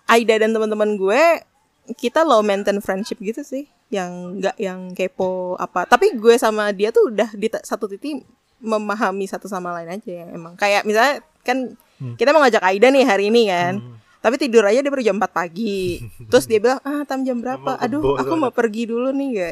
Aida 0.08 0.36
dan 0.40 0.56
teman-teman 0.56 0.96
gue 0.96 1.22
kita 2.00 2.24
low 2.28 2.44
maintain 2.44 2.80
friendship 2.80 3.20
gitu 3.20 3.44
sih 3.44 3.68
yang 3.90 4.38
nggak 4.38 4.56
yang 4.58 4.94
kepo 4.94 5.54
apa. 5.56 5.86
Tapi 5.86 6.14
gue 6.14 6.38
sama 6.38 6.70
dia 6.70 6.90
tuh 6.90 7.10
udah 7.10 7.30
di 7.34 7.50
satu 7.50 7.86
titik 7.86 8.22
memahami 8.60 9.26
satu 9.26 9.46
sama 9.46 9.74
lain 9.74 9.90
aja 9.92 10.10
ya 10.10 10.26
emang. 10.30 10.54
Kayak 10.56 10.86
misalnya 10.86 11.22
kan 11.42 11.74
Hmm. 12.00 12.16
kita 12.16 12.32
mau 12.32 12.40
ngajak 12.40 12.64
Aida 12.64 12.88
nih 12.88 13.04
hari 13.04 13.28
ini 13.28 13.52
kan 13.52 13.84
Hmm. 13.84 14.00
tapi 14.24 14.40
tidur 14.40 14.64
aja 14.64 14.80
dia 14.80 14.88
baru 14.88 15.04
jam 15.04 15.20
4 15.20 15.36
pagi. 15.36 16.00
Terus 16.32 16.48
dia 16.48 16.56
bilang 16.58 16.80
ah 16.80 17.04
tam 17.04 17.28
jam 17.28 17.44
berapa? 17.44 17.76
Aduh 17.76 18.16
aku 18.16 18.40
mau 18.40 18.56
pergi 18.56 18.88
dulu 18.88 19.12
nih 19.12 19.30
ya 19.36 19.50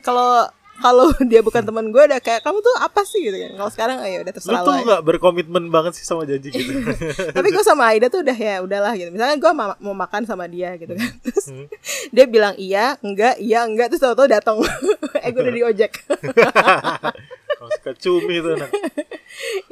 kalau 0.00 0.48
kalau 0.78 1.08
dia 1.30 1.40
bukan 1.40 1.62
teman 1.62 1.86
gue 1.86 2.02
udah 2.02 2.18
kayak 2.18 2.40
kamu 2.40 2.58
tuh 2.58 2.74
apa 2.76 3.00
sih 3.02 3.20
gitu 3.22 3.36
kan 3.36 3.50
kalau 3.56 3.70
sekarang 3.70 3.96
ya 4.00 4.18
udah 4.18 4.28
Lu 4.28 4.36
terserah 4.36 4.60
tuh 4.60 4.66
lo 4.66 4.74
aja. 4.74 4.86
gak 4.90 5.02
berkomitmen 5.04 5.64
banget 5.66 5.92
sih 5.94 6.02
sama 6.02 6.22
janji 6.22 6.48
gitu. 6.48 6.70
tapi 7.36 7.48
gue 7.48 7.60
sama 7.60 7.88
Aida 7.88 8.06
tuh 8.06 8.20
udah 8.20 8.34
ya 8.34 8.54
udahlah 8.60 8.92
gitu 8.92 9.10
misalnya 9.10 9.36
gue 9.36 9.52
ma- 9.52 9.78
mau 9.78 9.94
makan 9.94 10.22
sama 10.22 10.44
dia 10.46 10.74
gitu 10.74 10.92
kan 10.92 11.10
terus 11.20 11.44
Hmm. 11.46 11.66
dia 12.14 12.26
bilang 12.26 12.54
iya 12.56 12.98
enggak 13.00 13.38
iya 13.38 13.62
enggak 13.62 13.88
terus 13.88 14.02
tau-tau 14.02 14.26
datang 14.26 14.58
eh 15.16 15.28
gue 15.28 15.40
udah 15.40 15.54
di 15.54 15.62
ojek 15.64 15.92
Kalau 17.48 17.70
suka 17.72 17.92
cumi 17.96 18.36
tuh 18.36 18.52
anak. 18.54 18.70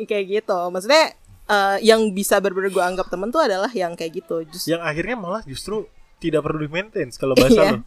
kayak 0.01 0.25
gitu 0.33 0.59
maksudnya 0.69 1.12
eh, 1.45 1.77
yang 1.83 2.01
bisa 2.11 2.38
bener-bener 2.38 2.71
gue 2.71 2.81
anggap 2.81 3.07
temen 3.07 3.29
tuh 3.29 3.40
adalah 3.40 3.69
yang 3.71 3.93
kayak 3.93 4.17
gitu 4.17 4.47
just 4.47 4.67
Yang 4.67 4.83
akhirnya 4.83 5.17
malah 5.17 5.43
justru 5.43 5.85
tidak 6.17 6.40
perlu 6.40 6.61
di 6.61 6.71
maintain 6.71 7.09
kalau 7.12 7.35
bahasa 7.35 7.53
Iya. 7.55 7.73
lo. 7.75 7.83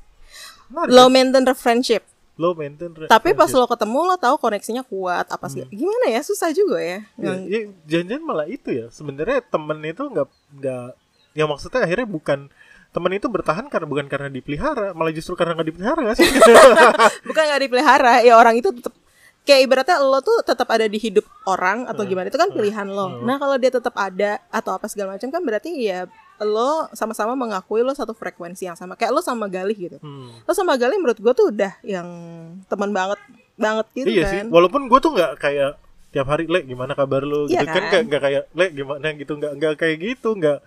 Low 0.86 1.08
maintenance 1.08 1.56
friendship 1.56 2.04
lo 2.38 2.54
maintain 2.54 2.94
Tapi 2.94 3.30
pas 3.34 3.50
lo 3.50 3.66
ketemu 3.66 4.00
lo 4.14 4.16
tahu 4.16 4.38
koneksinya 4.38 4.86
kuat 4.86 5.26
apa 5.28 5.50
sih? 5.50 5.66
Gimana 5.74 6.14
ya? 6.14 6.22
Susah 6.22 6.54
juga 6.54 6.78
ya. 6.78 7.02
Ya, 7.18 7.34
ya, 7.44 7.60
jangan-jangan 7.90 8.24
malah 8.24 8.48
itu 8.48 8.70
ya 8.70 8.86
sebenarnya 8.94 9.42
temen 9.42 9.78
itu 9.82 10.04
nggak 10.06 10.28
nggak 10.62 10.90
ya 11.34 11.44
maksudnya 11.50 11.82
akhirnya 11.86 12.08
bukan 12.08 12.40
temen 12.94 13.12
itu 13.14 13.28
bertahan 13.30 13.66
karena 13.70 13.86
bukan 13.86 14.06
karena 14.10 14.30
dipelihara 14.32 14.96
malah 14.98 15.14
justru 15.14 15.38
karena 15.38 15.54
nggak 15.54 15.70
dipelihara 15.70 16.00
nggak 16.02 16.18
sih 16.18 16.30
Bukan 17.30 17.44
nggak 17.46 17.62
dipelihara, 17.68 18.14
ya 18.26 18.34
orang 18.40 18.58
itu 18.58 18.74
tetap 18.74 18.94
kayak 19.48 19.62
ibaratnya 19.64 19.98
lo 20.04 20.20
tuh 20.20 20.44
tetap 20.44 20.68
ada 20.68 20.86
di 20.92 21.00
hidup 21.00 21.24
orang 21.48 21.88
atau 21.88 22.04
gimana 22.04 22.28
itu 22.28 22.36
kan 22.36 22.52
pilihan 22.52 22.88
lo. 22.92 23.24
Nah 23.24 23.40
kalau 23.40 23.56
dia 23.56 23.72
tetap 23.72 23.96
ada 23.96 24.44
atau 24.52 24.76
apa 24.76 24.92
segala 24.92 25.16
macam 25.16 25.32
kan 25.32 25.42
berarti 25.42 25.72
ya 25.88 26.06
lo 26.40 26.70
sama-sama 26.92 27.34
mengakui 27.34 27.82
lo 27.82 27.92
satu 27.92 28.12
frekuensi 28.12 28.64
yang 28.64 28.76
sama. 28.76 28.94
Kayak 28.94 29.12
lo 29.12 29.22
sama 29.22 29.46
Galih 29.46 29.74
gitu. 29.74 29.98
Hmm. 29.98 30.30
Lo 30.42 30.52
sama 30.52 30.76
Galih 30.76 30.96
menurut 30.96 31.18
gue 31.18 31.34
tuh 31.34 31.50
udah 31.50 31.74
yang 31.82 32.08
teman 32.66 32.92
banget 32.92 33.18
banget 33.56 33.86
gitu 33.92 34.08
iya 34.08 34.22
kan. 34.22 34.32
sih 34.32 34.40
walaupun 34.48 34.86
gue 34.86 35.00
tuh 35.00 35.12
nggak 35.12 35.32
kayak 35.38 35.82
tiap 36.08 36.28
hari 36.28 36.46
le 36.46 36.62
gimana 36.62 36.94
kabar 36.94 37.22
lo 37.22 37.46
Iya 37.46 37.66
gitu 37.66 37.74
kan 37.74 37.84
kan? 37.90 38.02
nggak 38.06 38.22
kayak 38.22 38.44
le 38.52 38.66
gimana 38.70 39.08
gitu 39.12 39.34
nggak 39.34 39.52
nggak 39.58 39.74
kayak 39.76 39.98
gitu 39.98 40.30
nggak 40.32 40.60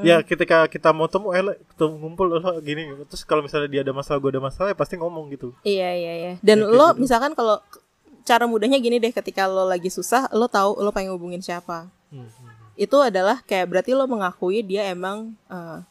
ya 0.00 0.22
ketika 0.22 0.66
kita 0.66 0.92
mau 0.92 1.06
temu 1.06 1.30
eh 1.30 1.42
le 1.42 1.58
ketemu 1.66 1.94
ngumpul 1.98 2.26
lo 2.28 2.38
gini 2.60 2.82
terus 3.04 3.22
kalau 3.22 3.42
misalnya 3.42 3.66
dia 3.66 3.82
ada 3.82 3.90
masalah 3.90 4.18
gue 4.18 4.30
ada 4.30 4.38
masalah 4.40 4.68
ya 4.68 4.76
pasti 4.76 4.94
ngomong 4.94 5.26
gitu 5.30 5.50
Iya 5.62 5.90
iya 5.92 6.12
iya. 6.14 6.32
Dan 6.38 6.62
Ya, 6.62 6.70
lo 6.70 6.86
gitu. 6.88 7.02
misalkan 7.02 7.34
kalau 7.34 7.58
cara 8.22 8.44
mudahnya 8.44 8.78
gini 8.78 8.96
deh 8.96 9.10
ketika 9.10 9.44
lo 9.44 9.64
lagi 9.64 9.88
susah 9.88 10.30
lo 10.30 10.46
tahu 10.46 10.78
lo 10.78 10.90
pengen 10.90 11.10
hubungin 11.10 11.40
siapa. 11.40 11.90
Hmm, 12.08 12.22
hmm. 12.22 12.47
Itu 12.78 13.02
adalah 13.02 13.42
kayak 13.42 13.66
berarti 13.66 13.90
lo 13.92 14.06
mengakui 14.06 14.62
dia 14.62 14.86
emang 14.86 15.34
eh, 15.50 15.82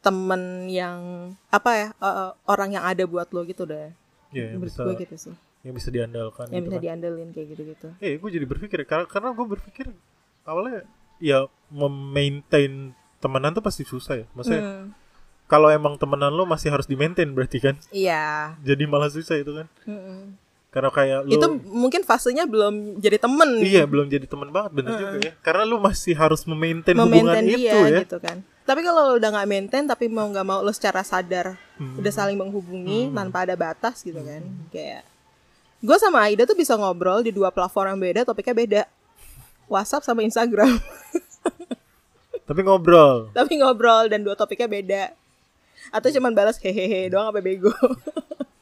temen 0.00 0.66
yang 0.66 0.98
apa 1.46 1.70
ya 1.70 1.88
eh, 1.92 2.30
orang 2.48 2.72
yang 2.72 2.84
ada 2.84 3.04
buat 3.04 3.28
lo 3.30 3.44
gitu 3.44 3.62
deh. 3.62 3.92
Iya, 4.32 4.56
yang 4.56 4.64
Menurut 4.64 4.72
bisa 4.72 4.80
gue 4.82 4.94
gitu 4.98 5.16
sih. 5.20 5.34
yang 5.62 5.74
bisa 5.76 5.88
diandalkan 5.92 6.48
Yang 6.48 6.56
gitu 6.56 6.64
bisa 6.64 6.74
kan. 6.74 6.82
diandelin 6.82 7.28
kayak 7.30 7.46
gitu-gitu. 7.52 7.88
Eh, 8.00 8.16
gue 8.16 8.30
jadi 8.32 8.46
berpikir 8.48 8.78
karena 8.82 9.04
karena 9.04 9.28
gue 9.30 9.46
berpikir 9.46 9.86
awalnya 10.42 10.88
ya 11.20 11.46
memaintain 11.70 12.90
temenan 13.20 13.52
tuh 13.52 13.62
pasti 13.62 13.84
susah 13.84 14.24
ya. 14.24 14.26
Maksudnya 14.32 14.62
Hmm, 14.64 14.84
kalau 15.46 15.68
emang 15.68 15.94
temenan 15.94 16.32
lo 16.32 16.42
masih 16.42 16.72
harus 16.72 16.88
di 16.88 16.96
maintain 16.96 17.28
berarti 17.28 17.60
kan. 17.60 17.76
Iya. 17.92 18.56
Jadi 18.64 18.82
malah 18.88 19.06
susah 19.06 19.36
itu 19.36 19.52
kan. 19.52 19.66
Mm-mm. 19.86 20.34
Karena 20.72 20.88
kayak 20.88 21.28
lo 21.28 21.36
Itu 21.36 21.46
mungkin 21.68 22.00
fasenya 22.00 22.48
belum 22.48 22.96
jadi 22.96 23.20
temen. 23.20 23.60
iya 23.60 23.84
belum 23.84 24.08
jadi 24.08 24.24
teman 24.24 24.48
banget 24.48 24.72
bener 24.72 24.92
juga 24.96 25.16
ya. 25.20 25.32
Karena 25.44 25.62
lo 25.62 25.76
masih 25.76 26.16
harus 26.16 26.42
memaintain 26.42 26.96
hubungan 26.96 27.28
memaintain 27.28 27.44
dia 27.44 27.56
itu 27.60 27.78
ya. 27.86 27.98
gitu 28.02 28.16
kan. 28.18 28.40
Tapi 28.62 28.80
kalau 28.80 29.14
udah 29.14 29.28
nggak 29.28 29.48
maintain 29.48 29.84
tapi 29.84 30.08
mau 30.08 30.24
nggak 30.24 30.42
mau 30.42 30.60
lo 30.60 30.72
secara 30.72 31.04
sadar 31.04 31.60
Hmm. 31.76 31.98
udah 31.98 32.12
saling 32.14 32.38
menghubungi 32.38 33.10
tanpa 33.10 33.42
ada 33.42 33.52
batas 33.52 34.00
gitu 34.00 34.16
kan. 34.18 34.40
Kayak 34.70 35.02
gue 35.82 35.96
sama 35.98 36.24
Aida 36.24 36.46
tuh 36.46 36.54
bisa 36.54 36.72
ngobrol 36.72 37.20
di 37.20 37.34
dua 37.34 37.50
platform 37.50 37.92
yang 37.92 38.00
beda, 38.00 38.20
topiknya 38.22 38.54
beda. 38.54 38.82
WhatsApp 39.66 40.06
sama 40.06 40.22
Instagram. 40.22 40.78
Tapi 42.48 42.60
ngobrol. 42.60 43.30
tapi 43.32 43.54
ngobrol 43.56 44.06
dan 44.06 44.20
dua 44.20 44.34
topiknya 44.34 44.68
beda. 44.68 45.02
Atau 45.90 46.10
cuman 46.10 46.30
balas 46.30 46.58
hehehe 46.58 47.08
doang 47.08 47.26
apa 47.26 47.38
bego. 47.38 47.70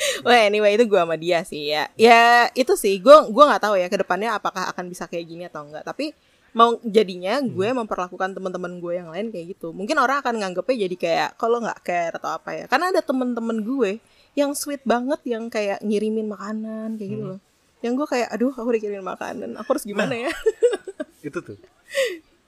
Wah 0.26 0.40
anyway 0.48 0.76
itu 0.76 0.88
gue 0.88 1.00
sama 1.00 1.16
dia 1.16 1.44
sih 1.44 1.72
ya. 1.72 1.88
Ya 1.96 2.48
itu 2.56 2.72
sih 2.76 2.96
gue 3.00 3.16
gua 3.30 3.44
nggak 3.54 3.62
tahu 3.68 3.74
ya 3.76 3.86
ke 3.92 3.98
depannya 4.00 4.36
apakah 4.36 4.68
akan 4.72 4.88
bisa 4.88 5.04
kayak 5.06 5.24
gini 5.28 5.44
atau 5.46 5.64
enggak. 5.64 5.84
Tapi 5.84 6.12
mau 6.50 6.74
jadinya 6.82 7.38
gue 7.38 7.68
memperlakukan 7.70 8.34
teman-teman 8.34 8.82
gue 8.82 8.92
yang 8.96 9.08
lain 9.12 9.30
kayak 9.30 9.56
gitu. 9.56 9.70
Mungkin 9.70 9.96
orang 10.00 10.24
akan 10.24 10.34
nganggepnya 10.40 10.76
jadi 10.88 10.96
kayak 10.96 11.30
kalau 11.38 11.62
nggak 11.62 11.80
care 11.84 12.14
atau 12.16 12.30
apa 12.34 12.50
ya. 12.56 12.64
Karena 12.66 12.90
ada 12.90 13.00
teman-teman 13.04 13.62
gue 13.62 13.90
yang 14.34 14.54
sweet 14.54 14.82
banget 14.82 15.20
yang 15.26 15.46
kayak 15.50 15.78
ngirimin 15.82 16.26
makanan 16.30 16.98
kayak 16.98 17.10
gitu 17.14 17.24
loh. 17.36 17.40
Yang 17.80 17.92
gue 18.02 18.06
kayak 18.18 18.28
aduh 18.34 18.52
aku 18.52 18.68
dikirimin 18.76 19.06
makanan. 19.06 19.50
Aku 19.62 19.68
harus 19.76 19.84
gimana 19.86 20.14
ya? 20.16 20.32
itu 21.28 21.38
tuh. 21.38 21.58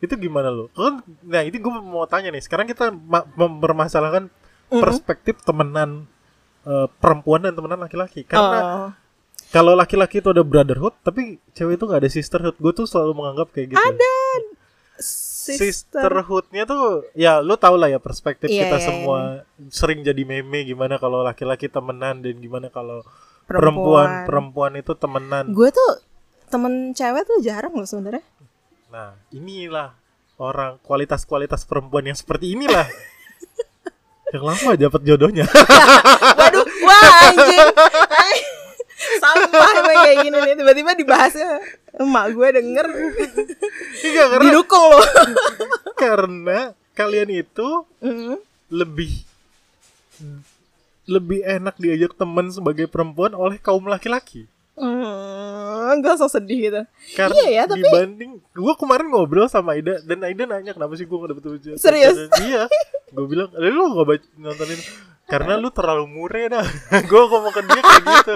Itu 0.02 0.14
gimana 0.18 0.50
lo? 0.50 0.66
Nah 1.22 1.42
ini 1.46 1.56
gue 1.56 1.72
mau 1.72 2.04
tanya 2.10 2.34
nih. 2.34 2.42
Sekarang 2.42 2.66
kita 2.66 2.90
ma- 2.90 3.28
mempermasalahkan 3.38 4.26
perspektif 4.72 5.38
temenan 5.44 6.08
eh, 6.64 6.87
perempuan 6.92 7.40
dan 7.40 7.53
temenan 7.53 7.81
laki-laki. 7.81 8.22
Karena 8.22 8.59
Oh. 8.62 8.90
kalau 9.48 9.72
laki-laki 9.72 10.18
itu 10.18 10.29
ada 10.29 10.40
brotherhood, 10.40 10.94
tapi 11.01 11.37
cewek 11.51 11.75
itu 11.75 11.85
nggak 11.85 12.01
ada 12.01 12.11
sisterhood. 12.11 12.57
Gue 12.57 12.72
tuh 12.72 12.85
selalu 12.85 13.12
menganggap 13.14 13.48
kayak 13.51 13.70
gitu. 13.70 13.81
Ada. 13.81 14.14
sister. 14.94 15.59
Sisterhoodnya 15.59 16.62
tuh, 16.62 17.11
ya 17.12 17.38
lu 17.38 17.57
tau 17.57 17.75
lah 17.75 17.87
ya 17.87 17.98
perspektif 17.98 18.46
Iya, 18.46 18.62
kita 18.62 18.77
iya, 18.77 18.85
semua 18.85 19.18
sering 19.68 20.01
jadi 20.01 20.22
meme 20.22 20.62
gimana 20.62 20.94
kalau 20.96 21.20
laki-laki 21.20 21.66
temenan 21.66 22.22
dan 22.22 22.38
gimana 22.38 22.68
kalau 22.68 23.03
Perempuan. 23.42 24.22
perempuan 24.22 24.22
perempuan 24.22 24.72
itu 24.77 24.92
temenan. 24.94 25.51
gue 25.51 25.68
tuh 25.68 25.92
temen 26.46 26.92
cewek 26.92 27.27
tuh 27.27 27.38
jarang 27.40 27.72
loh 27.72 27.83
sebenarnya 27.83 28.22
Nah 28.88 29.18
inilah 29.31 29.96
orang 30.37 30.79
kualitas-kualitas 30.79 31.64
perempuan 31.64 32.07
yang 32.07 32.14
seperti 32.14 32.55
inilah 32.55 32.87
yang 34.32 34.44
lama 34.44 34.70
dapat 34.74 35.00
jodohnya. 35.04 35.46
waduh 36.40 36.66
wah 36.82 37.08
anjing 37.28 37.68
sampah 39.20 39.70
emang 39.78 39.96
kayak 40.02 40.18
gini 40.24 40.38
nih 40.40 40.54
tiba-tiba 40.56 40.90
dibahasnya 40.94 41.48
emak 42.00 42.26
gue 42.32 42.48
denger 42.54 42.86
Iya 44.02 44.24
karena 44.32 44.44
didukung 44.48 44.84
loh 44.88 45.04
karena 46.02 46.58
kalian 46.92 47.30
itu 47.30 47.68
Mm. 48.02 48.34
lebih 48.72 49.12
lebih 51.04 51.42
enak 51.42 51.78
diajak 51.78 52.14
teman 52.14 52.46
sebagai 52.48 52.86
perempuan 52.86 53.34
oleh 53.34 53.58
kaum 53.58 53.82
laki-laki. 53.86 54.46
Hmm, 54.72 55.02
gue 55.98 56.14
so 56.14 56.26
sedih 56.26 56.58
gitu. 56.64 56.80
Karena 57.12 57.34
Iya 57.36 57.48
ya, 57.48 57.62
tapi- 57.66 57.82
dibanding 57.82 58.30
gue 58.38 58.74
kemarin 58.74 59.06
ngobrol 59.08 59.46
sama 59.46 59.72
Aida 59.72 59.98
dan 60.00 60.18
Aida 60.20 60.44
nanya 60.44 60.72
kenapa 60.72 60.94
sih 60.94 61.04
gue 61.04 61.16
gak 61.16 61.30
dapet 61.30 61.44
ujian? 61.50 61.76
Serius? 61.76 62.16
iya 62.40 62.66
gue 63.08 63.26
bilang 63.26 63.50
"Eh, 63.52 63.68
lu 63.68 63.92
gak 63.94 64.06
baca 64.06 64.26
nontonin? 64.36 64.80
Karena 65.24 65.54
lu 65.54 65.68
terlalu 65.68 66.04
mure 66.06 66.44
dah. 66.46 66.66
Gue 67.08 67.22
ngomong 67.22 67.50
ke 67.50 67.62
dia 67.62 67.80
kayak 67.80 68.04
gitu. 68.04 68.34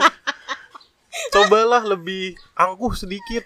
Cobalah 1.29 1.83
lebih 1.85 2.23
angkuh 2.55 2.93
sedikit. 2.95 3.45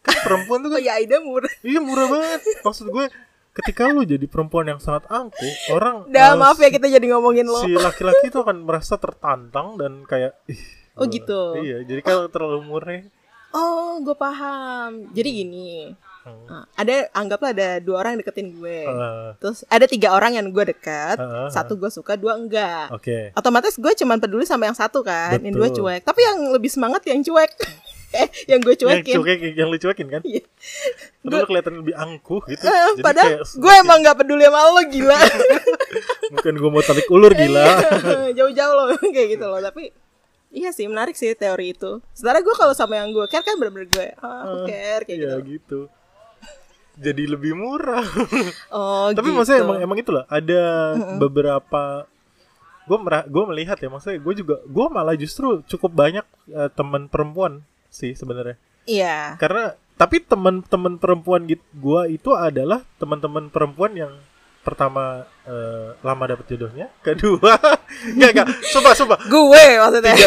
Kan 0.00 0.16
perempuan 0.20 0.60
tuh 0.60 0.68
oh 0.68 0.74
kan 0.76 0.82
ya 0.82 0.96
Aida 0.96 1.16
murah. 1.18 1.48
Iya 1.60 1.80
murah 1.80 2.06
banget. 2.08 2.40
Maksud 2.60 2.86
gue 2.88 3.08
ketika 3.54 3.88
lu 3.88 4.04
jadi 4.04 4.22
perempuan 4.24 4.68
yang 4.68 4.78
sangat 4.78 5.08
angkuh 5.08 5.54
orang 5.70 6.06
Dah 6.06 6.30
eh, 6.30 6.36
maaf 6.36 6.54
ya 6.56 6.68
kita 6.68 6.86
jadi 6.86 7.06
ngomongin 7.10 7.42
lo. 7.42 7.58
si 7.58 7.72
laki-laki 7.72 8.28
itu 8.28 8.38
akan 8.38 8.62
merasa 8.62 8.94
tertantang 8.94 9.74
dan 9.74 10.04
kayak 10.04 10.38
ih, 10.46 10.60
Oh, 10.98 11.06
gitu. 11.06 11.40
iya 11.62 11.82
jadi 11.82 12.00
kalau 12.02 12.26
terlalu 12.26 12.60
murah 12.62 13.00
Oh 13.48 13.96
gue 14.04 14.12
paham 14.12 15.08
Jadi 15.08 15.28
gini 15.32 15.88
hmm, 15.88 16.44
Nah, 16.44 16.68
Ada 16.76 17.08
anggaplah 17.16 17.56
ada 17.56 17.80
dua 17.80 18.04
orang 18.04 18.12
yang 18.12 18.20
deketin 18.20 18.52
gue 18.52 18.84
eh, 18.84 19.28
Terus 19.40 19.64
ada 19.64 19.88
tiga 19.88 20.12
orang 20.12 20.36
yang 20.36 20.52
gue 20.52 20.64
deket 20.68 21.16
Heeh, 21.16 21.48
Satu 21.48 21.80
gue 21.80 21.88
suka, 21.88 22.20
dua 22.20 22.36
enggak 22.36 22.92
oke 22.92 23.32
otomatis 23.32 23.80
gue 23.80 23.88
cuman 23.96 24.20
peduli 24.20 24.44
sama 24.44 24.68
yang 24.68 24.76
satu 24.76 25.00
kan, 25.00 25.40
yang 25.40 25.56
dua 25.56 25.72
Betul. 25.72 25.88
cuek. 25.88 26.04
Tapi 26.04 26.20
yang 26.20 26.38
lebih 26.52 26.68
semangat 26.68 27.00
yang 27.08 27.24
cuek, 27.24 27.50
eh 28.20 28.28
yang 28.48 28.60
gue 28.60 28.76
yang 28.76 29.00
cuekin. 29.00 29.14
cuek 29.16 29.38
yang 29.56 29.68
lu 29.68 29.76
cuekin 29.76 30.06
kan 30.08 30.20
Iya. 30.24 30.44
Tapi 31.24 31.34
lu 31.34 31.46
kelihatan 31.48 31.74
lebih 31.80 31.94
angkuh 31.96 32.42
gitu 32.48 32.64
Eh, 32.64 32.72
Jadi 32.96 33.00
padahal 33.00 33.28
kayak 33.32 33.48
gue 33.48 33.72
emang 33.80 33.98
nggak 34.04 34.16
peduli 34.20 34.44
sama 34.44 34.60
lo 34.60 34.82
gila. 34.84 35.18
Bukan 36.36 36.52
gue 36.60 36.70
mau 36.70 36.82
tarik 36.84 37.08
ulur 37.08 37.32
gila 37.32 37.64
Jauh-jauh 38.36 38.74
lo 38.76 38.84
kayak 39.08 39.28
gitu 39.36 39.44
loh. 39.48 39.60
Tapi 39.64 39.88
iya 40.48 40.72
sih 40.72 40.88
menarik 40.88 41.12
sih 41.12 41.32
teori 41.32 41.76
itu. 41.76 42.00
Sementara 42.12 42.40
gue 42.40 42.54
kalau 42.56 42.72
sama 42.72 42.96
yang 42.96 43.12
gue 43.12 43.24
care 43.28 43.44
kan 43.44 43.56
bener-bener 43.56 43.88
gue, 43.88 44.06
ah, 44.18 44.48
aku 44.48 44.56
care 44.66 45.02
kayak 45.04 45.18
Iya 45.20 45.32
gitu. 45.38 45.48
gitu 45.52 45.80
Jadi 47.04 47.22
lebih 47.30 47.54
murah 47.54 48.02
Oh 48.74 49.14
Tapi 49.14 49.28
gitu. 49.30 49.36
maksudnya 49.38 49.60
emang, 49.62 49.78
emang 49.78 49.98
itu 50.02 50.10
loh 50.10 50.26
Ada 50.26 50.62
beberapa 51.14 52.10
Gue 52.90 52.98
gue 53.04 53.44
melihat 53.46 53.78
ya 53.78 53.86
Maksudnya 53.86 54.18
gue 54.18 54.34
juga 54.34 54.56
Gue 54.66 54.86
malah 54.90 55.14
justru 55.14 55.62
cukup 55.62 55.94
banyak 55.94 56.26
eh, 56.50 56.70
teman 56.74 57.06
perempuan 57.06 57.62
sih 57.86 58.18
sebenarnya 58.18 58.58
Iya. 58.82 59.38
Karena 59.38 59.78
Tapi 59.94 60.26
teman-teman 60.26 60.98
perempuan 60.98 61.46
gitu 61.46 61.62
gue 61.74 62.18
itu 62.18 62.30
adalah 62.34 62.82
teman-teman 62.98 63.46
perempuan 63.46 63.94
yang 63.94 64.12
pertama 64.68 65.04
eh, 65.42 65.96
lama 65.98 66.24
dapet 66.26 66.44
jodohnya, 66.46 66.92
kedua 66.98 67.56
enggak 68.14 68.30
enggak, 68.30 68.46
coba 68.70 68.90
coba 68.94 69.14
Gue 69.24 69.64
maksudnya. 69.74 70.14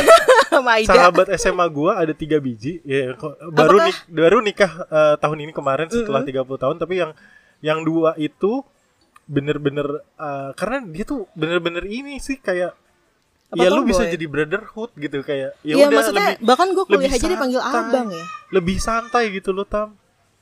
Aida. 0.51 0.91
sahabat 0.91 1.27
SMA 1.33 1.63
gua 1.69 1.95
ada 1.95 2.11
tiga 2.11 2.37
biji 2.37 2.83
ya 2.83 3.13
kok- 3.13 3.39
baru 3.47 3.77
Apakah- 3.77 3.87
nik 3.87 3.97
baru 4.09 4.37
nikah 4.39 4.71
eh, 4.83 5.15
tahun 5.17 5.37
ini 5.39 5.51
kemarin 5.51 5.87
setelah 5.87 6.21
30 6.21 6.43
tahun 6.43 6.75
tapi 6.75 6.93
yang 6.97 7.11
yang 7.61 7.79
dua 7.81 8.13
itu 8.15 8.59
bener-bener 9.23 9.87
eh, 10.13 10.49
karena 10.53 10.83
dia 10.85 11.03
tuh 11.03 11.29
bener-bener 11.33 11.85
ini 11.85 12.17
sih 12.17 12.35
kayak 12.37 12.75
Apa 13.47 13.57
ya 13.57 13.69
lu 13.69 13.83
bisa 13.83 14.03
jadi 14.05 14.25
brotherhood 14.25 14.91
gitu 14.95 15.19
kayak 15.21 15.55
ya 15.61 15.73
Iya 15.73 15.85
udah 15.85 15.97
maksudnya 15.97 16.27
lebih 16.29 16.45
bahkan 16.45 16.67
gue 16.69 16.83
kuliah 16.85 17.11
aja 17.11 17.27
dipanggil 17.27 17.61
santai. 17.61 17.83
abang 17.85 18.07
ya. 18.09 18.25
lebih 18.49 18.77
santai 18.77 19.23
gitu 19.29 19.49
lo 19.49 19.63
tam 19.63 19.95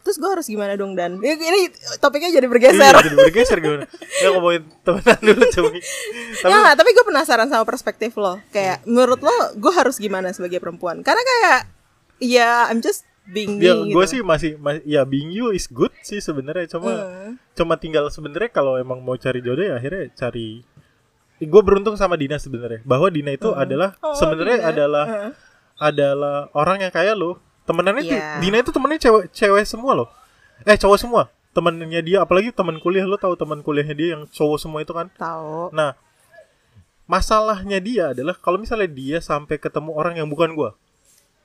terus 0.10 0.18
gue 0.18 0.26
harus 0.28 0.44
gimana 0.44 0.74
dong 0.74 0.98
dan 0.98 1.22
ini, 1.22 1.70
topiknya 1.98 2.34
jadi 2.34 2.50
bergeser 2.50 2.82
Iya, 2.92 3.06
jadi 3.06 3.18
bergeser 3.22 3.58
gimana? 3.60 3.86
Ya 4.18 4.34
ngomongin 4.34 4.66
temenan 4.82 5.20
dulu 5.22 5.44
Cumi. 5.54 5.80
Tapi 6.42 6.50
Ya 6.50 6.74
tapi 6.74 6.90
gue 6.90 7.06
penasaran 7.06 7.46
sama 7.46 7.62
perspektif 7.62 8.18
lo. 8.18 8.42
Kayak 8.50 8.82
menurut 8.84 9.20
lo, 9.20 9.30
gue 9.54 9.70
harus 9.70 9.96
gimana 9.96 10.34
sebagai 10.34 10.58
perempuan? 10.58 11.00
Karena 11.00 11.22
kayak, 11.22 11.60
ya 12.18 12.66
I'm 12.66 12.82
just 12.82 13.06
being 13.24 13.62
ya 13.62 13.78
gitu. 13.78 13.94
gue 13.94 14.06
sih 14.08 14.20
masih, 14.20 14.58
masih 14.58 14.82
ya 14.84 15.06
being 15.06 15.30
you 15.30 15.54
is 15.54 15.70
good 15.70 15.94
sih 16.02 16.18
sebenarnya 16.18 16.66
cuma 16.68 16.90
Hmm. 16.90 17.38
cuma 17.54 17.78
tinggal 17.78 18.10
sebenarnya 18.10 18.50
kalau 18.50 18.74
emang 18.76 18.98
mau 19.00 19.14
cari 19.14 19.38
jodoh 19.40 19.62
ya 19.62 19.78
akhirnya 19.78 20.10
cari 20.12 20.66
gue 21.40 21.62
beruntung 21.62 21.94
sama 21.94 22.18
Dina 22.18 22.36
sebenarnya 22.36 22.82
bahwa 22.82 23.06
Dina 23.08 23.30
itu 23.30 23.54
adalah 23.54 23.94
Oh, 24.02 24.18
sebenarnya 24.18 24.66
adalah 24.66 25.06
Heeh. 25.06 25.32
adalah 25.78 26.50
orang 26.52 26.82
yang 26.82 26.90
kayak 26.90 27.14
lo 27.14 27.38
temenannya 27.70 28.02
Iya. 28.04 28.42
Dina 28.42 28.58
itu 28.58 28.74
temennya 28.74 28.98
cewek 29.00 29.30
cewek 29.30 29.64
semua 29.64 29.94
loh 29.94 30.10
eh 30.62 30.74
cowok 30.74 30.98
semua 30.98 31.22
temennya 31.50 32.02
dia 32.02 32.18
apalagi 32.20 32.50
teman 32.50 32.78
kuliah 32.78 33.06
lo 33.06 33.16
tahu 33.16 33.34
teman 33.34 33.62
kuliahnya 33.62 33.94
dia 33.94 34.08
yang 34.14 34.26
cowok 34.28 34.58
semua 34.58 34.80
itu 34.80 34.90
kan 34.90 35.08
Tahu. 35.14 35.70
nah 35.72 35.94
masalahnya 37.06 37.78
dia 37.80 38.04
adalah 38.12 38.34
kalau 38.34 38.58
misalnya 38.58 38.86
dia 38.86 39.18
sampai 39.20 39.58
ketemu 39.58 39.92
orang 39.92 40.16
yang 40.16 40.28
bukan 40.28 40.54
gua 40.54 40.72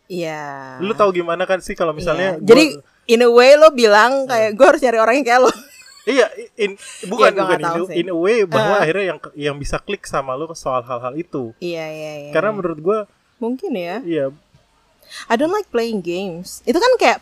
Iya. 0.04 0.76
lu 0.80 0.92
tahu 0.92 1.14
gimana 1.14 1.44
kan 1.44 1.60
sih 1.60 1.72
kalau 1.72 1.92
misalnya 1.92 2.36
Iya. 2.36 2.38
gua- 2.38 2.48
Jadi 2.50 2.64
in 3.06 3.20
a 3.20 3.30
way 3.30 3.56
lo 3.56 3.68
bilang 3.70 4.24
kayak 4.24 4.52
gue 4.52 4.66
harus 4.66 4.80
cari 4.80 4.96
orang 4.96 5.16
yang 5.16 5.26
kayak 5.26 5.40
lo. 5.40 5.52
Iya, 6.04 6.28
in, 6.54 6.76
bukan 7.08 7.32
gua 7.32 7.48
bukan 7.48 7.60
in, 7.64 7.80
sih. 7.88 7.96
in 7.96 8.08
a 8.08 8.16
way 8.18 8.44
bahwa 8.44 8.76
Ah. 8.76 8.84
akhirnya 8.84 9.04
yang 9.08 9.18
yang 9.34 9.56
bisa 9.56 9.80
klik 9.80 10.04
sama 10.04 10.36
lu 10.36 10.44
soal 10.52 10.84
hal-hal 10.84 11.16
itu. 11.16 11.56
iya 11.56 11.88
iya 11.88 12.12
iya. 12.20 12.30
Karena 12.30 12.52
menurut 12.52 12.76
gua 12.76 12.98
mungkin 13.40 13.72
ya. 13.72 14.04
iya 14.04 14.28
I 15.26 15.34
don't 15.34 15.52
like 15.52 15.68
playing 15.70 16.00
games. 16.00 16.60
Itu 16.64 16.78
kan 16.78 16.92
kayak 17.00 17.18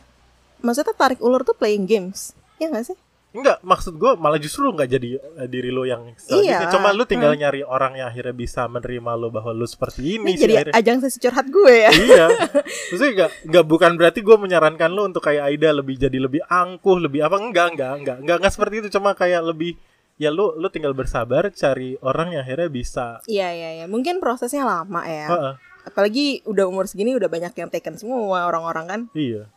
maksudnya 0.62 0.95
tarik 0.95 1.18
ulur 1.18 1.43
tuh 1.43 1.55
playing 1.55 1.84
games. 1.86 2.32
Iya 2.59 2.70
gak 2.72 2.86
sih? 2.93 2.99
enggak 3.32 3.64
maksud 3.64 3.97
gua 3.97 4.12
malah 4.12 4.36
justru 4.36 4.68
lu 4.68 4.76
nggak 4.76 4.90
jadi 4.93 5.16
eh, 5.16 5.49
diri 5.49 5.72
lu 5.72 5.88
yang. 5.88 6.05
Iya. 6.28 6.68
Cuma 6.68 6.93
lu 6.93 7.09
tinggal 7.09 7.32
nyari 7.32 7.64
orang 7.64 7.97
yang 7.97 8.12
akhirnya 8.12 8.36
bisa 8.36 8.68
menerima 8.68 9.09
lu 9.16 9.32
bahwa 9.32 9.57
lu 9.57 9.64
seperti 9.64 10.20
ini 10.20 10.36
Ini 10.36 10.36
sih 10.36 10.43
jadi 10.45 10.55
akhirnya. 10.61 10.74
ajang 10.76 10.99
sesi 11.01 11.16
curhat 11.16 11.47
gue 11.49 11.74
ya. 11.88 11.93
iya. 11.97 12.26
Maksudnya 12.93 13.12
enggak 13.16 13.30
enggak 13.49 13.64
bukan 13.64 13.90
berarti 13.97 14.20
gua 14.20 14.36
menyarankan 14.36 14.90
lu 14.93 15.09
untuk 15.09 15.24
kayak 15.24 15.49
Aida 15.49 15.72
lebih 15.72 15.97
jadi 15.97 16.18
lebih 16.20 16.45
angkuh, 16.45 17.01
lebih 17.01 17.24
apa 17.24 17.40
enggak 17.40 17.66
enggak 17.72 17.93
enggak 18.05 18.16
enggak 18.20 18.36
enggak 18.36 18.53
seperti 18.53 18.74
itu 18.84 18.88
cuma 19.01 19.16
kayak 19.16 19.40
lebih 19.49 19.80
ya 20.20 20.28
lu 20.28 20.53
lu 20.61 20.68
tinggal 20.68 20.93
bersabar 20.93 21.49
cari 21.57 21.97
orang 22.05 22.36
yang 22.36 22.45
akhirnya 22.45 22.68
bisa 22.68 23.07
Iya 23.24 23.49
iya 23.49 23.70
iya. 23.80 23.86
Mungkin 23.88 24.20
prosesnya 24.20 24.68
lama 24.68 25.09
ya. 25.09 25.26
Heeh, 25.32 25.53
Apalagi 25.83 26.41
udah 26.45 26.64
umur 26.64 26.87
segini 26.87 27.12
udah 27.12 27.26
banyak 27.26 27.53
yang 27.53 27.68
taken 27.68 27.99
semua 27.99 28.47
orang-orang 28.47 28.87
kan. 28.87 29.01
iya. 29.12 29.51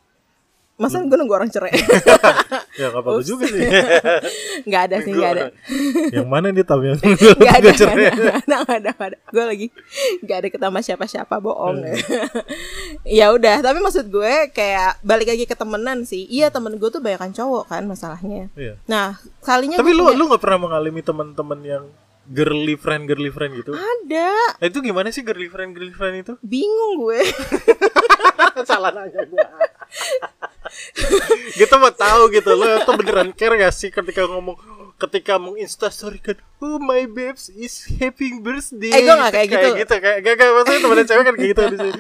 Masa 0.76 1.00
gue 1.00 1.16
nunggu 1.16 1.32
orang 1.32 1.48
cerai? 1.48 1.72
Ya 2.76 2.92
enggak 2.92 3.08
apa-apa 3.08 3.24
juga 3.24 3.48
sih. 3.48 3.64
Nggak 4.68 4.82
ada 4.92 4.96
sih, 5.00 5.16
nggak 5.16 5.32
ada. 5.32 5.44
yang 6.12 6.28
mana 6.28 6.52
nih 6.52 6.68
tam 6.68 6.84
yang 6.84 7.00
Nggak 7.40 7.56
ada, 7.64 7.70
cerai? 7.72 7.96
ada, 7.96 8.12
nggak 8.12 8.36
ada, 8.44 8.56
nggak 8.60 8.76
ada, 8.76 8.92
ada. 8.92 9.18
Gue 9.32 9.44
lagi 9.48 9.68
nggak 10.20 10.38
ada 10.44 10.48
ketemu 10.52 10.80
siapa-siapa 10.84 11.36
bohong. 11.40 11.80
Hmm. 11.80 11.96
ya 13.08 13.32
udah, 13.32 13.64
tapi 13.64 13.80
maksud 13.80 14.12
gue 14.12 14.52
kayak 14.52 15.00
balik 15.00 15.32
lagi 15.32 15.48
ke 15.48 15.56
temenan 15.56 16.04
sih. 16.04 16.28
Iya 16.28 16.52
temen 16.52 16.76
gue 16.76 16.90
tuh 16.92 17.00
banyak 17.00 17.32
cowok 17.32 17.72
kan 17.72 17.88
masalahnya. 17.88 18.52
Iya. 18.60 18.76
Nah 18.92 19.16
kalinya 19.40 19.80
Tapi 19.80 19.96
lu 19.96 20.12
punya- 20.12 20.20
lu 20.20 20.24
nggak 20.28 20.44
pernah 20.44 20.60
mengalami 20.60 21.00
teman-teman 21.00 21.60
yang 21.64 21.84
girly 22.28 22.76
friend 22.76 23.06
girly 23.06 23.30
friend 23.30 23.54
gitu? 23.56 23.72
ada 23.74 24.30
Nah, 24.56 24.66
itu 24.66 24.80
gimana 24.80 25.10
sih 25.10 25.22
girly 25.22 25.46
friend 25.46 25.72
girly 25.72 25.92
friend 25.92 26.16
itu? 26.20 26.34
bingung 26.42 27.00
gue. 27.00 27.22
Salah 28.70 28.90
nanya 28.90 29.22
gua. 29.26 29.48
gitu 31.56 31.74
mau 31.78 31.94
tahu 31.94 32.28
gitu 32.32 32.52
lo 32.52 32.82
itu 32.82 32.92
beneran 32.94 33.30
care 33.32 33.56
gak 33.56 33.72
sih 33.72 33.90
ketika 33.90 34.26
ngomong 34.26 34.58
ketika 34.96 35.36
mau 35.36 35.54
instastory 35.56 36.18
kan 36.18 36.36
oh 36.58 36.80
my 36.80 37.04
babes 37.06 37.52
is 37.52 37.84
having 38.00 38.40
birthday 38.40 38.92
Eh, 38.92 39.04
gua 39.04 39.16
nggak 39.20 39.32
kayak 39.36 39.48
gitu. 39.52 39.60
kayak 39.62 39.76
gitu 39.84 39.96
kayak 40.00 40.18
gak 40.24 40.36
kayak 40.36 40.52
maksudnya 40.56 40.80
temen 40.82 41.06
cewek 41.06 41.24
kan 41.24 41.36
kayak 41.36 41.50
gitu 41.52 41.62
di 41.62 41.78
sini. 41.78 41.92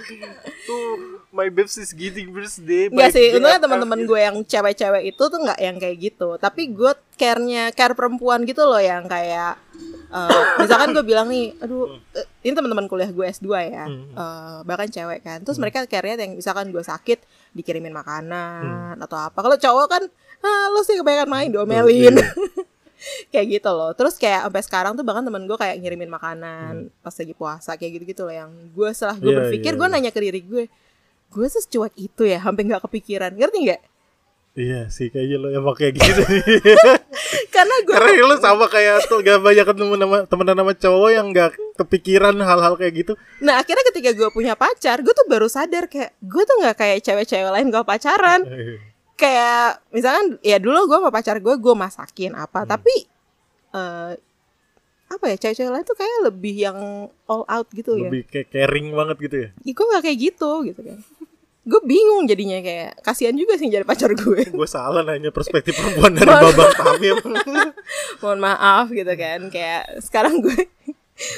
oh 0.71 0.93
my 1.29 1.47
babes 1.51 1.75
is 1.75 1.91
getting 1.91 2.31
birthday 2.31 2.87
my 2.87 3.11
sih, 3.11 3.35
untungnya 3.35 3.59
teman-teman 3.59 3.99
gue 4.07 4.19
yang 4.19 4.37
cewek-cewek 4.41 5.03
itu 5.11 5.19
tuh 5.19 5.39
nggak 5.43 5.59
yang 5.59 5.75
kayak 5.75 5.97
gitu. 5.99 6.39
Tapi 6.39 6.71
gue 6.71 6.91
care-nya 7.19 7.75
care 7.75 7.91
perempuan 7.91 8.47
gitu 8.47 8.63
loh 8.63 8.79
yang 8.79 9.03
kayak 9.03 9.59
eh, 10.07 10.41
misalkan 10.57 10.91
gue 10.91 11.01
bilang 11.01 11.25
nih, 11.25 11.57
aduh, 11.57 11.85
eh, 12.11 12.25
ini 12.41 12.53
teman-teman 12.53 12.85
kuliah 12.85 13.07
gue 13.07 13.25
S2 13.25 13.47
ya, 13.63 13.85
Hmm. 13.85 14.11
eh, 14.11 14.57
bahkan 14.61 14.85
cewek 14.85 15.19
kan. 15.19 15.39
Terus 15.41 15.57
mereka 15.57 15.83
care-nya 15.83 16.17
yang 16.17 16.33
misalkan 16.33 16.69
gue 16.69 16.81
sakit 16.81 17.19
dikirimin 17.51 17.89
Hmm. 17.89 17.99
makanan 17.99 18.63
atau 18.99 19.17
apa. 19.17 19.37
Kalau 19.37 19.55
cowok 19.55 19.87
kan, 19.87 20.03
ah, 20.39 20.65
lo 20.69 20.81
sih 20.81 20.95
kebanyakan 20.95 21.27
main 21.27 21.49
diomelin. 21.49 22.15
Iya. 22.15 22.25
kayak 23.29 23.45
gitu 23.51 23.69
loh. 23.69 23.91
Terus 23.91 24.15
kayak 24.15 24.47
sampai 24.47 24.61
sekarang 24.61 24.91
tuh 24.93 25.03
bahkan 25.03 25.21
temen 25.21 25.45
gue 25.45 25.53
kayak 25.53 25.77
ngirimin 25.77 26.09
makanan 26.09 26.89
pas 26.99 27.13
lagi 27.13 27.33
puasa 27.33 27.75
kayak 27.75 27.99
gitu-gitu 27.99 28.25
loh 28.25 28.33
yang 28.33 28.49
gue 28.71 28.89
setelah 28.91 29.13
gue 29.15 29.25
Hmm. 29.25 29.29
Iya, 29.29 29.39
berpikir 29.43 29.71
iya, 29.71 29.77
gue 29.77 29.87
nanya 29.87 30.11
ke 30.11 30.19
diri 30.19 30.41
gue, 30.41 30.63
gue 31.27 31.47
secuek 31.47 31.93
itu 31.95 32.23
ya, 32.23 32.39
hampir 32.39 32.65
nggak 32.65 32.81
kepikiran, 32.81 33.35
ngerti 33.35 33.57
nggak? 33.61 33.81
Iya 34.55 34.87
sih 34.87 35.11
kayaknya 35.11 35.37
lo 35.37 35.47
emang 35.51 35.75
kayak 35.75 35.99
gitu 35.99 36.21
Karena 37.55 37.75
gue 37.87 37.95
karena 37.95 38.27
lo 38.27 38.35
sama 38.39 38.67
kayak 38.67 39.07
tuh 39.07 39.23
gak 39.23 39.39
banyak 39.39 39.63
ketemu 39.63 39.93
nama 39.95 40.17
temenan 40.27 40.59
sama 40.59 40.73
cowok 40.75 41.09
yang 41.11 41.27
gak 41.31 41.55
kepikiran 41.79 42.35
hal-hal 42.43 42.75
kayak 42.75 42.93
gitu. 43.05 43.13
Nah 43.39 43.63
akhirnya 43.63 43.83
ketika 43.91 44.11
gue 44.11 44.27
punya 44.31 44.59
pacar 44.59 44.99
Gue 44.99 45.15
tuh 45.15 45.27
baru 45.27 45.47
sadar 45.47 45.87
kayak 45.87 46.15
Gue 46.19 46.43
tuh 46.43 46.59
gak 46.59 46.75
kayak 46.75 46.99
cewek-cewek 47.03 47.51
lain 47.51 47.71
kalau 47.71 47.85
pacaran. 47.87 48.43
Kayak 49.15 49.79
misalkan 49.95 50.35
Ya 50.43 50.59
dulu 50.59 50.91
gue 50.91 50.97
sama 50.99 51.11
pacar 51.15 51.39
gue 51.39 51.55
Gue 51.55 51.75
masakin 51.79 52.35
apa. 52.35 52.67
Hmm. 52.67 52.69
Tapi 52.75 52.95
eh 53.71 54.13
Apa 55.07 55.25
ya 55.31 55.35
cewek-cewek 55.39 55.71
lain 55.71 55.85
tuh 55.87 55.95
kayak 55.95 56.27
lebih 56.27 56.55
yang 56.59 57.07
All 57.31 57.47
out 57.47 57.71
gitu 57.71 57.95
ya. 57.95 58.11
Lebih 58.11 58.27
kayak 58.27 58.51
caring 58.51 58.91
banget 58.91 59.17
gitu 59.23 59.35
ya? 59.47 59.49
Ih, 59.63 59.71
Gue 59.71 59.85
gak 59.95 60.03
kayak 60.03 60.19
gitu 60.19 60.49
gitu 60.67 60.81
kan 60.83 60.99
Gue 61.65 61.81
bingung 61.81 62.29
jadinya 62.29 62.61
kayak 62.61 63.01
Kasian 63.01 63.33
juga 63.33 63.57
sih 63.57 63.67
jadi 63.67 63.81
pacar 63.81 64.13
gue. 64.13 64.45
Gue 64.53 64.69
salah 64.69 65.01
nanya 65.01 65.33
perspektif 65.33 65.73
perempuan 65.81 66.13
dari 66.13 66.29
babang 66.29 66.71
tamim. 66.77 67.17
Mohon 68.21 68.39
maaf 68.39 68.85
gitu 68.93 69.13
kan 69.17 69.49
Kayak 69.49 69.83
sekarang 70.05 70.45
gue 70.45 70.69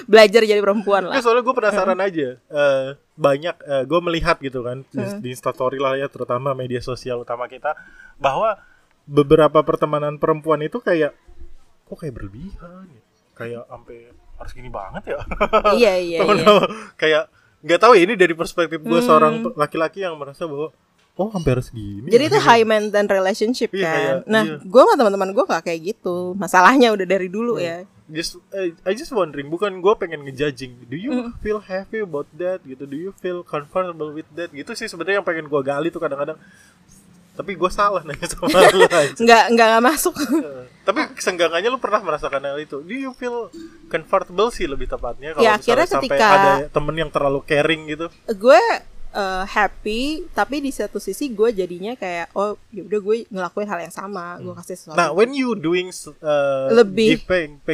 Belajar 0.04 0.42
jadi 0.44 0.60
perempuan 0.60 1.08
Ya, 1.08 1.10
lah 1.16 1.22
soalnya 1.24 1.46
gue 1.46 1.56
penasaran 1.56 2.00
aja 2.02 2.28
eh, 2.42 2.88
banyak 3.14 3.56
gue 3.86 4.00
melihat 4.04 4.38
gitu 4.42 4.62
kan 4.62 4.82
di, 4.90 4.98
Hmm. 5.00 5.22
di 5.22 5.30
instastory 5.32 5.78
lah 5.78 5.94
ya 5.96 6.10
terutama 6.10 6.52
media 6.52 6.82
sosial 6.82 7.22
utama 7.22 7.46
kita 7.46 7.78
bahwa 8.18 8.58
beberapa 9.06 9.62
pertemanan 9.62 10.18
perempuan 10.18 10.60
itu 10.60 10.82
kayak 10.82 11.14
kok 11.86 11.98
kayak 11.98 12.14
berlebihan 12.14 12.90
ya? 12.90 13.02
Kayak 13.38 13.64
sampai 13.70 13.98
harus 14.38 14.52
gini 14.54 14.70
banget 14.70 15.14
ya? 15.14 15.20
Iya 15.78 15.94
iya 15.98 16.20
iya. 16.26 16.58
kayak 16.98 17.24
nggak 17.68 17.80
tahu 17.80 17.94
ya 17.94 18.02
ini 18.02 18.16
dari 18.16 18.32
perspektif 18.32 18.80
gue 18.80 18.88
Hmm. 18.94 19.04
seorang 19.04 19.34
laki-laki 19.54 20.00
yang 20.00 20.16
merasa 20.16 20.44
bahwa 20.44 20.72
oh 21.14 21.30
hampir 21.30 21.54
harus 21.54 21.68
gini 21.68 22.08
Jadi 22.08 22.24
itu 22.26 22.40
high 22.40 22.64
maintenance 22.64 23.10
relationship 23.10 23.70
Iya, 23.72 23.84
kan. 23.84 23.92
kayak- 23.92 24.24
nah, 24.26 24.44
iya. 24.46 24.56
gue 24.60 24.82
sama 24.82 24.96
teman-teman 24.96 25.30
gue 25.32 25.46
gak 25.46 25.64
kayak 25.64 25.82
gitu. 25.84 26.18
Masalahnya 26.34 26.88
udah 26.90 27.06
dari 27.06 27.28
dulu 27.28 27.58
ya. 27.58 27.84
just 28.08 28.40
eh, 28.52 28.72
I 28.82 28.94
just 28.94 29.12
wondering 29.12 29.46
bukan 29.46 29.78
gue 29.78 29.94
pengen 29.94 30.24
ngejudging 30.24 30.88
do 30.88 30.96
you 30.96 31.12
Hmm. 31.12 31.36
feel 31.38 31.60
happy 31.60 32.00
about 32.00 32.24
that 32.34 32.64
gitu 32.64 32.84
do 32.84 32.96
you 32.96 33.12
feel 33.14 33.44
comfortable 33.44 34.10
with 34.10 34.24
that 34.32 34.48
gitu 34.50 34.72
sih 34.72 34.88
sebenarnya 34.88 35.20
yang 35.20 35.28
pengen 35.28 35.44
gue 35.46 35.62
gali 35.62 35.90
tuh 35.90 36.00
kadang-kadang 36.00 36.40
tapi 37.34 37.52
gue 37.54 37.68
salah 37.70 38.00
nanya 38.02 38.24
sama 38.26 38.48
lu 38.72 38.88
Nggak 39.20 39.44
nggak 39.52 39.68
nggak 39.70 39.84
masuk. 39.84 40.16
Tapi 40.88 41.20
senggangannya 41.20 41.68
lu 41.68 41.84
pernah 41.84 42.00
merasakan 42.00 42.40
hal 42.40 42.58
itu 42.58 42.80
do 42.80 42.96
you 42.96 43.12
feel 43.12 43.52
comfortable 43.92 44.48
sih 44.48 44.64
lebih 44.64 44.88
tepatnya 44.88 45.36
kalau 45.36 45.44
Ya, 45.44 45.60
misalnya 45.60 45.84
sampai 45.84 46.08
ketika- 46.08 46.32
ada 46.32 46.52
temen 46.72 46.96
yang 46.96 47.12
terlalu 47.12 47.44
caring 47.44 47.92
gitu 47.92 48.08
gue 48.26 48.62
eh, 49.08 49.44
happy, 49.50 50.30
tapi 50.32 50.62
di 50.62 50.70
satu 50.70 51.02
sisi 51.02 51.32
gue 51.32 51.50
jadinya 51.50 51.98
kayak 51.98 52.32
oh 52.36 52.54
yaudah 52.70 53.00
gue 53.02 53.16
ngelakuin 53.28 53.66
hal 53.66 53.80
yang 53.82 53.90
sama. 53.90 54.38
Gue 54.38 54.54
kasih 54.54 54.76
sesuatu. 54.78 54.94
nah 54.94 55.10
when 55.10 55.34
you 55.34 55.58
doing 55.58 55.90
uh, 56.22 56.70
Lebih. 56.70 57.18
give 57.18 57.26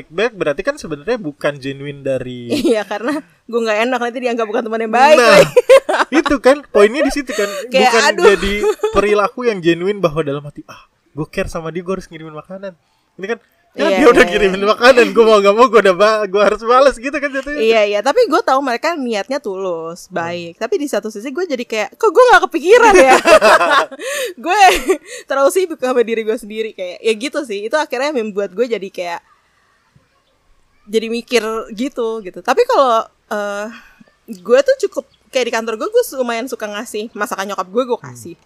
back, 0.07 0.32
berarti 0.34 0.61
kan 0.64 0.78
sebenarnya 0.78 1.20
bukan 1.20 1.57
genuine 1.59 1.99
dari 1.99 2.47
Iya 2.72 2.88
karena 2.88 3.20
gue 3.43 3.59
nggak 3.59 3.80
enak 3.89 3.99
nanti 3.99 4.20
dianggap 4.24 4.45
bukan 4.47 4.64
teman 4.64 4.82
yang 4.88 4.93
baik. 4.93 5.18
Nah, 5.20 5.41
itu 6.24 6.36
kan 6.39 6.64
poinnya 6.70 7.01
di 7.03 7.11
situ 7.11 7.34
kan 7.34 7.49
Kayak, 7.74 7.91
bukan 7.91 8.03
aduh. 8.07 8.26
jadi 8.38 8.53
perilaku 8.93 9.39
yang 9.49 9.59
genuine 9.59 9.99
bahwa 9.99 10.22
dalam 10.24 10.43
hati 10.45 10.64
ah 10.70 10.88
gue 11.11 11.28
care 11.28 11.49
sama 11.49 11.70
dia 11.70 11.86
gue 11.86 11.93
harus 11.93 12.07
ngirimin 12.07 12.34
makanan 12.34 12.74
ini 13.16 13.28
kan 13.30 13.39
ya 13.74 13.89
Iya, 13.89 13.97
dia 13.97 14.07
udah 14.14 14.22
iya, 14.22 14.30
ngirimin 14.30 14.64
makanan 14.70 15.05
gue 15.18 15.26
mau 15.26 15.38
gak 15.41 15.55
mau 15.57 15.66
gue 15.66 15.82
udah 15.82 15.95
ba- 15.97 16.24
gue 16.30 16.41
harus 16.45 16.61
balas 16.61 16.93
gitu 16.93 17.09
kan 17.18 17.26
jatuhnya 17.26 17.57
Iya 17.57 17.82
iya, 17.89 17.99
tapi 18.05 18.22
gue 18.30 18.41
tahu 18.45 18.61
mereka 18.61 18.93
niatnya 18.93 19.41
tulus, 19.41 20.05
baik. 20.14 20.61
Tapi 20.61 20.78
di 20.78 20.86
satu 20.86 21.09
sisi 21.09 21.34
gue 21.34 21.41
jadi 21.41 21.66
kayak, 21.66 21.89
kok 21.97 22.14
gue 22.14 22.22
nggak 22.22 22.43
kepikiran 22.45 22.93
ya? 22.93 23.18
gue 24.45 24.61
terlalu 25.30 25.49
sibuk 25.49 25.82
sama 25.82 26.05
diri 26.05 26.22
gue 26.22 26.38
sendiri 26.38 26.78
kayak, 26.78 27.01
ya 27.01 27.14
gitu 27.18 27.41
sih. 27.41 27.66
Itu 27.66 27.74
akhirnya 27.74 28.14
membuat 28.14 28.53
gue 28.53 28.70
jadi 28.70 28.89
kayak, 28.93 29.22
jadi 30.86 31.07
mikir 31.09 31.43
gitu 31.74 32.22
gitu. 32.22 32.39
Tapi 32.45 32.61
kalau 32.70 33.09
eh 33.34 33.68
gue 34.30 34.59
tuh 34.61 34.76
cukup 34.86 35.05
kayak 35.34 35.49
di 35.49 35.53
kantor 35.57 35.82
gue, 35.82 35.89
gue 35.89 36.03
lumayan 36.22 36.45
suka 36.45 36.70
ngasih 36.70 37.09
masakan 37.18 37.49
nyokap 37.49 37.66
gue, 37.66 37.84
gue 37.89 37.99
kasih. 38.05 38.38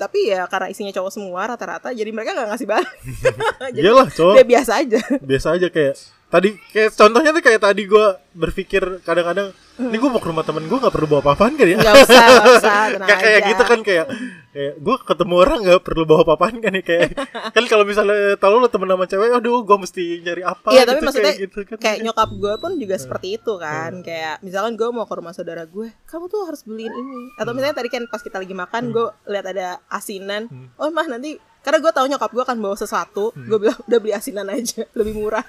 Tapi 0.00 0.32
ya 0.32 0.48
karena 0.48 0.72
isinya 0.72 0.88
cowok 0.90 1.12
semua 1.12 1.44
rata-rata 1.44 1.92
jadi 1.92 2.08
mereka 2.08 2.32
nggak 2.32 2.48
ngasih 2.48 2.66
balik 2.66 2.88
jadi 3.76 3.84
Iyalah 3.84 4.08
cowok. 4.08 4.34
dia 4.40 4.46
biasa 4.48 4.72
aja. 4.80 5.00
Biasa 5.20 5.46
aja 5.60 5.68
kayak 5.68 5.94
tadi 6.30 6.54
kayak 6.68 6.90
contohnya 6.92 7.30
tuh 7.30 7.42
kayak 7.42 7.60
tadi 7.60 7.82
gue 7.84 8.06
berpikir 8.30 8.82
kadang-kadang 9.02 9.50
ini 9.76 9.96
gue 9.96 10.06
mau 10.06 10.16
ke 10.16 10.28
rumah 10.28 10.44
temen 10.44 10.62
gue 10.62 10.76
nggak 10.76 10.92
perlu 10.92 11.08
bawa 11.08 11.20
apa-apaan 11.24 11.56
kan 11.56 11.64
ya? 11.64 11.74
Nggak 11.74 11.94
usah 12.00 12.20
nggak 12.22 12.54
usah 12.54 12.72
kayak 13.08 13.18
kayak 13.18 13.40
gitu 13.48 13.62
kan 13.64 13.80
kayak 13.80 14.06
kayak 14.50 14.72
gue 14.76 14.96
ketemu 15.02 15.34
orang 15.36 15.58
nggak 15.60 15.80
perlu 15.80 16.02
bawa 16.04 16.20
apa-apaan 16.22 16.56
kan 16.58 16.72
ya? 16.72 16.82
Kayak 16.82 17.08
kan 17.56 17.64
kalau 17.64 17.82
misalnya 17.82 18.36
tahu 18.36 18.54
lo 18.56 18.68
temen 18.68 18.86
sama 18.86 19.04
cewek 19.04 19.30
aduh 19.32 19.58
gue 19.60 19.76
mesti 19.80 20.02
nyari 20.20 20.42
apa 20.44 20.68
Iya 20.68 20.82
tapi 20.84 20.94
gitu, 20.94 21.06
maksudnya 21.08 21.24
kayak 21.26 21.42
gitu 21.42 21.58
kan. 21.64 21.78
kayak 21.80 21.98
nyokap 22.04 22.30
gue 22.30 22.54
pun 22.56 22.72
juga 22.76 22.94
Hmm. 22.94 23.02
seperti 23.02 23.28
itu 23.34 23.52
kan. 23.56 23.92
Kayak 24.00 24.34
misalkan 24.40 24.72
gue 24.76 24.88
mau 24.90 25.04
ke 25.04 25.14
rumah 25.16 25.32
saudara 25.32 25.64
gue 25.64 25.88
kamu 26.04 26.24
tuh 26.28 26.40
harus 26.44 26.60
beliin 26.62 26.92
ini. 26.92 27.20
Atau 27.34 27.50
misalnya 27.50 27.74
tadi 27.74 27.88
kan 27.88 28.04
pas 28.04 28.20
kita 28.20 28.36
lagi 28.36 28.52
makan 28.52 28.82
gue 28.92 29.06
lihat 29.26 29.46
ada 29.48 29.66
asinan. 29.88 30.46
Hmm. 30.46 30.68
oh 30.76 30.92
mah 30.92 31.08
nanti 31.08 31.40
karena 31.60 31.78
gue 31.78 31.90
tahu 31.90 32.06
nyokap 32.06 32.30
gue 32.30 32.42
akan 32.42 32.58
bawa 32.58 32.74
sesuatu 32.74 33.30
Hmm. 33.30 33.46
gue 33.46 33.58
bilang 33.60 33.78
udah 33.80 33.98
beli 33.98 34.12
asinan 34.12 34.46
aja 34.46 34.82
lebih 34.98 35.14
murah 35.14 35.44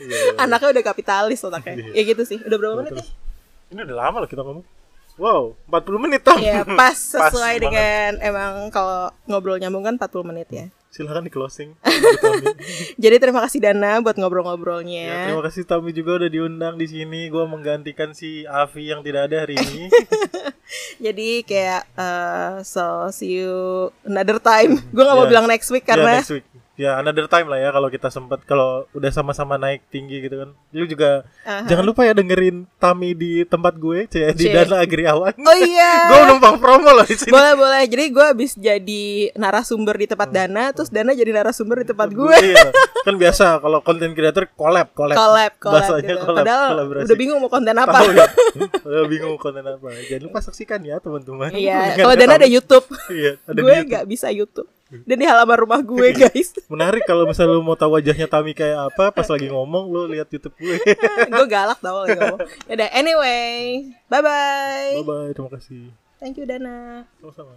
Iya, 0.00 0.16
iya. 0.32 0.32
anaknya 0.40 0.72
udah 0.72 0.84
kapitalis 0.84 1.40
otaknya 1.40 1.74
Iya. 1.76 1.92
ya 1.92 2.02
gitu 2.06 2.22
sih 2.24 2.38
udah 2.40 2.56
berapa 2.56 2.74
menit 2.76 2.92
ya 2.92 2.96
Terus, 2.98 3.10
ini 3.68 3.80
udah 3.82 3.96
lama 3.98 4.16
loh 4.18 4.28
kita 4.28 4.40
ngomong 4.40 4.64
wow 5.14 5.42
40 5.68 6.00
menit 6.00 6.20
tam 6.22 6.38
ya 6.38 6.64
pas 6.80 6.96
sesuai 6.96 7.30
banget. 7.54 7.62
dengan 7.62 8.10
emang 8.20 8.52
kalau 8.70 9.12
ngobrol 9.24 9.56
nyambung 9.56 9.84
kan 9.84 9.94
40 9.96 10.24
menit 10.26 10.48
ya 10.48 10.66
silahkan 10.90 11.22
di 11.22 11.30
closing 11.30 11.70
jadi 13.02 13.16
terima 13.16 13.46
kasih 13.46 13.62
Dana 13.62 14.02
buat 14.02 14.12
Ya, 14.12 14.20
ngobrol-ngobrolnya 14.20 15.30
terima 15.30 15.42
kasih 15.46 15.62
Tami 15.62 15.90
juga 15.90 16.18
udah 16.18 16.28
diundang 16.28 16.74
di 16.74 16.84
sini. 16.84 17.30
Gue 17.30 17.46
menggantikan 17.46 18.10
si 18.10 18.42
Avi 18.42 18.90
yang 18.90 19.00
tidak 19.00 19.30
ada 19.30 19.46
hari 19.46 19.54
ini. 19.56 19.86
Jadi 21.04 21.42
kayak 21.42 21.86
uh, 21.94 22.60
so 22.60 23.08
see 23.08 23.40
you 23.40 23.54
another 24.02 24.36
time. 24.36 24.82
Gue 24.90 25.02
gak 25.02 25.16
mau 25.16 25.24
Ya. 25.24 25.30
bilang 25.30 25.46
next 25.46 25.70
week 25.70 25.86
ya, 25.86 25.94
karena 25.94 26.20
next 26.20 26.30
week. 26.30 26.46
Ya 26.80 26.96
another 26.96 27.28
time 27.28 27.44
lah 27.44 27.60
ya 27.60 27.68
kalau 27.68 27.92
kita 27.92 28.08
sempat 28.08 28.40
kalau 28.48 28.88
udah 28.96 29.12
sama-sama 29.12 29.60
naik 29.60 29.84
tinggi 29.92 30.24
gitu 30.24 30.40
kan. 30.40 30.50
Lu 30.72 30.88
juga 30.88 31.28
Aha. 31.44 31.68
jangan 31.68 31.84
lupa 31.84 32.08
ya 32.08 32.16
dengerin 32.16 32.64
Tami 32.80 33.12
di 33.12 33.44
tempat 33.44 33.76
gue, 33.76 34.08
C 34.08 34.16
di 34.32 34.48
Cie. 34.48 34.54
Dana 34.56 34.80
Agriawan. 34.80 35.36
Oh 35.36 35.56
iya. 35.60 35.92
gue 36.10 36.20
numpang 36.24 36.56
promo 36.56 36.88
loh 36.88 37.04
di 37.04 37.12
sini. 37.12 37.28
boleh 37.28 37.52
boleh. 37.52 37.82
Jadi 37.84 38.04
gue 38.08 38.24
habis 38.24 38.56
jadi 38.56 39.04
narasumber 39.36 39.92
di 39.94 40.06
tempat 40.08 40.32
Dana, 40.32 40.72
terus 40.72 40.88
Dana 40.88 41.12
jadi 41.12 41.28
narasumber 41.30 41.84
di 41.84 41.92
tempat 41.92 42.08
gue. 42.08 42.36
Iya. 42.40 42.72
Kan 43.04 43.20
biasa 43.20 43.60
kalau 43.60 43.84
konten 43.84 44.16
creator 44.16 44.48
collab, 44.56 44.96
collab. 44.96 45.20
Collab, 45.20 45.52
collab 45.60 45.74
Bahasanya 45.84 46.14
gitu. 46.16 46.24
collab, 46.24 46.40
Padahal 46.40 46.68
kolaborasi. 46.72 47.04
udah 47.04 47.16
bingung 47.20 47.38
mau 47.38 47.50
konten 47.52 47.76
apa. 47.76 47.92
Tahu 47.92 48.10
ya? 48.10 48.26
Udah 48.88 49.06
bingung 49.06 49.36
konten 49.36 49.62
apa. 49.62 49.86
Jangan 50.08 50.22
lupa 50.24 50.38
saksikan 50.40 50.80
ya 50.80 50.96
teman-teman. 50.96 51.52
Iya, 51.52 52.00
kalau 52.00 52.14
Dana 52.16 52.40
ada. 52.40 52.48
YouTube. 52.48 52.88
Iya, 53.12 53.36
ada 53.44 53.58
gue 53.60 53.76
nggak 53.84 54.04
bisa 54.08 54.32
YouTube. 54.32 54.64
Dan 54.90 55.16
di 55.22 55.26
halaman 55.26 55.58
rumah 55.62 55.80
gue 55.86 56.08
guys. 56.10 56.50
Menarik 56.72 57.06
kalau 57.06 57.22
misalnya 57.26 57.54
lu 57.54 57.62
mau 57.62 57.78
tahu 57.78 57.94
wajahnya 57.94 58.26
Tami 58.26 58.52
kayak 58.58 58.90
apa 58.90 59.14
pas 59.14 59.26
lagi 59.30 59.46
ngomong 59.46 59.86
lu 59.86 60.10
lihat 60.10 60.26
YouTube 60.26 60.58
gue. 60.58 60.82
gue 61.34 61.46
galak 61.46 61.78
tau 61.78 62.02
lagi 62.02 62.18
ngomong. 62.18 62.40
Yaudah, 62.66 62.88
anyway, 62.90 63.86
bye 64.10 64.18
bye. 64.18 64.98
bye 65.02 65.06
bye, 65.06 65.30
terima 65.30 65.50
kasih. 65.54 65.94
Thank 66.18 66.42
you 66.42 66.44
Dana. 66.44 67.06
Sama-sama. 67.22 67.54